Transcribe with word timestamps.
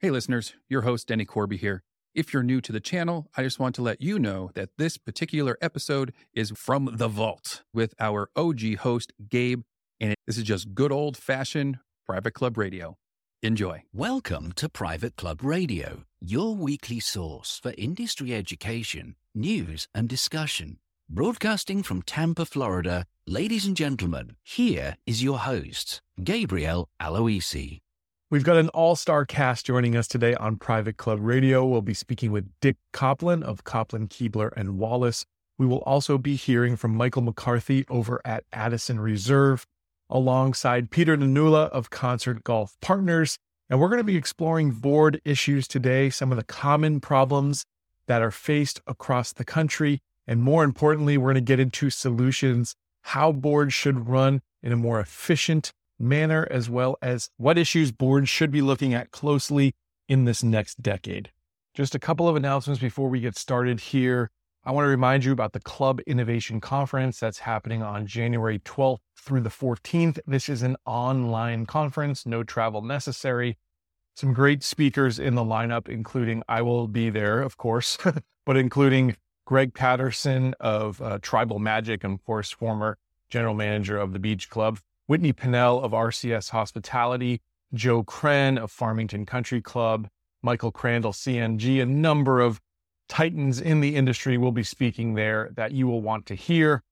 Hey, 0.00 0.10
listeners, 0.10 0.54
your 0.68 0.82
host, 0.82 1.08
Denny 1.08 1.24
Corby 1.24 1.56
here. 1.56 1.82
If 2.14 2.32
you're 2.32 2.44
new 2.44 2.60
to 2.60 2.70
the 2.70 2.78
channel, 2.78 3.26
I 3.36 3.42
just 3.42 3.58
want 3.58 3.74
to 3.74 3.82
let 3.82 4.00
you 4.00 4.20
know 4.20 4.52
that 4.54 4.68
this 4.78 4.96
particular 4.96 5.58
episode 5.60 6.12
is 6.32 6.52
from 6.54 6.90
the 6.92 7.08
vault 7.08 7.64
with 7.74 7.94
our 7.98 8.30
OG 8.36 8.76
host, 8.76 9.12
Gabe, 9.28 9.62
and 10.00 10.14
this 10.24 10.38
is 10.38 10.44
just 10.44 10.72
good 10.72 10.92
old 10.92 11.16
fashioned 11.16 11.80
private 12.06 12.30
club 12.30 12.56
radio. 12.56 12.96
Enjoy. 13.42 13.82
Welcome 13.92 14.52
to 14.52 14.68
Private 14.68 15.16
Club 15.16 15.42
Radio, 15.42 16.04
your 16.20 16.54
weekly 16.54 17.00
source 17.00 17.58
for 17.60 17.74
industry 17.76 18.32
education, 18.32 19.16
news, 19.34 19.88
and 19.92 20.08
discussion. 20.08 20.78
Broadcasting 21.10 21.82
from 21.82 22.02
Tampa, 22.02 22.46
Florida, 22.46 23.04
ladies 23.26 23.66
and 23.66 23.76
gentlemen, 23.76 24.36
here 24.44 24.96
is 25.06 25.24
your 25.24 25.40
host, 25.40 26.02
Gabriel 26.22 26.88
Aloisi. 27.02 27.80
We've 28.30 28.44
got 28.44 28.58
an 28.58 28.68
all 28.70 28.94
star 28.94 29.24
cast 29.24 29.64
joining 29.64 29.96
us 29.96 30.06
today 30.06 30.34
on 30.34 30.56
Private 30.56 30.98
Club 30.98 31.18
Radio. 31.22 31.64
We'll 31.64 31.80
be 31.80 31.94
speaking 31.94 32.30
with 32.30 32.46
Dick 32.60 32.76
Kopplin 32.92 33.42
of 33.42 33.64
Kopplin, 33.64 34.06
Kiebler, 34.06 34.52
and 34.54 34.76
Wallace. 34.76 35.24
We 35.56 35.64
will 35.64 35.78
also 35.84 36.18
be 36.18 36.36
hearing 36.36 36.76
from 36.76 36.94
Michael 36.94 37.22
McCarthy 37.22 37.86
over 37.88 38.20
at 38.26 38.44
Addison 38.52 39.00
Reserve, 39.00 39.64
alongside 40.10 40.90
Peter 40.90 41.16
Nanula 41.16 41.70
of 41.70 41.88
Concert 41.88 42.44
Golf 42.44 42.76
Partners. 42.82 43.38
And 43.70 43.80
we're 43.80 43.88
going 43.88 43.96
to 43.96 44.04
be 44.04 44.16
exploring 44.16 44.72
board 44.72 45.22
issues 45.24 45.66
today, 45.66 46.10
some 46.10 46.30
of 46.30 46.36
the 46.36 46.44
common 46.44 47.00
problems 47.00 47.64
that 48.08 48.20
are 48.20 48.30
faced 48.30 48.82
across 48.86 49.32
the 49.32 49.44
country. 49.46 50.00
And 50.26 50.42
more 50.42 50.64
importantly, 50.64 51.16
we're 51.16 51.32
going 51.32 51.46
to 51.46 51.50
get 51.50 51.60
into 51.60 51.88
solutions, 51.88 52.74
how 53.04 53.32
boards 53.32 53.72
should 53.72 54.06
run 54.06 54.42
in 54.62 54.70
a 54.70 54.76
more 54.76 55.00
efficient 55.00 55.72
manner, 55.98 56.46
as 56.50 56.70
well 56.70 56.96
as 57.02 57.30
what 57.36 57.58
issues 57.58 57.92
boards 57.92 58.28
should 58.28 58.50
be 58.50 58.62
looking 58.62 58.94
at 58.94 59.10
closely 59.10 59.74
in 60.08 60.24
this 60.24 60.42
next 60.42 60.82
decade. 60.82 61.30
Just 61.74 61.94
a 61.94 61.98
couple 61.98 62.28
of 62.28 62.36
announcements 62.36 62.80
before 62.80 63.08
we 63.08 63.20
get 63.20 63.36
started 63.36 63.80
here. 63.80 64.30
I 64.64 64.72
want 64.72 64.84
to 64.84 64.90
remind 64.90 65.24
you 65.24 65.32
about 65.32 65.52
the 65.52 65.60
Club 65.60 66.00
Innovation 66.06 66.60
Conference 66.60 67.20
that's 67.20 67.38
happening 67.38 67.82
on 67.82 68.06
January 68.06 68.58
12th 68.58 68.98
through 69.16 69.40
the 69.42 69.48
14th. 69.48 70.18
This 70.26 70.48
is 70.48 70.62
an 70.62 70.76
online 70.84 71.66
conference, 71.66 72.26
no 72.26 72.42
travel 72.42 72.82
necessary. 72.82 73.56
Some 74.14 74.32
great 74.32 74.64
speakers 74.64 75.18
in 75.18 75.36
the 75.36 75.44
lineup, 75.44 75.88
including 75.88 76.42
I 76.48 76.62
will 76.62 76.88
be 76.88 77.08
there, 77.08 77.40
of 77.40 77.56
course, 77.56 77.96
but 78.46 78.56
including 78.56 79.16
Greg 79.46 79.72
Patterson 79.72 80.54
of 80.60 81.00
uh, 81.00 81.18
Tribal 81.22 81.58
Magic, 81.58 82.04
and 82.04 82.14
of 82.14 82.24
course, 82.24 82.50
former 82.50 82.98
general 83.30 83.54
manager 83.54 83.96
of 83.96 84.12
the 84.12 84.18
Beach 84.18 84.50
Club. 84.50 84.80
Whitney 85.08 85.32
Pinnell 85.32 85.82
of 85.82 85.90
RCS 85.92 86.50
Hospitality, 86.50 87.40
Joe 87.72 88.04
Kren 88.04 88.58
of 88.58 88.70
Farmington 88.70 89.24
Country 89.24 89.62
Club, 89.62 90.06
Michael 90.42 90.70
Crandall, 90.70 91.12
CNG, 91.12 91.80
a 91.80 91.86
number 91.86 92.42
of 92.42 92.60
titans 93.08 93.58
in 93.58 93.80
the 93.80 93.96
industry 93.96 94.36
will 94.36 94.52
be 94.52 94.62
speaking 94.62 95.14
there 95.14 95.48
that 95.54 95.72
you 95.72 95.86
will 95.86 96.02
want 96.02 96.26
to 96.26 96.34
hear. 96.34 96.82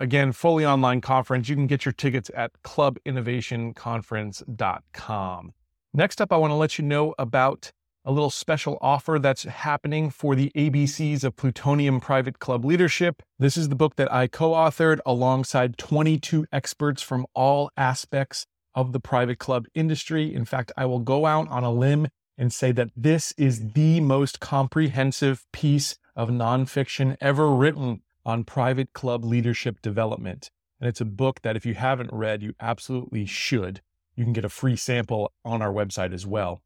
Again, 0.00 0.32
fully 0.32 0.64
online 0.64 1.02
conference. 1.02 1.50
You 1.50 1.54
can 1.54 1.66
get 1.66 1.84
your 1.84 1.92
tickets 1.92 2.30
at 2.34 2.52
clubinnovationconference.com. 2.64 5.52
Next 5.92 6.20
up, 6.22 6.32
I 6.32 6.36
want 6.38 6.52
to 6.52 6.54
let 6.54 6.78
you 6.78 6.84
know 6.84 7.14
about 7.18 7.72
a 8.04 8.12
little 8.12 8.30
special 8.30 8.78
offer 8.80 9.18
that's 9.18 9.44
happening 9.44 10.10
for 10.10 10.34
the 10.34 10.50
ABCs 10.56 11.22
of 11.22 11.36
Plutonium 11.36 12.00
Private 12.00 12.38
Club 12.38 12.64
Leadership. 12.64 13.22
This 13.38 13.56
is 13.56 13.68
the 13.68 13.74
book 13.74 13.96
that 13.96 14.12
I 14.12 14.26
co 14.26 14.52
authored 14.52 15.00
alongside 15.04 15.76
22 15.76 16.46
experts 16.52 17.02
from 17.02 17.26
all 17.34 17.70
aspects 17.76 18.46
of 18.74 18.92
the 18.92 19.00
private 19.00 19.38
club 19.38 19.66
industry. 19.74 20.34
In 20.34 20.44
fact, 20.44 20.72
I 20.76 20.86
will 20.86 21.00
go 21.00 21.26
out 21.26 21.48
on 21.48 21.64
a 21.64 21.72
limb 21.72 22.08
and 22.38 22.52
say 22.52 22.72
that 22.72 22.90
this 22.96 23.32
is 23.36 23.72
the 23.72 24.00
most 24.00 24.40
comprehensive 24.40 25.44
piece 25.52 25.98
of 26.16 26.30
nonfiction 26.30 27.16
ever 27.20 27.50
written 27.50 28.00
on 28.24 28.44
private 28.44 28.92
club 28.92 29.24
leadership 29.24 29.82
development. 29.82 30.50
And 30.80 30.88
it's 30.88 31.00
a 31.00 31.04
book 31.06 31.42
that 31.42 31.56
if 31.56 31.66
you 31.66 31.74
haven't 31.74 32.10
read, 32.12 32.42
you 32.42 32.54
absolutely 32.58 33.26
should. 33.26 33.82
You 34.16 34.24
can 34.24 34.32
get 34.32 34.44
a 34.44 34.48
free 34.48 34.76
sample 34.76 35.32
on 35.44 35.60
our 35.60 35.72
website 35.72 36.14
as 36.14 36.26
well. 36.26 36.62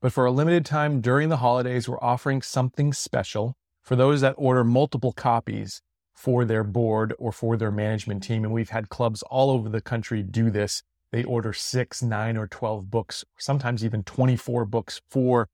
But 0.00 0.12
for 0.12 0.26
a 0.26 0.30
limited 0.30 0.66
time 0.66 1.00
during 1.00 1.30
the 1.30 1.38
holidays, 1.38 1.88
we're 1.88 2.00
offering 2.00 2.42
something 2.42 2.92
special 2.92 3.56
for 3.82 3.96
those 3.96 4.20
that 4.20 4.34
order 4.36 4.64
multiple 4.64 5.12
copies 5.12 5.80
for 6.14 6.44
their 6.44 6.64
board 6.64 7.14
or 7.18 7.32
for 7.32 7.56
their 7.56 7.70
management 7.70 8.22
team. 8.22 8.44
And 8.44 8.52
we've 8.52 8.70
had 8.70 8.88
clubs 8.88 9.22
all 9.22 9.50
over 9.50 9.68
the 9.68 9.80
country 9.80 10.22
do 10.22 10.50
this. 10.50 10.82
They 11.12 11.24
order 11.24 11.52
six, 11.52 12.02
nine, 12.02 12.36
or 12.36 12.46
12 12.46 12.90
books, 12.90 13.24
sometimes 13.38 13.84
even 13.84 14.02
24 14.02 14.64
books 14.64 15.00
for 15.08 15.48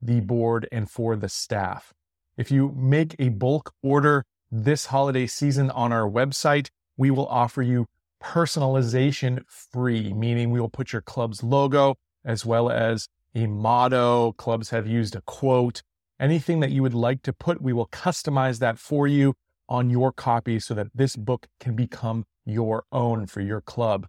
the 0.00 0.20
board 0.20 0.68
and 0.72 0.90
for 0.90 1.14
the 1.14 1.28
staff. 1.28 1.92
If 2.36 2.50
you 2.50 2.74
make 2.76 3.14
a 3.18 3.28
bulk 3.28 3.72
order 3.82 4.24
this 4.50 4.86
holiday 4.86 5.26
season 5.26 5.70
on 5.70 5.92
our 5.92 6.08
website, 6.08 6.68
we 6.96 7.10
will 7.10 7.26
offer 7.28 7.62
you 7.62 7.86
personalization 8.22 9.42
free, 9.46 10.12
meaning 10.12 10.50
we 10.50 10.60
will 10.60 10.68
put 10.68 10.92
your 10.92 11.02
club's 11.02 11.42
logo 11.42 11.96
as 12.24 12.46
well 12.46 12.70
as 12.70 13.06
a 13.34 13.46
motto, 13.46 14.32
clubs 14.32 14.70
have 14.70 14.86
used 14.86 15.16
a 15.16 15.20
quote, 15.22 15.82
anything 16.20 16.60
that 16.60 16.70
you 16.70 16.82
would 16.82 16.94
like 16.94 17.22
to 17.22 17.32
put, 17.32 17.60
we 17.60 17.72
will 17.72 17.88
customize 17.88 18.58
that 18.60 18.78
for 18.78 19.06
you 19.06 19.34
on 19.68 19.90
your 19.90 20.12
copy 20.12 20.60
so 20.60 20.74
that 20.74 20.88
this 20.94 21.16
book 21.16 21.46
can 21.58 21.74
become 21.74 22.24
your 22.44 22.84
own 22.92 23.26
for 23.26 23.40
your 23.40 23.60
club. 23.60 24.06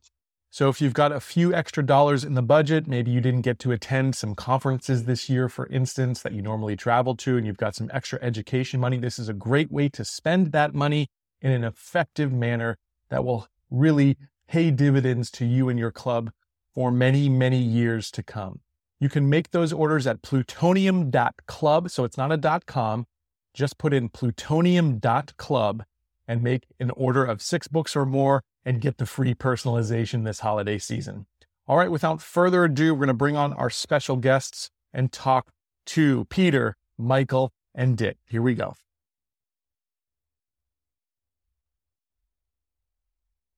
So 0.51 0.69
if 0.69 0.79
you've 0.79 0.93
got 0.93 1.11
a 1.11 1.19
few 1.19 1.53
extra 1.53 1.85
dollars 1.85 2.23
in 2.23 2.33
the 2.33 2.41
budget, 2.41 2.87
maybe 2.87 3.11
you 3.11 3.19
didn't 3.19 3.41
get 3.41 3.59
to 3.59 3.71
attend 3.71 4.15
some 4.15 4.35
conferences 4.35 5.03
this 5.03 5.29
year, 5.29 5.49
for 5.49 5.67
instance, 5.67 6.21
that 6.21 6.31
you 6.31 6.41
normally 6.41 6.77
travel 6.77 7.15
to, 7.17 7.35
and 7.35 7.45
you've 7.45 7.57
got 7.57 7.75
some 7.75 7.89
extra 7.93 8.19
education 8.21 8.79
money, 8.79 8.97
this 8.97 9.19
is 9.19 9.27
a 9.27 9.33
great 9.33 9.71
way 9.71 9.89
to 9.89 10.05
spend 10.05 10.53
that 10.53 10.73
money 10.73 11.07
in 11.41 11.51
an 11.51 11.63
effective 11.65 12.31
manner 12.31 12.77
that 13.09 13.25
will 13.25 13.47
really 13.69 14.17
pay 14.47 14.71
dividends 14.71 15.29
to 15.31 15.45
you 15.45 15.67
and 15.67 15.77
your 15.77 15.91
club 15.91 16.31
for 16.73 16.91
many, 16.91 17.27
many 17.27 17.59
years 17.59 18.09
to 18.11 18.23
come. 18.23 18.61
You 19.05 19.09
can 19.09 19.29
make 19.29 19.51
those 19.51 19.71
orders 19.71 20.07
at 20.07 20.23
plutonium.club. 20.23 21.91
So 21.91 22.05
it's 22.05 22.17
not 22.17 22.31
a 22.31 22.61
.com. 22.65 23.05
Just 23.53 23.77
put 23.77 23.93
in 23.93 24.09
plutonium.club 24.09 25.83
and 26.27 26.41
make 26.41 26.65
an 26.79 26.89
order 26.89 27.23
of 27.23 27.39
six 27.39 27.67
books 27.67 27.95
or 27.95 28.07
more 28.07 28.41
and 28.65 28.81
get 28.81 28.97
the 28.97 29.05
free 29.05 29.35
personalization 29.35 30.25
this 30.25 30.39
holiday 30.39 30.79
season. 30.79 31.27
All 31.67 31.77
right, 31.77 31.91
without 31.91 32.19
further 32.19 32.63
ado, 32.63 32.95
we're 32.95 33.01
going 33.01 33.09
to 33.09 33.13
bring 33.13 33.35
on 33.35 33.53
our 33.53 33.69
special 33.69 34.15
guests 34.15 34.71
and 34.91 35.11
talk 35.11 35.51
to 35.85 36.25
Peter, 36.31 36.75
Michael, 36.97 37.51
and 37.75 37.95
Dick. 37.95 38.17
Here 38.27 38.41
we 38.41 38.55
go. 38.55 38.73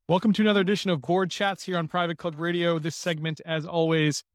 Welcome 0.10 0.34
to 0.34 0.42
another 0.42 0.60
edition 0.60 0.90
of 0.90 1.02
Board 1.02 1.32
Chats 1.32 1.64
here 1.64 1.78
on 1.78 1.88
Private 1.88 2.18
Club 2.18 2.38
Radio. 2.38 2.80
This 2.80 2.98
segment, 2.98 3.40
as 3.46 3.66
always, 3.66 4.26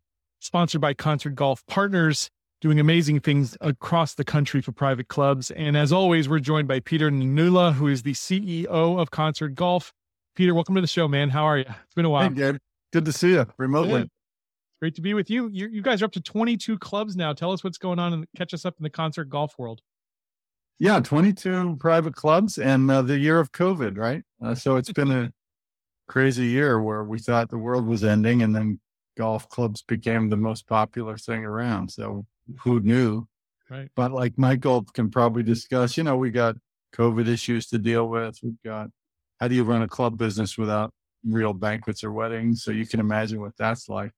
sponsored 0.43 0.81
by 0.81 0.93
Concert 0.93 1.37
Golf 1.37 1.65
Partners, 1.67 2.29
doing 2.61 2.81
amazing 2.81 3.21
things 3.21 3.57
across 3.61 4.15
the 4.15 4.25
country 4.25 4.61
for 4.61 4.73
private 4.73 5.07
clubs. 5.07 5.53
And 5.53 5.77
as 5.77 5.93
always, 5.93 6.29
we're 6.29 6.41
joined 6.41 6.67
by 6.67 6.81
Peter 6.81 7.11
Nanula, 7.11 7.75
who 7.75 7.87
is 7.87 8.03
the 8.03 8.13
CEO 8.13 8.67
of 8.67 9.11
Concert 9.13 9.55
Golf. 9.55 9.93
Peter, 10.35 10.53
welcome 10.53 10.75
to 10.75 10.81
the 10.81 10.87
show, 10.89 11.07
man. 11.07 11.31
How 11.31 11.45
are 11.45 11.59
you? 11.59 11.65
It's 11.69 11.95
been 11.95 12.05
a 12.05 12.11
while. 12.11 12.29
Hey, 12.29 12.35
Gabe. 12.35 12.57
Good 12.93 13.05
to 13.05 13.13
see 13.13 13.31
you 13.31 13.47
remotely. 13.57 14.11
Great 14.81 14.97
to 14.97 15.01
be 15.01 15.15
with 15.15 15.31
you. 15.31 15.49
you. 15.53 15.69
You 15.69 15.81
guys 15.81 16.03
are 16.03 16.07
up 16.07 16.13
to 16.13 16.21
22 16.21 16.77
clubs 16.79 17.15
now. 17.15 17.33
Tell 17.33 17.53
us 17.53 17.63
what's 17.63 17.79
going 17.79 18.01
on 18.01 18.13
and 18.13 18.27
catch 18.37 18.53
us 18.53 18.65
up 18.65 18.75
in 18.81 18.83
the 18.83 18.91
concert 18.91 19.29
golf 19.29 19.55
world. 19.59 19.81
Yeah, 20.81 20.99
22 20.99 21.77
private 21.79 22.17
clubs 22.17 22.59
and 22.59 22.91
uh, 22.91 23.03
the 23.03 23.17
year 23.17 23.39
of 23.39 23.53
COVID, 23.53 23.97
right? 23.97 24.25
Uh, 24.45 24.57
so 24.57 24.75
it's 24.75 24.93
been 24.93 25.13
a 25.13 25.31
crazy 26.09 26.47
year 26.47 26.83
where 26.83 27.05
we 27.05 27.21
thought 27.21 27.49
the 27.49 27.59
world 27.59 27.87
was 27.87 28.03
ending 28.03 28.43
and 28.43 28.57
then 28.57 28.81
golf 29.17 29.49
clubs 29.49 29.83
became 29.83 30.29
the 30.29 30.37
most 30.37 30.67
popular 30.67 31.17
thing 31.17 31.45
around. 31.45 31.91
So 31.91 32.27
who 32.61 32.81
knew? 32.81 33.27
Right. 33.71 33.89
But 33.95 34.13
like 34.13 34.37
Michael 34.37 34.85
can 34.85 35.11
probably 35.11 35.43
discuss, 35.43 35.97
you 35.97 36.05
know, 36.05 36.17
we 36.17 36.31
got 36.31 36.57
COVID 36.95 37.29
issues 37.29 37.67
to 37.69 37.79
deal 37.79 38.09
with. 38.09 38.39
We've 38.43 38.61
got 38.65 38.89
how 39.41 39.49
do 39.49 39.55
you 39.55 39.65
run 39.65 39.83
a 39.83 39.89
club 39.89 40.19
business 40.19 40.57
without 40.57 40.93
real 41.25 41.53
banquets 41.53 42.05
or 42.05 42.13
weddings? 42.13 42.63
So 42.63 42.71
you 42.71 42.87
can 42.87 43.01
imagine 43.01 43.41
what 43.41 43.57
that's 43.57 43.89
like. 43.89 44.13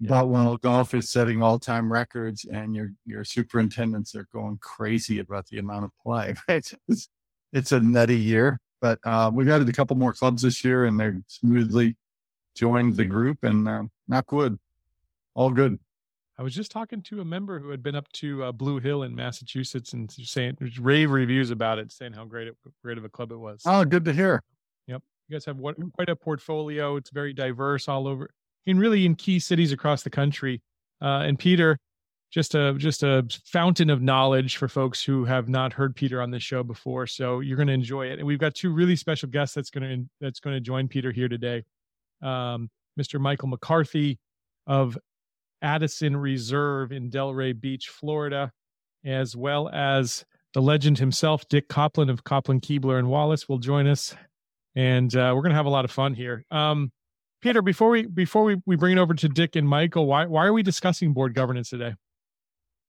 Yeah. 0.00 0.08
But 0.08 0.28
when 0.28 0.56
golf 0.56 0.94
is 0.94 1.10
setting 1.10 1.42
all 1.42 1.58
time 1.58 1.92
records 1.92 2.44
and 2.44 2.74
your 2.74 2.92
your 3.06 3.24
superintendents 3.24 4.14
are 4.14 4.26
going 4.32 4.58
crazy 4.60 5.20
about 5.20 5.46
the 5.46 5.58
amount 5.58 5.84
of 5.84 5.90
play, 6.02 6.34
it's, 6.48 6.74
it's, 7.52 7.72
a 7.72 7.80
nutty 7.80 8.18
year. 8.18 8.58
But 8.80 8.98
uh, 9.04 9.30
we've 9.32 9.48
added 9.48 9.68
a 9.68 9.72
couple 9.72 9.96
more 9.96 10.12
clubs 10.12 10.42
this 10.42 10.64
year 10.64 10.86
and 10.86 10.98
they're 10.98 11.20
smoothly 11.28 11.96
joined 12.56 12.96
the 12.96 13.04
group 13.04 13.44
and 13.44 13.68
uh, 13.68 13.82
knock 14.08 14.32
wood, 14.32 14.58
all 15.34 15.50
good. 15.50 15.78
I 16.36 16.42
was 16.42 16.54
just 16.54 16.72
talking 16.72 17.00
to 17.02 17.20
a 17.20 17.24
member 17.24 17.60
who 17.60 17.70
had 17.70 17.82
been 17.82 17.94
up 17.94 18.10
to 18.14 18.44
uh, 18.44 18.52
Blue 18.52 18.80
Hill 18.80 19.04
in 19.04 19.14
Massachusetts 19.14 19.92
and 19.92 20.10
saying 20.10 20.56
rave 20.80 21.10
reviews 21.10 21.50
about 21.50 21.78
it, 21.78 21.92
saying 21.92 22.12
how 22.12 22.24
great 22.24 22.48
it, 22.48 22.56
great 22.82 22.98
of 22.98 23.04
a 23.04 23.08
club 23.08 23.30
it 23.30 23.36
was. 23.36 23.62
Oh, 23.64 23.84
good 23.84 24.04
to 24.06 24.12
hear. 24.12 24.42
Yep, 24.88 25.02
you 25.28 25.34
guys 25.34 25.44
have 25.44 25.58
what 25.58 25.76
quite 25.92 26.08
a 26.08 26.16
portfolio. 26.16 26.96
It's 26.96 27.10
very 27.10 27.32
diverse 27.32 27.88
all 27.88 28.08
over, 28.08 28.30
and 28.66 28.80
really 28.80 29.06
in 29.06 29.14
key 29.14 29.38
cities 29.38 29.70
across 29.70 30.02
the 30.02 30.10
country. 30.10 30.60
Uh, 31.00 31.20
and 31.20 31.38
Peter, 31.38 31.78
just 32.34 32.56
a 32.56 32.74
just 32.78 33.04
a 33.04 33.24
fountain 33.44 33.88
of 33.88 34.02
knowledge 34.02 34.56
for 34.56 34.66
folks 34.66 35.04
who 35.04 35.24
have 35.24 35.48
not 35.48 35.72
heard 35.72 35.94
Peter 35.94 36.20
on 36.20 36.32
this 36.32 36.42
show 36.42 36.64
before. 36.64 37.06
So 37.06 37.38
you're 37.38 37.56
going 37.56 37.68
to 37.68 37.74
enjoy 37.74 38.06
it. 38.06 38.18
And 38.18 38.26
we've 38.26 38.40
got 38.40 38.56
two 38.56 38.72
really 38.72 38.96
special 38.96 39.28
guests 39.28 39.54
that's 39.54 39.70
going 39.70 39.88
to 39.88 40.08
that's 40.20 40.40
going 40.40 40.56
to 40.56 40.60
join 40.60 40.88
Peter 40.88 41.12
here 41.12 41.28
today. 41.28 41.62
Um, 42.22 42.70
Mr. 42.98 43.20
Michael 43.20 43.48
McCarthy 43.48 44.18
of 44.66 44.98
Addison 45.62 46.16
Reserve 46.16 46.92
in 46.92 47.10
Delray 47.10 47.58
Beach, 47.58 47.88
Florida, 47.88 48.52
as 49.04 49.34
well 49.34 49.68
as 49.70 50.24
the 50.52 50.62
legend 50.62 50.98
himself, 50.98 51.48
Dick 51.48 51.68
Kopplin 51.68 52.10
of 52.10 52.24
Kopplin, 52.24 52.60
Kiebler, 52.60 52.98
and 52.98 53.08
Wallace, 53.08 53.48
will 53.48 53.58
join 53.58 53.86
us, 53.86 54.14
and 54.76 55.14
uh, 55.14 55.32
we're 55.34 55.42
going 55.42 55.50
to 55.50 55.56
have 55.56 55.66
a 55.66 55.70
lot 55.70 55.84
of 55.84 55.90
fun 55.90 56.14
here. 56.14 56.44
Um, 56.50 56.92
Peter, 57.42 57.60
before 57.60 57.90
we 57.90 58.06
before 58.06 58.44
we, 58.44 58.56
we 58.64 58.76
bring 58.76 58.96
it 58.96 59.00
over 59.00 59.14
to 59.14 59.28
Dick 59.28 59.56
and 59.56 59.68
Michael, 59.68 60.06
why 60.06 60.26
why 60.26 60.46
are 60.46 60.52
we 60.52 60.62
discussing 60.62 61.12
board 61.12 61.34
governance 61.34 61.70
today? 61.70 61.94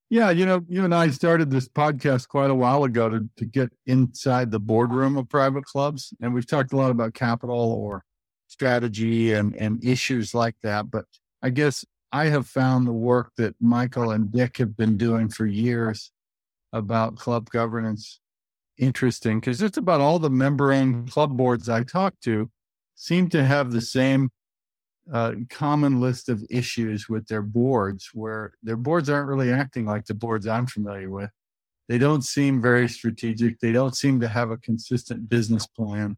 Yeah, 0.10 0.30
you 0.30 0.46
know, 0.46 0.62
you 0.69 0.86
and 0.86 0.94
I 0.94 1.10
started 1.10 1.50
this 1.50 1.68
podcast 1.68 2.28
quite 2.28 2.52
a 2.52 2.56
while 2.56 2.84
ago 2.84 3.10
to 3.10 3.28
to 3.38 3.46
get 3.46 3.72
inside 3.88 4.52
the 4.52 4.60
boardroom 4.60 5.18
of 5.18 5.28
private 5.28 5.66
clubs, 5.66 6.13
and 6.22 6.34
we've 6.34 6.48
talked 6.48 6.72
a 6.72 6.78
lot 6.78 6.92
about 6.92 7.13
capital 7.13 7.57
or 7.57 8.04
strategy 8.47 9.33
and 9.33 9.56
and 9.56 9.83
issues 9.83 10.33
like 10.33 10.56
that. 10.63 10.89
But 10.89 11.06
I 11.42 11.50
guess 11.50 11.86
I 12.12 12.25
have 12.25 12.47
found 12.47 12.88
the 12.88 12.94
work 12.94 13.31
that 13.38 13.56
Michael 13.59 14.12
and 14.12 14.31
Dick 14.31 14.57
have 14.57 14.77
been 14.77 14.97
doing 14.97 15.30
for 15.30 15.45
years 15.45 16.12
about 16.74 17.15
club 17.18 17.50
governance 17.50 18.19
interesting 18.77 19.39
because 19.39 19.59
just 19.59 19.77
about 19.77 20.01
all 20.01 20.19
the 20.19 20.30
member 20.30 20.71
owned 20.71 21.09
club 21.09 21.36
boards 21.38 21.69
I 21.69 21.83
talk 21.83 22.13
to 22.21 22.50
seem 22.95 23.30
to 23.30 23.44
have 23.44 23.71
the 23.71 23.81
same 23.81 24.30
uh, 25.12 25.33
common 25.50 26.01
list 26.01 26.30
of 26.30 26.44
issues 26.50 27.07
with 27.07 27.27
their 27.27 27.42
boards 27.42 28.09
where 28.13 28.53
their 28.63 28.77
boards 28.77 29.09
aren't 29.09 29.30
really 29.30 29.51
acting 29.51 29.86
like 29.86 30.06
the 30.06 30.13
boards 30.13 30.47
I'm 30.47 30.68
familiar 30.68 31.09
with. 31.09 31.30
They 31.88 31.97
don't 31.97 32.24
seem 32.24 32.62
very 32.62 32.89
strategic. 32.89 33.59
They 33.59 33.71
don't 33.71 33.95
seem 33.95 34.19
to 34.21 34.27
have 34.27 34.50
a 34.50 34.57
consistent 34.57 35.30
business 35.30 35.68
plan. 35.68 36.18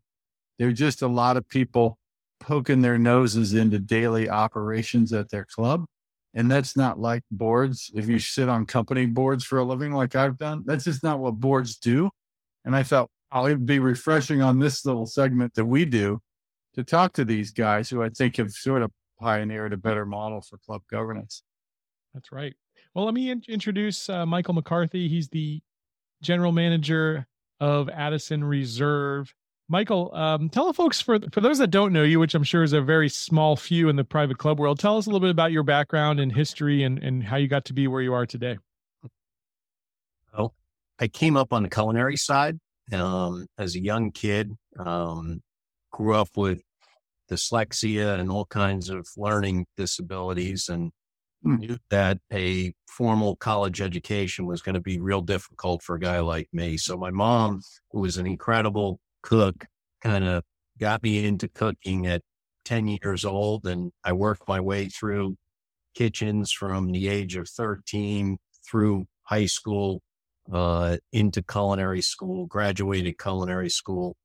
They're 0.57 0.71
just 0.71 1.01
a 1.01 1.07
lot 1.07 1.37
of 1.37 1.47
people 1.49 1.97
poking 2.39 2.81
their 2.81 2.97
noses 2.97 3.53
into 3.53 3.79
daily 3.79 4.29
operations 4.29 5.13
at 5.13 5.29
their 5.29 5.45
club. 5.45 5.85
And 6.33 6.51
that's 6.51 6.77
not 6.77 6.99
like 6.99 7.23
boards. 7.31 7.91
If 7.95 8.07
you 8.07 8.19
sit 8.19 8.47
on 8.47 8.65
company 8.65 9.05
boards 9.05 9.43
for 9.43 9.57
a 9.57 9.63
living, 9.63 9.91
like 9.91 10.15
I've 10.15 10.37
done, 10.37 10.63
that's 10.65 10.83
just 10.83 11.03
not 11.03 11.19
what 11.19 11.35
boards 11.35 11.77
do. 11.77 12.11
And 12.63 12.75
I 12.75 12.83
felt, 12.83 13.09
oh, 13.31 13.47
it'd 13.47 13.65
be 13.65 13.79
refreshing 13.79 14.41
on 14.41 14.59
this 14.59 14.85
little 14.85 15.05
segment 15.05 15.53
that 15.55 15.65
we 15.65 15.85
do 15.85 16.19
to 16.75 16.83
talk 16.83 17.13
to 17.13 17.25
these 17.25 17.51
guys 17.51 17.89
who 17.89 18.03
I 18.03 18.09
think 18.09 18.37
have 18.37 18.51
sort 18.51 18.83
of 18.83 18.91
pioneered 19.19 19.73
a 19.73 19.77
better 19.77 20.05
model 20.05 20.41
for 20.41 20.59
club 20.59 20.83
governance. 20.91 21.43
That's 22.13 22.31
right. 22.31 22.55
Well, 22.93 23.05
let 23.05 23.13
me 23.13 23.31
in- 23.31 23.43
introduce 23.47 24.09
uh, 24.09 24.25
Michael 24.25 24.53
McCarthy. 24.53 25.07
He's 25.07 25.29
the 25.29 25.61
general 26.21 26.51
manager 26.51 27.25
of 27.59 27.89
Addison 27.89 28.43
Reserve. 28.43 29.33
Michael, 29.69 30.15
um, 30.15 30.49
tell 30.49 30.71
folks 30.71 31.01
for 31.01 31.19
for 31.31 31.41
those 31.41 31.57
that 31.57 31.71
don't 31.71 31.91
know 31.91 32.03
you, 32.03 32.19
which 32.19 32.35
I'm 32.35 32.43
sure 32.43 32.63
is 32.63 32.71
a 32.71 32.81
very 32.81 33.09
small 33.09 33.57
few 33.57 33.89
in 33.89 33.97
the 33.97 34.05
private 34.05 34.37
club 34.37 34.59
world. 34.59 34.79
Tell 34.79 34.97
us 34.97 35.07
a 35.07 35.09
little 35.09 35.19
bit 35.19 35.29
about 35.29 35.51
your 35.51 35.63
background 35.63 36.21
and 36.21 36.31
history, 36.31 36.83
and 36.83 36.99
and 36.99 37.21
how 37.21 37.35
you 37.35 37.49
got 37.49 37.65
to 37.65 37.73
be 37.73 37.87
where 37.87 38.01
you 38.01 38.13
are 38.13 38.25
today. 38.25 38.57
Oh, 40.37 40.53
I 40.99 41.09
came 41.09 41.35
up 41.35 41.51
on 41.51 41.63
the 41.63 41.69
culinary 41.69 42.15
side 42.15 42.59
um, 42.93 43.47
as 43.57 43.75
a 43.75 43.81
young 43.81 44.11
kid. 44.11 44.53
Um, 44.79 45.41
grew 45.91 46.15
up 46.15 46.29
with 46.37 46.61
dyslexia 47.29 48.17
and 48.19 48.31
all 48.31 48.45
kinds 48.45 48.89
of 48.89 49.05
learning 49.17 49.65
disabilities, 49.75 50.69
and 50.69 50.91
hmm. 51.43 51.57
knew 51.57 51.77
that 51.89 52.19
a 52.31 52.73
formal 52.87 53.35
college 53.35 53.81
education 53.81 54.45
was 54.45 54.61
going 54.61 54.75
to 54.75 54.81
be 54.81 54.97
real 54.97 55.21
difficult 55.21 55.83
for 55.83 55.95
a 55.95 55.99
guy 55.99 56.21
like 56.21 56.47
me. 56.53 56.77
So 56.77 56.95
my 56.95 57.11
mom, 57.11 57.63
who 57.91 57.99
was 57.99 58.15
an 58.15 58.25
incredible 58.25 59.01
cook 59.27 59.65
kind 60.01 60.23
of 60.23 60.41
got 60.79 61.03
me 61.03 61.25
into 61.25 61.49
cooking 61.49 62.07
at 62.07 62.21
10 62.63 62.87
years 62.87 63.25
old. 63.25 63.65
And 63.65 63.91
I 64.03 64.13
worked 64.13 64.47
my 64.47 64.61
way 64.61 64.87
through 64.87 65.35
kitchens 65.95 66.51
from 66.51 66.91
the 66.91 67.09
age 67.09 67.35
of 67.35 67.49
13 67.49 68.37
through 68.69 69.05
high 69.23 69.47
school, 69.47 70.01
uh, 70.51 70.97
into 71.11 71.43
culinary 71.43 72.01
school, 72.01 72.45
graduated 72.45 73.17
culinary 73.17 73.69
school, 73.69 74.15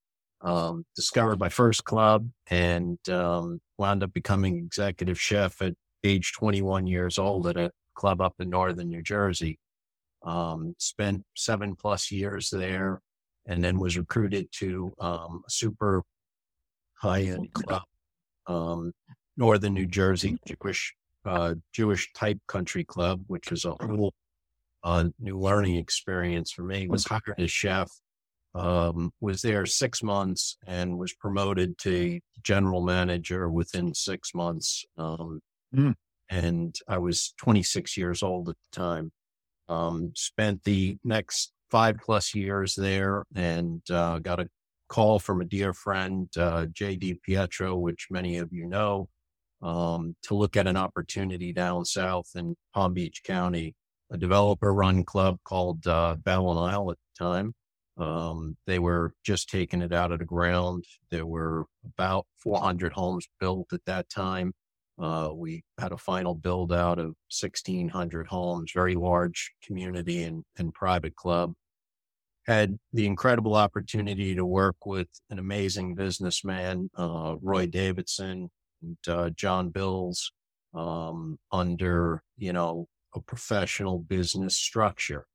um, 0.41 0.85
discovered 0.95 1.41
my 1.41 1.49
first 1.49 1.85
club 1.85 2.29
and, 2.49 2.99
um, 3.09 3.61
wound 3.79 4.05
up 4.05 4.13
becoming 4.13 4.57
executive 4.57 5.21
chef 5.21 5.61
at 5.63 5.75
age 6.05 6.33
21 6.33 6.87
years 6.87 7.19
old 7.19 7.49
at 7.49 7.57
a 7.57 7.73
club 7.95 8.21
up 8.21 8.35
in 8.39 8.51
Northern 8.51 8.89
New 8.89 9.03
Jersey. 9.03 9.59
Um, 10.23 10.77
spent 10.79 11.25
seven 11.35 11.75
plus 11.75 12.13
years 12.13 12.51
there 12.51 13.01
and 13.47 13.63
then 13.63 13.79
was 13.79 13.97
recruited 13.99 14.49
to 14.53 14.93
um, 15.01 15.43
a 15.47 15.51
super 15.51 16.03
high 17.01 17.23
end 17.23 17.53
club, 17.53 17.83
um, 18.47 18.93
Northern 19.37 19.75
New 19.75 19.87
Jersey 19.87 20.39
Jewish 20.47 20.95
uh, 21.25 21.55
Jewish 21.73 22.13
type 22.15 22.39
country 22.49 22.85
club, 22.85 23.23
which 23.27 23.51
was 23.51 23.65
a 23.65 23.75
whole 23.81 24.13
uh, 24.85 25.05
new 25.21 25.39
learning 25.39 25.77
experience 25.77 26.51
for 26.53 26.63
me. 26.63 26.89
Was 26.89 27.05
hired 27.05 27.39
as 27.39 27.51
chef. 27.51 27.91
Um, 28.55 29.13
was 29.21 29.41
there 29.41 29.65
six 29.65 30.03
months 30.03 30.59
and 30.67 30.99
was 30.99 31.15
promoted 31.15 31.79
to 31.79 32.21
general 32.43 32.83
manager 32.83 33.49
within 33.49 33.95
six 33.95 34.35
months. 34.35 34.85
Um, 34.99 35.41
mm. 35.75 35.95
And 36.29 36.75
I 36.87 36.99
was 36.99 37.33
26 37.39 37.97
years 37.97 38.23
old 38.23 38.51
at 38.51 38.57
the 38.71 38.79
time. 38.79 39.13
Um, 39.69 40.13
spent 40.15 40.65
the 40.65 40.99
next 41.03 41.53
five 41.73 41.97
plus 42.05 42.35
years 42.35 42.75
there 42.75 43.25
and 43.35 43.81
uh, 43.91 44.19
got 44.19 44.39
a 44.39 44.47
call 44.91 45.19
from 45.19 45.41
a 45.41 45.45
dear 45.47 45.73
friend, 45.73 46.29
uh, 46.37 46.67
JD 46.67 47.23
Pietro, 47.23 47.79
which 47.79 48.09
many 48.11 48.37
of 48.37 48.53
you 48.53 48.67
know, 48.67 49.09
um, 49.63 50.15
to 50.23 50.35
look 50.35 50.55
at 50.55 50.67
an 50.67 50.77
opportunity 50.77 51.51
down 51.51 51.87
south 51.87 52.29
in 52.35 52.55
Palm 52.75 52.93
Beach 52.93 53.23
County, 53.25 53.75
a 54.11 54.19
developer 54.19 54.75
run 54.75 55.03
club 55.03 55.39
called 55.45 55.87
uh, 55.87 56.17
Belle 56.23 56.59
Isle 56.59 56.91
at 56.91 56.99
the 56.99 57.25
time. 57.25 57.55
Um, 57.97 58.59
they 58.67 58.79
were 58.79 59.15
just 59.25 59.49
taking 59.49 59.81
it 59.81 59.95
out 59.95 60.13
of 60.13 60.19
the 60.19 60.27
ground. 60.27 60.85
There 61.11 61.25
were 61.25 61.65
about 61.87 62.27
400 62.37 62.93
homes 62.93 63.27
built 63.41 63.73
at 63.73 63.85
that 63.87 64.11
time. 64.11 64.53
Uh, 64.99 65.31
we 65.35 65.65
had 65.81 65.93
a 65.93 65.97
final 65.97 66.35
build 66.35 66.71
out 66.71 66.99
of 66.99 67.15
1,600 67.41 68.27
homes, 68.27 68.73
very 68.75 68.95
large 68.95 69.53
community 69.65 70.23
and, 70.25 70.45
and 70.59 70.75
private 70.75 71.17
club 71.17 71.55
had 72.47 72.79
the 72.93 73.07
incredible 73.07 73.55
opportunity 73.55 74.35
to 74.35 74.45
work 74.45 74.85
with 74.85 75.09
an 75.31 75.39
amazing 75.39 75.95
businessman, 75.95 76.91
uh, 76.97 77.37
Roy 77.41 77.67
Davidson 77.67 78.51
and 78.83 78.97
uh, 79.09 79.31
John 79.31 79.69
Bills, 79.71 80.33
um, 80.75 81.39
under, 81.53 82.23
you 82.37 82.53
know, 82.53 82.87
a 83.15 83.21
professional 83.21 83.99
business 83.99 84.57
structure. 84.57 85.27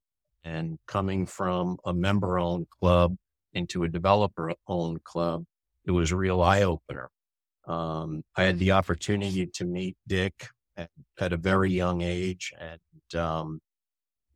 And 0.44 0.78
coming 0.86 1.26
from 1.26 1.78
a 1.84 1.94
member 1.94 2.38
owned 2.38 2.66
club 2.80 3.16
into 3.54 3.84
a 3.84 3.88
developer 3.88 4.52
owned 4.66 5.02
club, 5.04 5.44
it 5.86 5.90
was 5.90 6.12
a 6.12 6.16
real 6.16 6.42
eye 6.42 6.62
opener. 6.62 7.08
Um, 7.66 8.22
I 8.36 8.44
had 8.44 8.58
the 8.58 8.72
opportunity 8.72 9.46
to 9.46 9.64
meet 9.64 9.96
Dick 10.06 10.48
at, 10.76 10.90
at 11.18 11.32
a 11.32 11.36
very 11.36 11.70
young 11.70 12.02
age 12.02 12.52
and, 12.58 13.20
um, 13.20 13.60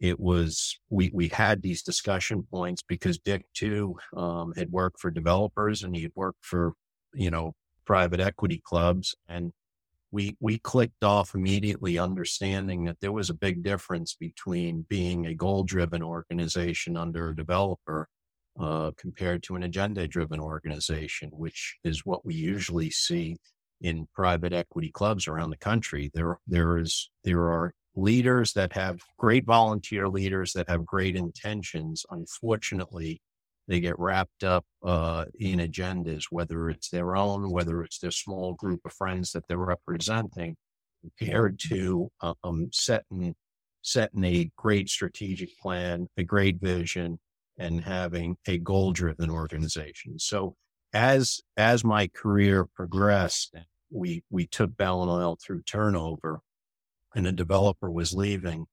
it 0.03 0.19
was 0.19 0.81
we 0.91 1.11
we 1.15 1.29
had 1.29 1.63
these 1.63 1.83
discussion 1.83 2.43
points 2.43 2.83
because 2.83 3.19
Dick 3.19 3.47
too 3.55 3.97
um, 4.17 4.53
had 4.57 4.73
worked 4.73 5.01
for 5.01 5.11
developers 5.11 5.85
and 5.85 5.95
he 5.95 6.03
had 6.03 6.13
worked 6.17 6.45
for 6.45 6.73
you 7.15 7.31
know 7.31 7.55
private 7.87 8.21
equity 8.21 8.61
clubs 8.65 9.15
and 9.29 9.53
we 10.11 10.37
we 10.41 10.59
clicked 10.59 11.05
off 11.05 11.37
immediately 11.37 11.99
understanding 11.99 12.85
that 12.85 12.99
there 13.01 13.13
was 13.13 13.31
a 13.31 13.35
big 13.35 13.63
difference 13.63 14.17
between 14.19 14.85
being 14.89 15.27
a 15.27 15.35
goal 15.35 15.63
driven 15.63 16.03
organization 16.03 16.97
under 16.97 17.31
a 17.31 17.37
developer 17.37 18.09
uh, 18.61 18.91
compared 18.99 19.43
to 19.45 19.55
an 19.55 19.63
agenda 19.63 20.09
driven 20.09 20.41
organization 20.41 21.31
which 21.33 21.77
is 21.85 22.05
what 22.05 22.27
we 22.27 22.35
usually 22.35 22.91
see 22.91 23.37
in 23.83 24.07
private 24.15 24.53
equity 24.53 24.91
clubs 24.91 25.29
around 25.29 25.51
the 25.51 25.57
country. 25.57 26.11
There 26.15 26.39
there 26.47 26.79
is 26.79 27.11
there 27.25 27.43
are 27.43 27.75
leaders 27.95 28.53
that 28.55 28.73
have 28.73 29.01
great 29.19 29.45
volunteer 29.45 30.09
leaders 30.09 30.53
that 30.53 30.69
have 30.69 30.85
great 30.85 31.17
intentions. 31.17 32.05
Unfortunately, 32.11 33.21
they 33.69 33.81
get 33.81 33.99
wrapped 33.99 34.45
up 34.45 34.65
uh, 34.83 35.27
in 35.39 35.59
agendas, 35.59 36.25
whether 36.31 36.69
it's 36.69 36.89
their 36.89 37.17
own, 37.17 37.51
whether 37.51 37.83
it's 37.83 37.99
their 37.99 38.11
small 38.11 38.55
group 38.55 38.81
of 38.85 38.93
friends 38.93 39.33
that 39.33 39.45
they're 39.49 39.59
representing, 39.59 40.57
compared 41.01 41.59
to 41.59 42.11
um, 42.23 42.69
setting 42.73 43.35
setting 43.85 44.25
a 44.25 44.51
great 44.57 44.89
strategic 44.89 45.59
plan, 45.59 46.07
a 46.17 46.23
great 46.23 46.61
vision, 46.61 47.19
and 47.59 47.83
having 47.83 48.37
a 48.47 48.59
goal 48.59 48.93
driven 48.93 49.31
organization. 49.31 50.19
So 50.19 50.57
as 50.93 51.41
as 51.57 51.85
my 51.85 52.09
career 52.09 52.67
progressed, 52.75 53.55
we 53.91 54.23
we 54.31 54.47
took 54.47 54.77
Belle 54.77 55.09
Isle 55.11 55.39
through 55.45 55.63
turnover 55.63 56.41
and 57.15 57.27
a 57.27 57.33
developer 57.33 57.91
was 57.91 58.15
leaving, 58.15 58.67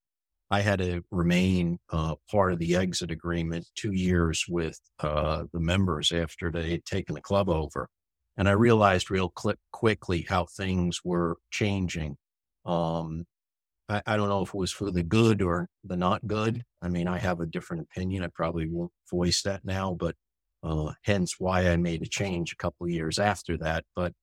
I 0.52 0.62
had 0.62 0.80
to 0.80 1.04
remain 1.12 1.80
uh, 1.92 2.16
part 2.30 2.54
of 2.54 2.60
the 2.60 2.76
exit 2.76 3.12
agreement 3.12 3.68
two 3.76 3.92
years 3.92 4.46
with 4.50 4.80
uh, 5.00 5.44
the 5.54 5.60
members 5.60 6.12
after 6.12 6.52
they 6.52 6.72
had 6.72 6.86
taken 6.86 7.16
the 7.16 7.22
club 7.22 7.50
over. 7.50 7.88
And 8.36 8.50
I 8.50 8.54
realized 8.54 9.12
real 9.12 9.32
cl- 9.38 9.56
quickly 9.72 10.26
how 10.28 10.46
things 10.46 11.02
were 11.04 11.38
changing. 11.52 12.18
Um, 12.66 13.26
I, 13.90 14.02
I, 14.08 14.18
don't 14.18 14.30
know 14.30 14.42
if 14.42 14.50
it 14.50 14.56
was 14.56 14.72
for 14.72 14.92
the 14.92 15.04
good 15.04 15.42
or 15.42 15.68
the 15.84 15.98
not 15.98 16.26
good. 16.26 16.64
I 16.82 16.88
mean, 16.88 17.08
I 17.08 17.20
have 17.20 17.42
a 17.42 17.46
different 17.46 17.84
opinion. 17.84 18.24
I 18.24 18.28
probably 18.34 18.68
won't 18.68 18.92
voice 19.12 19.42
that 19.44 19.66
now, 19.66 19.96
but 20.00 20.16
uh, 20.64 20.94
hence 21.04 21.36
why 21.40 21.70
I 21.70 21.76
made 21.78 22.02
a 22.02 22.08
change 22.08 22.54
a 22.54 22.58
couple 22.58 22.88
years 22.88 23.20
after 23.20 23.58
that. 23.58 23.86
But 23.96 24.14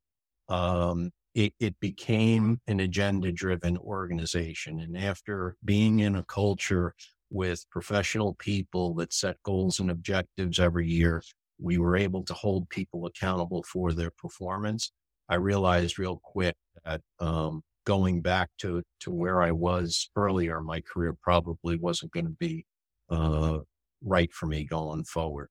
um, 0.48 1.10
it, 1.36 1.52
it 1.60 1.78
became 1.80 2.62
an 2.66 2.80
agenda 2.80 3.30
driven 3.30 3.76
organization. 3.76 4.80
And 4.80 4.96
after 4.96 5.54
being 5.66 6.00
in 6.00 6.16
a 6.16 6.24
culture 6.24 6.94
with 7.30 7.68
professional 7.70 8.32
people 8.34 8.94
that 8.94 9.12
set 9.12 9.36
goals 9.42 9.78
and 9.78 9.90
objectives 9.90 10.58
every 10.58 10.88
year, 10.88 11.22
we 11.60 11.76
were 11.76 11.94
able 11.94 12.24
to 12.24 12.32
hold 12.32 12.70
people 12.70 13.04
accountable 13.04 13.62
for 13.64 13.92
their 13.92 14.10
performance. 14.12 14.92
I 15.28 15.34
realized 15.34 15.98
real 15.98 16.22
quick 16.24 16.56
that 16.86 17.02
um, 17.20 17.62
going 17.84 18.22
back 18.22 18.48
to, 18.60 18.82
to 19.00 19.10
where 19.10 19.42
I 19.42 19.52
was 19.52 20.08
earlier 20.16 20.56
in 20.58 20.64
my 20.64 20.80
career 20.80 21.14
probably 21.22 21.76
wasn't 21.76 22.12
going 22.12 22.26
to 22.26 22.36
be 22.40 22.64
uh, 23.10 23.58
right 24.02 24.32
for 24.32 24.46
me 24.46 24.64
going 24.64 25.04
forward. 25.04 25.50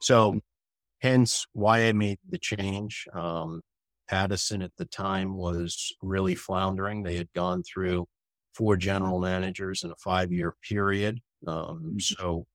So, 0.00 0.40
hence 1.00 1.46
why 1.52 1.88
I 1.88 1.92
made 1.92 2.18
the 2.26 2.38
change. 2.38 3.06
Um, 3.12 3.60
Addison 4.10 4.62
at 4.62 4.72
the 4.78 4.84
time 4.84 5.36
was 5.36 5.92
really 6.02 6.34
floundering. 6.34 7.02
They 7.02 7.16
had 7.16 7.32
gone 7.34 7.62
through 7.62 8.06
four 8.54 8.76
general 8.76 9.20
managers 9.20 9.84
in 9.84 9.90
a 9.90 9.96
five 9.96 10.32
year 10.32 10.54
period. 10.68 11.20
Um, 11.46 11.56
mm-hmm. 11.56 11.98
so 11.98 12.46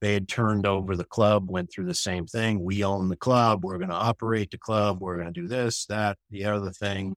they 0.00 0.14
had 0.14 0.28
turned 0.28 0.66
over 0.66 0.96
the 0.96 1.04
club, 1.04 1.50
went 1.50 1.70
through 1.70 1.86
the 1.86 1.94
same 1.94 2.26
thing. 2.26 2.64
We 2.64 2.84
own 2.84 3.08
the 3.08 3.16
club. 3.16 3.64
We're 3.64 3.78
going 3.78 3.90
to 3.90 3.94
operate 3.94 4.50
the 4.50 4.58
club. 4.58 5.00
We're 5.00 5.16
going 5.16 5.32
to 5.32 5.40
do 5.40 5.48
this, 5.48 5.84
that, 5.86 6.16
the 6.30 6.44
other 6.44 6.70
thing. 6.70 7.14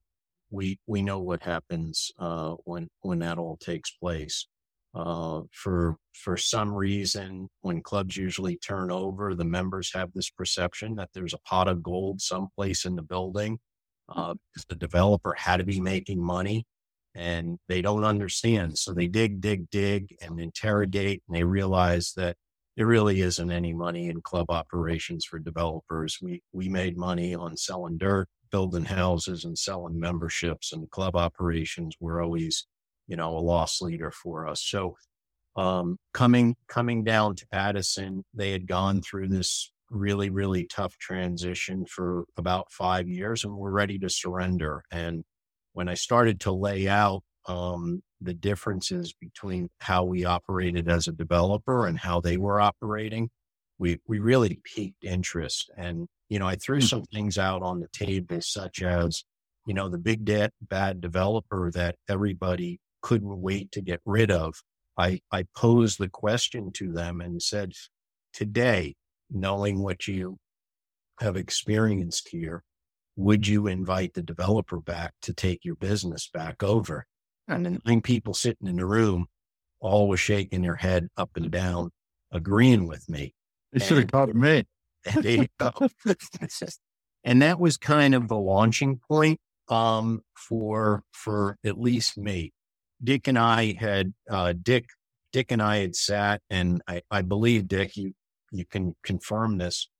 We 0.50 0.78
we 0.86 1.02
know 1.02 1.18
what 1.18 1.42
happens 1.42 2.12
uh, 2.18 2.54
when 2.64 2.88
when 3.00 3.18
that 3.20 3.38
all 3.38 3.56
takes 3.56 3.90
place. 3.90 4.46
Uh, 4.94 5.42
for 5.50 5.96
for 6.14 6.36
some 6.36 6.72
reason, 6.72 7.48
when 7.62 7.82
clubs 7.82 8.16
usually 8.16 8.56
turn 8.56 8.90
over, 8.90 9.34
the 9.34 9.44
members 9.44 9.92
have 9.92 10.12
this 10.14 10.30
perception 10.30 10.94
that 10.94 11.10
there's 11.14 11.34
a 11.34 11.38
pot 11.38 11.66
of 11.68 11.82
gold 11.82 12.20
someplace 12.20 12.84
in 12.84 12.94
the 12.94 13.02
building. 13.02 13.58
Uh, 14.08 14.34
the 14.68 14.76
developer 14.76 15.34
had 15.36 15.56
to 15.56 15.64
be 15.64 15.80
making 15.80 16.24
money, 16.24 16.64
and 17.14 17.58
they 17.68 17.82
don't 17.82 18.04
understand. 18.04 18.78
So 18.78 18.92
they 18.92 19.08
dig, 19.08 19.40
dig, 19.40 19.68
dig, 19.70 20.16
and 20.22 20.38
interrogate, 20.38 21.22
and 21.26 21.36
they 21.36 21.44
realize 21.44 22.12
that 22.16 22.36
there 22.76 22.86
really 22.86 23.20
isn't 23.20 23.50
any 23.50 23.72
money 23.72 24.08
in 24.08 24.20
club 24.20 24.50
operations 24.50 25.24
for 25.24 25.38
developers. 25.40 26.18
We 26.22 26.42
we 26.52 26.68
made 26.68 26.96
money 26.96 27.34
on 27.34 27.56
selling 27.56 27.98
dirt, 27.98 28.28
building 28.52 28.84
houses, 28.84 29.44
and 29.44 29.58
selling 29.58 29.98
memberships, 29.98 30.72
and 30.72 30.88
club 30.90 31.16
operations 31.16 31.96
were 31.98 32.22
always 32.22 32.66
you 33.06 33.16
know, 33.16 33.36
a 33.36 33.40
loss 33.40 33.80
leader 33.80 34.10
for 34.10 34.46
us. 34.46 34.62
So 34.62 34.96
um, 35.56 35.98
coming 36.12 36.56
coming 36.68 37.04
down 37.04 37.36
to 37.36 37.46
Addison, 37.52 38.24
they 38.34 38.50
had 38.52 38.66
gone 38.66 39.02
through 39.02 39.28
this 39.28 39.70
really 39.90 40.30
really 40.30 40.66
tough 40.66 40.96
transition 40.98 41.86
for 41.86 42.24
about 42.36 42.72
five 42.72 43.08
years, 43.08 43.44
and 43.44 43.56
were 43.56 43.70
ready 43.70 43.98
to 44.00 44.08
surrender. 44.08 44.82
And 44.90 45.24
when 45.72 45.88
I 45.88 45.94
started 45.94 46.40
to 46.40 46.52
lay 46.52 46.88
out 46.88 47.22
um, 47.46 48.02
the 48.20 48.34
differences 48.34 49.12
between 49.12 49.68
how 49.80 50.04
we 50.04 50.24
operated 50.24 50.88
as 50.88 51.06
a 51.08 51.12
developer 51.12 51.86
and 51.86 51.98
how 51.98 52.20
they 52.20 52.36
were 52.36 52.60
operating, 52.60 53.30
we 53.78 54.00
we 54.08 54.18
really 54.18 54.60
piqued 54.64 55.04
interest. 55.04 55.70
And 55.76 56.08
you 56.28 56.38
know, 56.38 56.48
I 56.48 56.56
threw 56.56 56.78
hmm. 56.78 56.86
some 56.86 57.02
things 57.04 57.38
out 57.38 57.62
on 57.62 57.80
the 57.80 57.88
table, 57.92 58.40
such 58.40 58.82
as 58.82 59.24
you 59.66 59.74
know 59.74 59.88
the 59.88 59.98
big 59.98 60.24
debt 60.24 60.52
bad 60.60 61.00
developer 61.00 61.70
that 61.72 61.96
everybody 62.08 62.80
couldn't 63.04 63.42
wait 63.42 63.70
to 63.70 63.82
get 63.82 64.00
rid 64.06 64.30
of. 64.30 64.54
I, 64.96 65.20
I 65.30 65.44
posed 65.54 65.98
the 65.98 66.08
question 66.08 66.72
to 66.72 66.90
them 66.90 67.20
and 67.20 67.42
said, 67.42 67.72
today, 68.32 68.94
knowing 69.30 69.82
what 69.82 70.08
you 70.08 70.38
have 71.20 71.36
experienced 71.36 72.28
here, 72.30 72.64
would 73.16 73.46
you 73.46 73.66
invite 73.66 74.14
the 74.14 74.22
developer 74.22 74.80
back 74.80 75.12
to 75.20 75.34
take 75.34 75.66
your 75.66 75.76
business 75.76 76.30
back 76.32 76.62
over? 76.62 77.06
And 77.46 77.66
the 77.66 77.80
nine 77.84 78.00
people 78.00 78.32
sitting 78.32 78.66
in 78.66 78.76
the 78.76 78.86
room 78.86 79.26
all 79.80 80.08
was 80.08 80.18
shaking 80.18 80.62
their 80.62 80.76
head 80.76 81.08
up 81.18 81.30
and 81.36 81.50
down, 81.50 81.90
agreeing 82.32 82.88
with 82.88 83.06
me. 83.10 83.34
They 83.72 83.80
should 83.80 83.98
have 83.98 84.10
called 84.10 84.34
me. 84.34 84.64
And, 85.14 85.26
and 87.22 87.42
that 87.42 87.60
was 87.60 87.76
kind 87.76 88.14
of 88.14 88.28
the 88.28 88.38
launching 88.38 88.98
point 89.06 89.38
um, 89.68 90.22
for 90.34 91.02
for 91.12 91.58
at 91.62 91.78
least 91.78 92.16
me. 92.16 92.53
Dick 93.04 93.28
and 93.28 93.38
I 93.38 93.76
had 93.78 94.12
uh, 94.30 94.54
Dick 94.60 94.86
Dick 95.32 95.50
and 95.50 95.60
I 95.60 95.78
had 95.78 95.96
sat, 95.96 96.40
and 96.48 96.80
I, 96.88 97.02
I 97.10 97.22
believe 97.22 97.68
Dick, 97.68 97.96
you 97.96 98.14
you 98.50 98.64
can 98.64 98.94
confirm 99.02 99.58
this, 99.58 99.90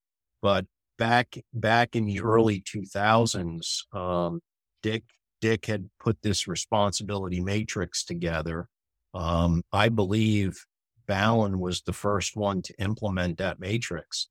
but 0.40 0.64
back 0.96 1.36
back 1.52 1.96
in 1.96 2.06
the 2.06 2.20
early 2.20 2.62
two 2.64 2.84
thousands, 2.84 3.86
um, 3.92 4.40
Dick 4.82 5.04
Dick 5.40 5.66
had 5.66 5.90
put 6.00 6.22
this 6.22 6.48
responsibility 6.48 7.40
matrix 7.40 8.04
together. 8.04 8.68
Um, 9.12 9.62
I 9.72 9.90
believe 9.90 10.64
Ballin 11.06 11.58
was 11.60 11.82
the 11.82 11.92
first 11.92 12.36
one 12.36 12.62
to 12.62 12.74
implement 12.80 13.38
that 13.38 13.60
matrix, 13.60 14.28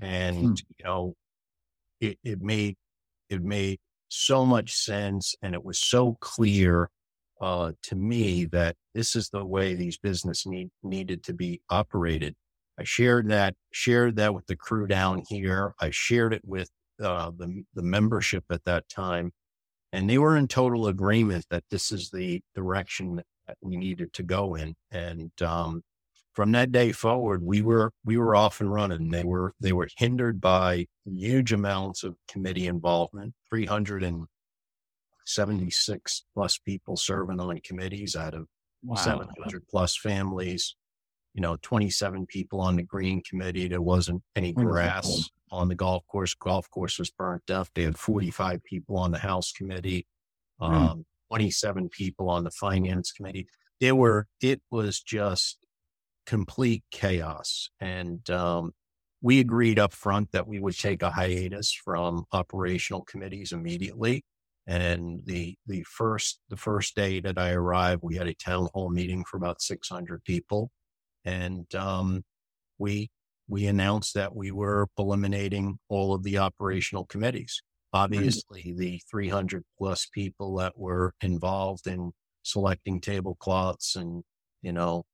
and 0.00 0.36
hmm. 0.36 0.54
you 0.78 0.84
know, 0.84 1.14
it, 2.00 2.18
it 2.24 2.42
made 2.42 2.76
it 3.28 3.42
made 3.42 3.78
so 4.08 4.44
much 4.46 4.74
sense, 4.74 5.34
and 5.42 5.54
it 5.54 5.64
was 5.64 5.78
so 5.78 6.16
clear 6.20 6.90
uh, 7.40 7.72
to 7.82 7.96
me 7.96 8.44
that 8.46 8.76
this 8.94 9.14
is 9.14 9.28
the 9.28 9.44
way 9.44 9.74
these 9.74 9.98
business 9.98 10.46
need, 10.46 10.70
needed 10.82 11.22
to 11.24 11.34
be 11.34 11.60
operated. 11.70 12.34
I 12.78 12.84
shared 12.84 13.28
that 13.30 13.54
shared 13.72 14.16
that 14.16 14.34
with 14.34 14.46
the 14.46 14.56
crew 14.56 14.86
down 14.86 15.22
here. 15.28 15.74
I 15.80 15.90
shared 15.90 16.34
it 16.34 16.42
with 16.44 16.70
uh, 17.02 17.30
the 17.36 17.64
the 17.74 17.82
membership 17.82 18.44
at 18.50 18.64
that 18.64 18.88
time, 18.88 19.32
and 19.92 20.08
they 20.08 20.18
were 20.18 20.36
in 20.36 20.46
total 20.48 20.86
agreement 20.88 21.46
that 21.50 21.64
this 21.70 21.90
is 21.90 22.10
the 22.10 22.42
direction 22.54 23.16
that 23.16 23.56
we 23.62 23.76
needed 23.76 24.12
to 24.14 24.22
go 24.22 24.56
in. 24.56 24.74
And 24.90 25.30
um, 25.42 25.82
from 26.34 26.52
that 26.52 26.70
day 26.70 26.92
forward, 26.92 27.42
we 27.42 27.62
were 27.62 27.92
we 28.04 28.18
were 28.18 28.36
off 28.36 28.60
and 28.60 28.70
running. 28.70 29.10
They 29.10 29.24
were 29.24 29.54
they 29.58 29.72
were 29.72 29.88
hindered 29.96 30.38
by 30.40 30.86
huge 31.06 31.52
amounts 31.54 32.04
of 32.04 32.16
committee 32.28 32.66
involvement, 32.66 33.32
three 33.48 33.64
hundred 33.64 34.02
and 34.02 34.26
76 35.26 36.24
plus 36.34 36.58
people 36.58 36.96
serving 36.96 37.40
on 37.40 37.58
committees 37.60 38.16
out 38.16 38.34
of 38.34 38.46
wow. 38.82 38.96
700 38.96 39.66
plus 39.68 39.96
families. 39.96 40.76
You 41.34 41.42
know, 41.42 41.56
27 41.60 42.26
people 42.26 42.60
on 42.62 42.76
the 42.76 42.82
green 42.82 43.22
committee. 43.22 43.68
There 43.68 43.82
wasn't 43.82 44.22
any 44.34 44.54
grass 44.54 45.28
on 45.50 45.68
the 45.68 45.74
golf 45.74 46.06
course. 46.06 46.32
Golf 46.32 46.70
course 46.70 46.98
was 46.98 47.10
burnt 47.10 47.50
up. 47.50 47.68
They 47.74 47.82
had 47.82 47.98
45 47.98 48.64
people 48.64 48.96
on 48.96 49.10
the 49.10 49.18
house 49.18 49.52
committee, 49.52 50.06
hmm. 50.58 50.64
um, 50.64 51.06
27 51.30 51.90
people 51.90 52.30
on 52.30 52.44
the 52.44 52.50
finance 52.50 53.12
committee. 53.12 53.48
There 53.80 53.94
were, 53.94 54.28
it 54.40 54.62
was 54.70 55.00
just 55.00 55.58
complete 56.24 56.84
chaos. 56.90 57.68
And, 57.80 58.28
um, 58.30 58.72
we 59.20 59.40
agreed 59.40 59.78
up 59.78 59.92
front 59.92 60.32
that 60.32 60.46
we 60.46 60.58
would 60.58 60.78
take 60.78 61.02
a 61.02 61.10
hiatus 61.10 61.72
from 61.72 62.24
operational 62.32 63.02
committees 63.02 63.50
immediately 63.52 64.24
and 64.66 65.20
the 65.24 65.56
the 65.66 65.84
first 65.84 66.40
the 66.48 66.56
first 66.56 66.94
day 66.96 67.20
that 67.20 67.38
I 67.38 67.52
arrived, 67.52 68.02
we 68.02 68.16
had 68.16 68.26
a 68.26 68.34
town 68.34 68.68
hall 68.74 68.90
meeting 68.90 69.24
for 69.24 69.36
about 69.36 69.62
600 69.62 70.24
people, 70.24 70.70
and 71.24 71.72
um, 71.74 72.24
we 72.78 73.10
we 73.48 73.66
announced 73.66 74.14
that 74.14 74.34
we 74.34 74.50
were 74.50 74.88
eliminating 74.98 75.78
all 75.88 76.14
of 76.14 76.24
the 76.24 76.38
operational 76.38 77.04
committees. 77.06 77.62
Obviously, 77.92 78.74
the 78.76 79.00
300 79.08 79.62
plus 79.78 80.06
people 80.12 80.56
that 80.56 80.76
were 80.76 81.14
involved 81.20 81.86
in 81.86 82.12
selecting 82.42 83.00
tablecloths 83.00 83.96
and 83.96 84.22
you 84.62 84.72
know 84.72 85.04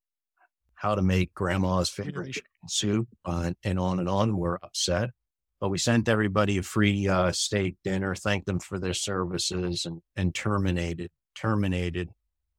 how 0.75 0.94
to 0.94 1.02
make 1.02 1.32
grandma's 1.35 1.88
favorite 1.88 2.38
soup 2.68 3.06
uh, 3.25 3.52
and 3.64 3.78
on 3.78 3.99
and 3.99 4.09
on 4.09 4.37
were 4.37 4.59
upset 4.62 5.11
but 5.62 5.69
we 5.69 5.78
sent 5.78 6.09
everybody 6.09 6.59
a 6.59 6.62
free 6.64 7.07
uh, 7.07 7.31
steak 7.31 7.76
dinner, 7.85 8.16
thanked 8.16 8.47
them 8.47 8.59
for 8.59 8.81
their 8.81 8.92
services, 8.92 9.87
and 9.87 10.02
and 10.16 10.35
terminated 10.35 11.09
terminated 11.37 12.11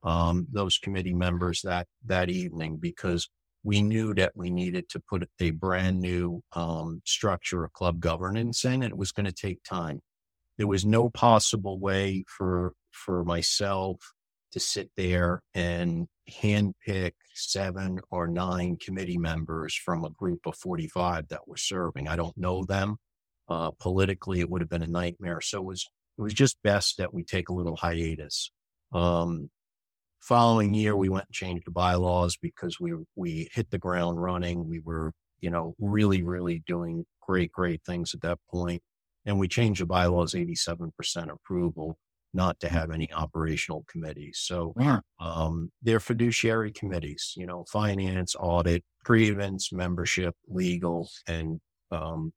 um, 0.03 0.47
those 0.49 0.77
committee 0.77 1.13
members 1.13 1.61
that 1.63 1.85
that 2.05 2.29
evening 2.29 2.77
because 2.77 3.29
we 3.61 3.81
knew 3.81 4.13
that 4.13 4.31
we 4.35 4.49
needed 4.49 4.87
to 4.87 5.01
put 5.01 5.27
a 5.41 5.51
brand 5.51 5.99
new 5.99 6.41
um, 6.53 7.01
structure 7.03 7.65
of 7.65 7.73
club 7.73 7.99
governance 7.99 8.63
in, 8.63 8.81
and 8.81 8.85
it 8.85 8.97
was 8.97 9.11
going 9.11 9.25
to 9.25 9.33
take 9.33 9.61
time. 9.63 9.99
There 10.57 10.67
was 10.67 10.85
no 10.85 11.09
possible 11.09 11.77
way 11.77 12.23
for 12.29 12.71
for 12.91 13.25
myself 13.25 13.97
to 14.53 14.61
sit 14.61 14.89
there 14.95 15.41
and 15.53 16.07
handpick 16.29 17.13
seven 17.33 17.99
or 18.11 18.27
nine 18.27 18.77
committee 18.77 19.17
members 19.17 19.75
from 19.75 20.03
a 20.03 20.09
group 20.09 20.45
of 20.45 20.55
45 20.55 21.27
that 21.29 21.47
were 21.47 21.57
serving. 21.57 22.07
I 22.07 22.15
don't 22.15 22.37
know 22.37 22.63
them. 22.63 22.97
Uh, 23.49 23.71
politically, 23.71 24.39
it 24.39 24.49
would 24.49 24.61
have 24.61 24.69
been 24.69 24.83
a 24.83 24.87
nightmare. 24.87 25.41
So 25.41 25.59
it 25.59 25.65
was, 25.65 25.85
it 26.17 26.21
was 26.21 26.33
just 26.33 26.61
best 26.63 26.97
that 26.97 27.13
we 27.13 27.23
take 27.23 27.49
a 27.49 27.53
little 27.53 27.75
hiatus. 27.75 28.51
Um, 28.93 29.49
following 30.21 30.73
year, 30.73 30.95
we 30.95 31.09
went 31.09 31.25
and 31.25 31.33
changed 31.33 31.65
the 31.65 31.71
bylaws 31.71 32.37
because 32.41 32.79
we, 32.79 32.93
we 33.15 33.49
hit 33.51 33.69
the 33.69 33.77
ground 33.77 34.21
running. 34.21 34.67
We 34.67 34.79
were, 34.79 35.11
you 35.41 35.49
know, 35.49 35.75
really, 35.77 36.23
really 36.23 36.63
doing 36.65 37.05
great, 37.21 37.51
great 37.51 37.81
things 37.85 38.13
at 38.13 38.21
that 38.21 38.39
point. 38.49 38.81
And 39.25 39.39
we 39.39 39.47
changed 39.47 39.81
the 39.81 39.85
bylaws 39.85 40.33
87% 40.33 40.91
approval 41.31 41.97
not 42.33 42.59
to 42.61 42.69
have 42.69 42.91
any 42.91 43.11
operational 43.13 43.85
committees. 43.87 44.39
So 44.41 44.73
Yeah. 44.79 45.01
um, 45.19 45.71
they're 45.81 45.99
fiduciary 45.99 46.71
committees, 46.71 47.33
you 47.37 47.45
know, 47.45 47.65
finance, 47.71 48.35
audit, 48.39 48.83
grievance, 49.03 49.71
membership, 49.71 50.35
legal, 50.47 51.09
and 51.27 51.59
um, 51.91 52.33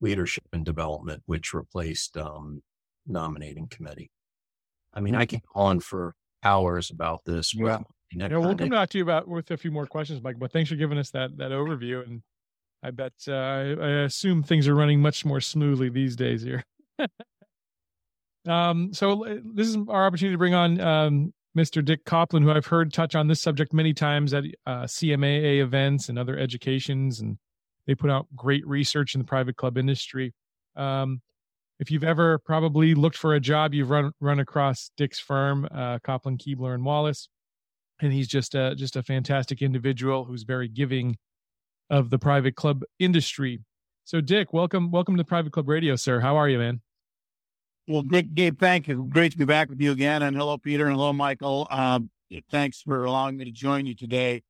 leadership 0.00 0.44
and 0.52 0.64
development, 0.64 1.22
which 1.26 1.52
replaced 1.52 2.16
um, 2.16 2.62
nominating 3.06 3.68
committee. 3.68 4.10
I 4.94 5.00
mean, 5.00 5.14
I 5.14 5.26
can 5.26 5.40
go 5.54 5.60
on 5.60 5.80
for 5.80 6.14
hours 6.42 6.90
about 6.90 7.24
this. 7.24 7.52
but 7.52 7.62
Well, 7.62 7.84
Yeah, 8.12 8.18
next 8.28 8.38
we'll 8.40 8.56
come 8.56 8.68
back 8.70 8.88
to 8.90 8.98
you 8.98 9.04
about 9.04 9.28
with 9.28 9.50
a 9.50 9.56
few 9.56 9.70
more 9.70 9.86
questions, 9.86 10.22
Mike. 10.22 10.38
But 10.38 10.52
thanks 10.52 10.70
for 10.70 10.76
giving 10.76 10.98
us 10.98 11.10
that 11.10 11.36
that 11.36 11.50
overview, 11.52 12.04
and 12.06 12.22
I 12.82 12.90
bet 12.92 13.12
uh, 13.28 13.32
I, 13.34 13.60
I 13.72 13.88
assume 14.04 14.42
things 14.42 14.66
are 14.68 14.74
running 14.74 15.00
much 15.00 15.24
more 15.24 15.40
smoothly 15.40 15.88
these 15.90 16.16
days 16.16 16.42
here. 16.42 16.64
um, 18.46 18.92
so 18.92 19.40
this 19.54 19.68
is 19.68 19.76
our 19.88 20.06
opportunity 20.06 20.34
to 20.34 20.38
bring 20.38 20.54
on 20.54 20.80
um, 20.80 21.34
Mr. 21.56 21.84
Dick 21.84 22.04
Kopplin, 22.04 22.42
who 22.42 22.50
I've 22.50 22.66
heard 22.66 22.92
touch 22.92 23.14
on 23.14 23.26
this 23.28 23.40
subject 23.40 23.72
many 23.72 23.92
times 23.92 24.32
at 24.34 24.44
uh, 24.66 24.84
CMAA 24.84 25.60
events 25.60 26.08
and 26.08 26.18
other 26.18 26.38
educations, 26.38 27.20
and 27.20 27.38
they 27.86 27.94
put 27.94 28.10
out 28.10 28.26
great 28.34 28.66
research 28.66 29.14
in 29.14 29.20
the 29.20 29.26
private 29.26 29.56
club 29.56 29.76
industry. 29.76 30.32
Um, 30.76 31.20
if 31.78 31.90
you've 31.90 32.04
ever 32.04 32.38
probably 32.38 32.94
looked 32.94 33.16
for 33.16 33.34
a 33.34 33.40
job, 33.40 33.74
you've 33.74 33.90
run 33.90 34.12
run 34.20 34.38
across 34.38 34.90
Dick's 34.96 35.18
firm, 35.18 35.66
uh, 35.70 35.98
Kopplin, 35.98 36.38
Kiebler, 36.38 36.74
and 36.74 36.84
Wallace 36.84 37.28
and 38.00 38.12
he's 38.12 38.28
just 38.28 38.54
a 38.54 38.74
just 38.74 38.96
a 38.96 39.02
fantastic 39.02 39.62
individual 39.62 40.24
who's 40.24 40.42
very 40.42 40.68
giving 40.68 41.16
of 41.88 42.10
the 42.10 42.18
private 42.18 42.54
club 42.56 42.82
industry. 42.98 43.60
So, 44.04 44.20
Dick, 44.20 44.52
welcome 44.52 44.90
welcome 44.90 45.16
to 45.16 45.24
Private 45.24 45.52
Club 45.52 45.68
Radio, 45.68 45.96
sir. 45.96 46.20
How 46.20 46.36
are 46.36 46.48
you, 46.48 46.58
man? 46.58 46.80
Well, 47.90 48.02
Dick, 48.02 48.32
Gabe, 48.34 48.56
thank 48.56 48.86
you. 48.86 49.08
Great 49.10 49.32
to 49.32 49.38
be 49.38 49.44
back 49.44 49.68
with 49.68 49.80
you 49.80 49.90
again. 49.90 50.22
And 50.22 50.36
hello, 50.36 50.56
Peter, 50.56 50.86
and 50.86 50.94
hello, 50.94 51.12
Michael. 51.12 51.66
Um, 51.72 52.08
thanks 52.48 52.82
for 52.82 53.04
allowing 53.04 53.36
me 53.36 53.44
to 53.46 53.50
join 53.50 53.84
you 53.84 53.96
today. 53.96 54.44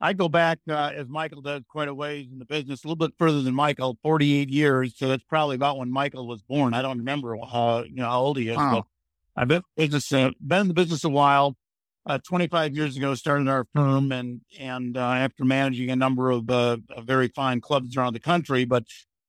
I 0.00 0.14
go 0.14 0.30
back, 0.30 0.60
uh, 0.66 0.92
as 0.96 1.06
Michael 1.06 1.42
does, 1.42 1.60
quite 1.68 1.88
a 1.88 1.94
ways 1.94 2.28
in 2.32 2.38
the 2.38 2.46
business, 2.46 2.84
a 2.84 2.86
little 2.86 2.96
bit 2.96 3.12
further 3.18 3.42
than 3.42 3.54
Michael, 3.54 3.98
48 4.02 4.48
years. 4.48 4.94
So 4.96 5.08
that's 5.08 5.24
probably 5.24 5.56
about 5.56 5.76
when 5.76 5.90
Michael 5.90 6.26
was 6.26 6.40
born. 6.40 6.72
I 6.72 6.80
don't 6.80 6.96
remember 6.96 7.36
uh, 7.36 7.82
you 7.82 7.96
know, 7.96 8.06
how 8.06 8.20
old 8.20 8.38
he 8.38 8.48
is, 8.48 8.56
Wow. 8.56 8.86
I've 9.36 9.48
been, 9.48 9.60
business, 9.76 10.10
uh, 10.10 10.30
been 10.40 10.62
in 10.62 10.68
the 10.68 10.74
business 10.74 11.04
a 11.04 11.10
while. 11.10 11.54
Uh, 12.06 12.16
25 12.26 12.74
years 12.74 12.96
ago, 12.96 13.14
started 13.14 13.46
our 13.46 13.66
firm, 13.74 14.10
and 14.10 14.40
and 14.58 14.96
uh, 14.96 15.00
after 15.00 15.44
managing 15.44 15.90
a 15.90 15.96
number 15.96 16.30
of 16.30 16.48
uh, 16.48 16.78
of 16.96 17.04
very 17.04 17.28
fine 17.28 17.60
clubs 17.60 17.94
around 17.96 18.14
the 18.14 18.20
country, 18.20 18.64
but 18.64 18.84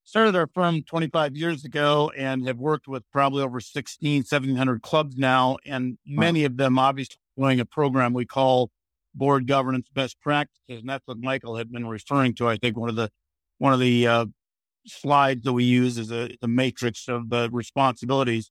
started 0.07 0.37
our 0.37 0.47
firm 0.47 0.81
25 0.83 1.35
years 1.35 1.65
ago 1.65 2.09
and 2.15 2.47
have 2.47 2.57
worked 2.57 2.87
with 2.87 3.03
probably 3.11 3.43
over 3.43 3.59
16, 3.59 4.19
1700 4.19 4.81
clubs 4.81 5.17
now. 5.17 5.57
And 5.65 5.97
many 6.07 6.45
of 6.45 6.55
them 6.55 6.79
obviously 6.79 7.17
doing 7.37 7.59
a 7.59 7.65
program 7.65 8.13
we 8.13 8.25
call 8.25 8.71
board 9.13 9.47
governance 9.47 9.89
best 9.93 10.17
practices. 10.21 10.79
And 10.79 10.87
that's 10.87 11.05
what 11.07 11.17
Michael 11.17 11.57
had 11.57 11.69
been 11.69 11.85
referring 11.85 12.35
to. 12.35 12.47
I 12.47 12.55
think 12.55 12.77
one 12.77 12.87
of 12.87 12.95
the, 12.95 13.11
one 13.57 13.74
of 13.74 13.81
the 13.81 14.07
uh, 14.07 14.25
slides 14.85 15.43
that 15.43 15.51
we 15.51 15.65
use 15.65 15.98
is 15.98 16.09
a, 16.09 16.29
the 16.39 16.48
matrix 16.48 17.09
of 17.09 17.29
the 17.29 17.50
responsibilities. 17.51 18.50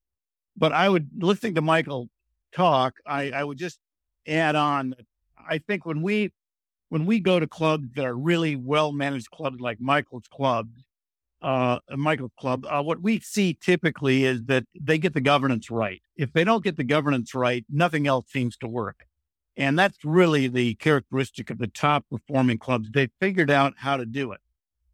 But 0.59 0.73
I 0.73 0.91
would, 0.91 1.09
listening 1.17 1.55
to 1.55 1.63
Michael 1.63 2.11
talk, 2.55 2.97
I, 3.07 3.31
I 3.31 3.43
would 3.43 3.57
just 3.57 3.79
add 4.29 4.57
on, 4.57 4.95
I 5.49 5.57
think 5.57 5.87
when 5.87 6.03
we, 6.03 6.33
when 6.91 7.07
we 7.07 7.19
go 7.19 7.41
to 7.41 7.47
clubs 7.47 7.89
that 7.95 8.05
are 8.05 8.15
really 8.15 8.57
well 8.57 8.93
managed 8.93 9.31
clubs 9.31 9.59
like 9.59 9.81
Michael's 9.81 10.29
club, 10.31 10.69
uh, 11.43 11.79
Michael's 11.91 12.33
club, 12.39 12.67
uh, 12.69 12.83
what 12.83 13.03
we 13.03 13.21
see 13.21 13.55
typically 13.55 14.25
is 14.25 14.45
that 14.45 14.65
they 14.79 14.99
get 14.99 15.15
the 15.15 15.21
governance 15.21 15.71
right. 15.71 16.03
If 16.17 16.33
they 16.33 16.45
don't 16.45 16.65
get 16.65 16.77
the 16.77 16.85
governance 16.85 17.35
right, 17.35 17.65
nothing 17.71 18.07
else 18.07 18.27
seems 18.31 18.57
to 18.59 18.69
work. 18.69 19.07
And 19.57 19.79
that's 19.79 20.05
really 20.05 20.49
the 20.49 20.75
characteristic 20.75 21.51
of 21.51 21.59
the 21.59 21.67
top 21.67 22.05
performing 22.11 22.59
clubs. 22.59 22.91
They 22.91 23.09
figured 23.21 23.51
out 23.51 23.75
how 23.79 23.97
to 23.97 24.05
do 24.05 24.33
it. 24.33 24.41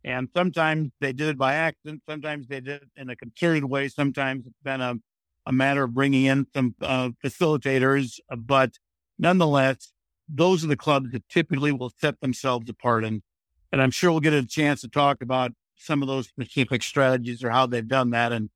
And 0.05 0.29
sometimes 0.35 0.91
they 1.01 1.13
did 1.13 1.29
it 1.29 1.39
by 1.39 1.55
accident. 1.55 2.03
Sometimes 2.09 2.49
they 2.49 2.61
did 2.61 2.83
it 2.83 2.89
in 2.97 3.09
a 3.11 3.17
concerted 3.17 3.65
way. 3.65 3.89
Sometimes 3.89 4.47
it's 4.47 4.63
been 4.63 4.81
a, 4.81 4.97
a 5.47 5.53
matter 5.53 5.85
of 5.85 5.95
bringing 5.95 6.25
in 6.25 6.47
some 6.55 6.75
uh, 6.81 7.11
facilitators. 7.25 8.19
But 8.37 8.79
nonetheless, 9.19 9.93
those 10.29 10.65
are 10.65 10.69
the 10.69 10.77
clubs 10.77 11.13
that 11.13 11.29
typically 11.29 11.73
will 11.73 11.93
set 12.01 12.21
themselves 12.21 12.69
apart. 12.69 13.05
And, 13.05 13.23
and 13.73 13.81
I'm 13.81 13.91
sure 13.91 14.11
we'll 14.11 14.21
get 14.21 14.33
a 14.33 14.45
chance 14.45 14.81
to 14.81 14.89
talk 14.89 15.23
about 15.23 15.53
some 15.83 16.03
of 16.03 16.09
those 16.09 16.29
specific 16.29 16.83
strategies 16.83 17.43
or 17.43 17.51
how 17.51 17.67
they've 17.67 17.87
done 17.87 18.11
that. 18.11 18.33
And, 18.33 18.51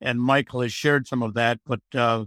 and 0.00 0.20
Michael 0.20 0.62
has 0.62 0.72
shared 0.72 1.06
some 1.06 1.22
of 1.22 1.34
that, 1.34 1.60
but, 1.66 1.80
uh, 1.94 2.24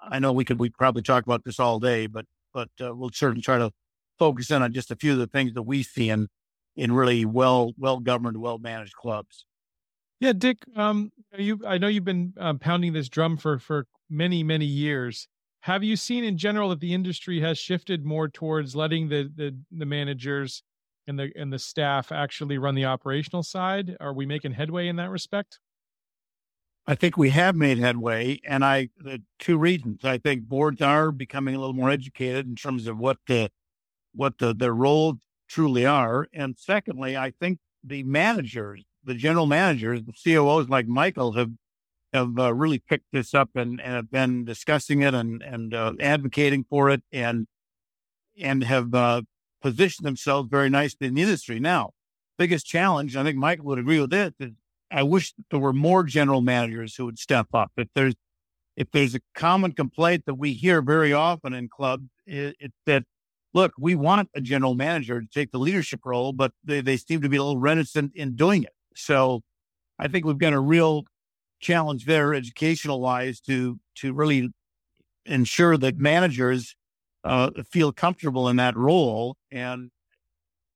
I 0.00 0.18
know 0.18 0.32
we 0.32 0.44
could, 0.44 0.58
we 0.58 0.70
probably 0.70 1.02
talk 1.02 1.24
about 1.24 1.44
this 1.44 1.58
all 1.58 1.80
day, 1.80 2.06
but, 2.06 2.26
but, 2.52 2.68
uh, 2.80 2.94
we'll 2.94 3.10
certainly 3.12 3.42
try 3.42 3.58
to 3.58 3.70
focus 4.18 4.50
in 4.50 4.62
on 4.62 4.72
just 4.72 4.90
a 4.90 4.96
few 4.96 5.12
of 5.12 5.18
the 5.18 5.26
things 5.26 5.54
that 5.54 5.62
we 5.62 5.82
see 5.82 6.10
in, 6.10 6.28
in 6.76 6.92
really 6.92 7.24
well, 7.24 7.72
well 7.78 8.00
governed, 8.00 8.36
well 8.36 8.58
managed 8.58 8.94
clubs. 8.94 9.46
Yeah, 10.20 10.32
Dick. 10.32 10.58
Um, 10.76 11.10
you 11.36 11.60
I 11.66 11.76
know 11.76 11.88
you've 11.88 12.04
been 12.04 12.32
uh, 12.40 12.54
pounding 12.54 12.92
this 12.92 13.08
drum 13.08 13.36
for 13.36 13.58
for 13.58 13.86
many 14.08 14.42
many 14.42 14.64
years. 14.64 15.28
Have 15.60 15.84
you 15.84 15.96
seen 15.96 16.24
in 16.24 16.38
general 16.38 16.70
that 16.70 16.80
the 16.80 16.94
industry 16.94 17.40
has 17.40 17.58
shifted 17.58 18.06
more 18.06 18.28
towards 18.28 18.74
letting 18.74 19.08
the 19.08 19.30
the, 19.34 19.54
the 19.70 19.84
managers 19.84 20.62
and 21.06 21.18
the 21.18 21.30
and 21.36 21.52
the 21.52 21.58
staff 21.58 22.12
actually 22.12 22.58
run 22.58 22.74
the 22.74 22.84
operational 22.84 23.42
side? 23.42 23.96
Are 24.00 24.12
we 24.12 24.26
making 24.26 24.52
headway 24.52 24.88
in 24.88 24.96
that 24.96 25.10
respect? 25.10 25.60
I 26.86 26.94
think 26.94 27.16
we 27.16 27.30
have 27.30 27.56
made 27.56 27.78
headway, 27.78 28.40
and 28.46 28.64
I 28.64 28.90
the 28.98 29.22
two 29.38 29.56
reasons. 29.56 30.04
I 30.04 30.18
think 30.18 30.44
boards 30.44 30.82
are 30.82 31.10
becoming 31.10 31.54
a 31.54 31.58
little 31.58 31.74
more 31.74 31.90
educated 31.90 32.46
in 32.46 32.56
terms 32.56 32.86
of 32.86 32.98
what 32.98 33.18
the 33.26 33.50
what 34.14 34.38
the 34.38 34.54
their 34.54 34.74
roles 34.74 35.16
truly 35.48 35.86
are, 35.86 36.28
and 36.32 36.56
secondly, 36.58 37.16
I 37.16 37.30
think 37.30 37.58
the 37.82 38.02
managers, 38.02 38.84
the 39.02 39.14
general 39.14 39.46
managers, 39.46 40.02
the 40.04 40.12
COOs 40.12 40.68
like 40.68 40.86
Michael 40.86 41.32
have 41.32 41.52
have 42.12 42.38
uh, 42.38 42.54
really 42.54 42.78
picked 42.78 43.12
this 43.12 43.34
up 43.34 43.50
and, 43.54 43.80
and 43.80 43.94
have 43.94 44.10
been 44.10 44.44
discussing 44.44 45.02
it 45.02 45.14
and 45.14 45.42
and 45.42 45.74
uh, 45.74 45.92
advocating 46.00 46.64
for 46.68 46.90
it 46.90 47.02
and 47.12 47.46
and 48.40 48.62
have 48.64 48.94
uh, 48.94 49.22
positioned 49.64 50.06
themselves 50.06 50.46
very 50.50 50.68
nicely 50.68 51.06
in 51.06 51.14
the 51.14 51.22
industry. 51.22 51.58
Now, 51.58 51.92
biggest 52.36 52.66
challenge, 52.66 53.16
I 53.16 53.22
think 53.22 53.38
Michael 53.38 53.64
would 53.64 53.78
agree 53.78 53.98
with 53.98 54.10
this, 54.10 54.32
is 54.38 54.50
I 54.90 55.02
wish 55.02 55.32
there 55.50 55.58
were 55.58 55.72
more 55.72 56.04
general 56.04 56.42
managers 56.42 56.94
who 56.94 57.06
would 57.06 57.18
step 57.18 57.46
up. 57.54 57.72
If 57.78 57.88
there's 57.94 58.14
if 58.76 58.90
there's 58.92 59.14
a 59.14 59.20
common 59.34 59.72
complaint 59.72 60.24
that 60.26 60.34
we 60.34 60.52
hear 60.52 60.82
very 60.82 61.12
often 61.12 61.54
in 61.54 61.68
clubs, 61.68 62.04
it, 62.26 62.56
it's 62.60 62.74
that 62.84 63.04
look, 63.54 63.72
we 63.78 63.94
want 63.94 64.28
a 64.34 64.40
general 64.42 64.74
manager 64.74 65.20
to 65.22 65.26
take 65.32 65.50
the 65.50 65.58
leadership 65.58 66.00
role, 66.04 66.32
but 66.32 66.52
they, 66.62 66.82
they 66.82 66.98
seem 66.98 67.22
to 67.22 67.28
be 67.30 67.36
a 67.36 67.42
little 67.42 67.58
reticent 67.58 68.12
in 68.14 68.36
doing 68.36 68.64
it. 68.64 68.72
So 68.96 69.40
I 69.98 70.08
think 70.08 70.26
we've 70.26 70.36
got 70.36 70.52
a 70.52 70.60
real 70.60 71.04
challenge 71.60 72.04
there, 72.04 72.34
educational 72.34 73.00
wise, 73.00 73.40
to 73.42 73.80
to 73.96 74.12
really 74.12 74.50
ensure 75.24 75.78
that 75.78 75.96
managers 75.96 76.76
uh, 77.24 77.50
feel 77.70 77.92
comfortable 77.92 78.48
in 78.48 78.56
that 78.56 78.76
role. 78.76 79.36
And 79.50 79.90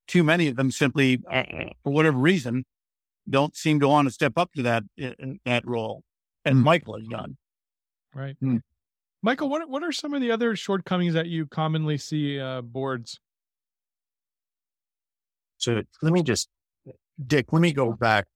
too 0.07 0.23
many 0.23 0.49
of 0.49 0.57
them 0.57 0.71
simply, 0.71 1.23
uh, 1.31 1.45
for 1.85 1.93
whatever 1.93 2.19
reason, 2.19 2.65
don't 3.29 3.55
seem 3.57 3.81
to 3.81 3.89
want 3.89 4.09
to 4.09 4.13
step 4.13 4.33
up 4.37 4.53
to 4.55 4.63
that 4.63 4.85
in, 4.97 5.39
that 5.45 5.67
role. 5.67 6.03
And 6.45 6.61
Michael 6.61 6.99
has 6.99 7.07
done. 7.07 7.37
Right. 8.15 8.37
Hmm. 8.41 8.59
Michael, 9.21 9.49
what 9.49 9.69
what 9.69 9.83
are 9.83 9.93
some 9.93 10.15
of 10.15 10.21
the 10.21 10.31
other 10.31 10.57
shortcomings 10.57 11.15
that 11.15 11.27
you 11.27 11.47
commonly 11.47 11.99
see 11.99 12.41
uh, 12.41 12.63
boards? 12.63 13.21
So 15.59 15.83
let 16.03 16.13
me 16.13 16.23
just, 16.23 16.49
Dick, 17.27 17.53
let 17.53 17.61
me 17.61 17.73
go 17.73 17.93
back 17.93 18.27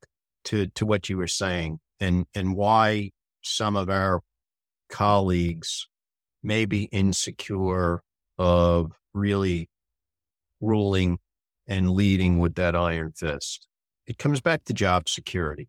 to, 0.45 0.67
to 0.67 0.85
what 0.85 1.09
you 1.09 1.17
were 1.17 1.29
saying 1.29 1.79
and, 2.01 2.27
and 2.35 2.57
why 2.57 3.13
some 3.43 3.77
of 3.77 3.89
our 3.89 4.23
colleagues 4.89 5.87
may 6.43 6.65
be 6.65 6.85
insecure 6.85 8.03
of 8.39 8.93
really 9.15 9.69
ruling 10.61 11.19
and 11.67 11.91
leading 11.91 12.39
with 12.39 12.55
that 12.57 12.75
iron 12.75 13.13
fist. 13.13 13.69
It 14.07 14.19
comes 14.19 14.41
back 14.41 14.65
to 14.65 14.73
job 14.73 15.09
security. 15.09 15.69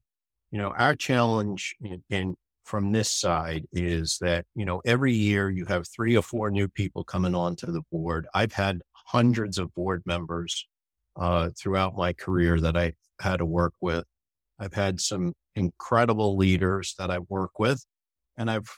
You 0.52 0.60
know, 0.60 0.74
our 0.78 0.96
challenge 0.96 1.76
in 2.10 2.36
from 2.64 2.92
this 2.92 3.12
side 3.12 3.66
is 3.74 4.18
that, 4.22 4.46
you 4.56 4.66
know, 4.66 4.82
every 4.86 5.14
year 5.14 5.50
you 5.50 5.66
have 5.66 5.86
three 5.88 6.16
or 6.16 6.22
four 6.22 6.50
new 6.50 6.68
people 6.68 7.04
coming 7.04 7.36
onto 7.36 7.68
the 7.68 7.82
board. 7.92 8.26
I've 8.34 8.54
had 8.54 8.82
hundreds 8.94 9.58
of 9.58 9.74
board 9.74 10.02
members 10.06 10.66
uh, 11.18 11.50
throughout 11.60 11.98
my 11.98 12.14
career 12.14 12.60
that 12.62 12.78
I 12.78 12.94
had 13.20 13.38
to 13.38 13.46
work 13.46 13.74
with. 13.82 14.06
I've 14.60 14.74
had 14.74 15.02
some 15.02 15.34
incredible 15.56 16.38
leaders 16.38 16.96
that 16.98 17.12
I've 17.12 17.30
worked 17.30 17.60
with, 17.60 17.86
and 18.38 18.50
I've 18.50 18.70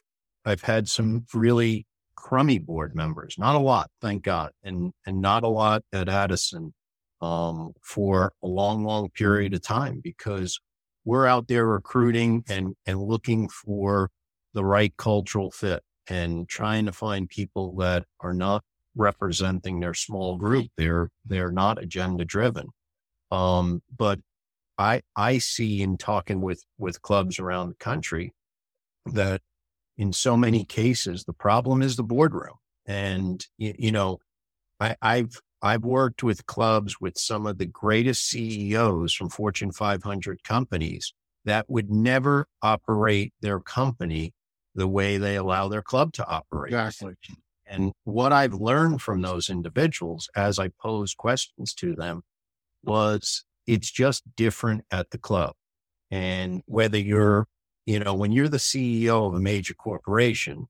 I've 0.46 0.62
had 0.62 0.88
some 0.88 1.26
really 1.34 1.86
crummy 2.16 2.60
board 2.60 2.96
members. 2.96 3.36
Not 3.38 3.56
a 3.56 3.60
lot, 3.60 3.90
thank 4.02 4.24
God, 4.24 4.52
and 4.64 4.94
and 5.06 5.22
not 5.22 5.44
a 5.44 5.48
lot 5.48 5.84
at 5.94 6.10
Addison 6.10 6.74
um, 7.22 7.74
for 7.82 8.34
a 8.44 8.48
long, 8.48 8.84
long 8.84 9.10
period 9.10 9.54
of 9.54 9.62
time 9.62 10.02
because 10.04 10.60
we're 11.06 11.28
out 11.28 11.48
there 11.48 11.66
recruiting 11.66 12.44
and 12.50 12.76
and 12.86 13.02
looking 13.02 13.50
for 13.50 14.10
the 14.54 14.66
right 14.66 14.96
cultural 14.98 15.52
fit 15.52 15.84
and 16.08 16.48
trying 16.48 16.86
to 16.86 16.92
find 16.92 17.30
people 17.30 17.76
that 17.78 18.06
are 18.22 18.34
not 18.34 18.64
representing 18.96 19.80
their 19.80 19.94
small 19.94 20.38
group. 20.38 20.68
They're 20.78 21.10
they're 21.26 21.52
not 21.52 21.82
agenda 21.82 22.26
driven. 22.26 22.70
Um, 23.32 23.82
but 23.96 24.20
I 24.78 25.02
I 25.16 25.38
see 25.40 25.82
in 25.82 25.98
talking 25.98 26.42
with 26.42 26.64
with 26.78 27.02
clubs 27.02 27.40
around 27.40 27.70
the 27.70 27.76
country 27.76 28.34
that 29.06 29.42
in 29.98 30.14
so 30.14 30.36
many 30.36 30.66
cases 30.66 31.24
the 31.24 31.34
problem 31.34 31.82
is 31.82 31.96
the 31.96 32.04
boardroom. 32.04 32.56
And 32.86 33.46
you, 33.58 33.74
you 33.78 33.92
know, 33.92 34.20
I, 34.80 34.96
I've 35.02 35.42
I've 35.62 35.84
worked 35.84 36.22
with 36.22 36.46
clubs 36.46 37.02
with 37.02 37.18
some 37.18 37.48
of 37.48 37.58
the 37.58 37.66
greatest 37.66 38.30
CEOs 38.30 39.14
from 39.14 39.30
Fortune 39.30 39.72
500 39.72 40.44
companies 40.44 41.14
that 41.46 41.70
would 41.70 41.90
never 41.90 42.48
operate 42.62 43.34
their 43.42 43.60
company 43.60 44.34
the 44.76 44.88
way 44.88 45.18
they 45.18 45.36
allow 45.36 45.68
their 45.68 45.82
club 45.82 46.14
to 46.14 46.28
operate. 46.28 46.74
Exactly. 46.74 47.16
And 47.66 47.94
what 48.04 48.32
I've 48.32 48.54
learned 48.54 49.02
from 49.02 49.22
those 49.22 49.50
individuals 49.50 50.30
as 50.36 50.60
I 50.60 50.70
pose 50.80 51.16
questions 51.16 51.74
to 51.76 51.96
them 51.96 52.22
was 52.84 53.44
it's 53.66 53.90
just 53.90 54.24
different 54.36 54.86
at 54.92 55.10
the 55.10 55.18
club. 55.18 55.54
And 56.12 56.62
whether 56.68 57.00
you're, 57.00 57.48
you 57.86 58.00
know, 58.00 58.14
when 58.14 58.32
you're 58.32 58.50
the 58.50 58.58
CEO 58.58 59.28
of 59.28 59.34
a 59.34 59.40
major 59.40 59.74
corporation, 59.74 60.68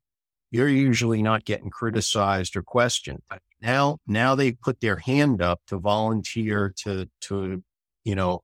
you're 0.52 0.70
usually 0.70 1.22
not 1.22 1.46
getting 1.46 1.70
criticized 1.70 2.56
or 2.56 2.64
questioned. 2.64 3.22
Now, 3.62 3.98
now 4.06 4.36
they 4.36 4.52
put 4.52 4.82
their 4.82 4.98
hand 4.98 5.42
up 5.42 5.62
to 5.68 5.78
volunteer 5.78 6.74
to, 6.84 7.10
to, 7.22 7.64
you 8.04 8.16
know, 8.16 8.42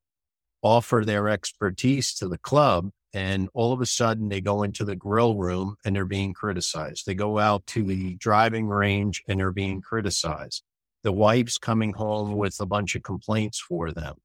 offer 0.62 1.04
their 1.06 1.28
expertise 1.30 2.14
to 2.16 2.28
the 2.28 2.38
club. 2.38 2.90
And 3.14 3.50
all 3.54 3.74
of 3.74 3.82
a 3.82 3.86
sudden 3.86 4.30
they 4.30 4.40
go 4.40 4.64
into 4.64 4.86
the 4.86 4.96
grill 4.96 5.36
room 5.36 5.76
and 5.84 5.96
they're 5.96 6.06
being 6.06 6.34
criticized. 6.34 7.06
They 7.06 7.14
go 7.14 7.40
out 7.40 7.66
to 7.68 7.84
the 7.84 8.16
driving 8.16 8.68
range 8.68 9.22
and 9.28 9.40
they're 9.40 9.52
being 9.52 9.82
criticized. 9.82 10.64
The 11.04 11.12
wife's 11.12 11.58
coming 11.58 11.94
home 11.94 12.36
with 12.38 12.58
a 12.60 12.66
bunch 12.66 12.96
of 12.96 13.04
complaints 13.04 13.60
for 13.60 13.92
them. 13.92 14.16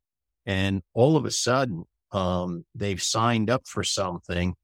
And 0.44 0.82
all 0.94 1.16
of 1.16 1.24
a 1.24 1.32
sudden, 1.32 1.84
um, 2.16 2.64
they've 2.74 3.02
signed 3.02 3.50
up 3.50 3.66
for 3.66 3.84
something 3.84 4.54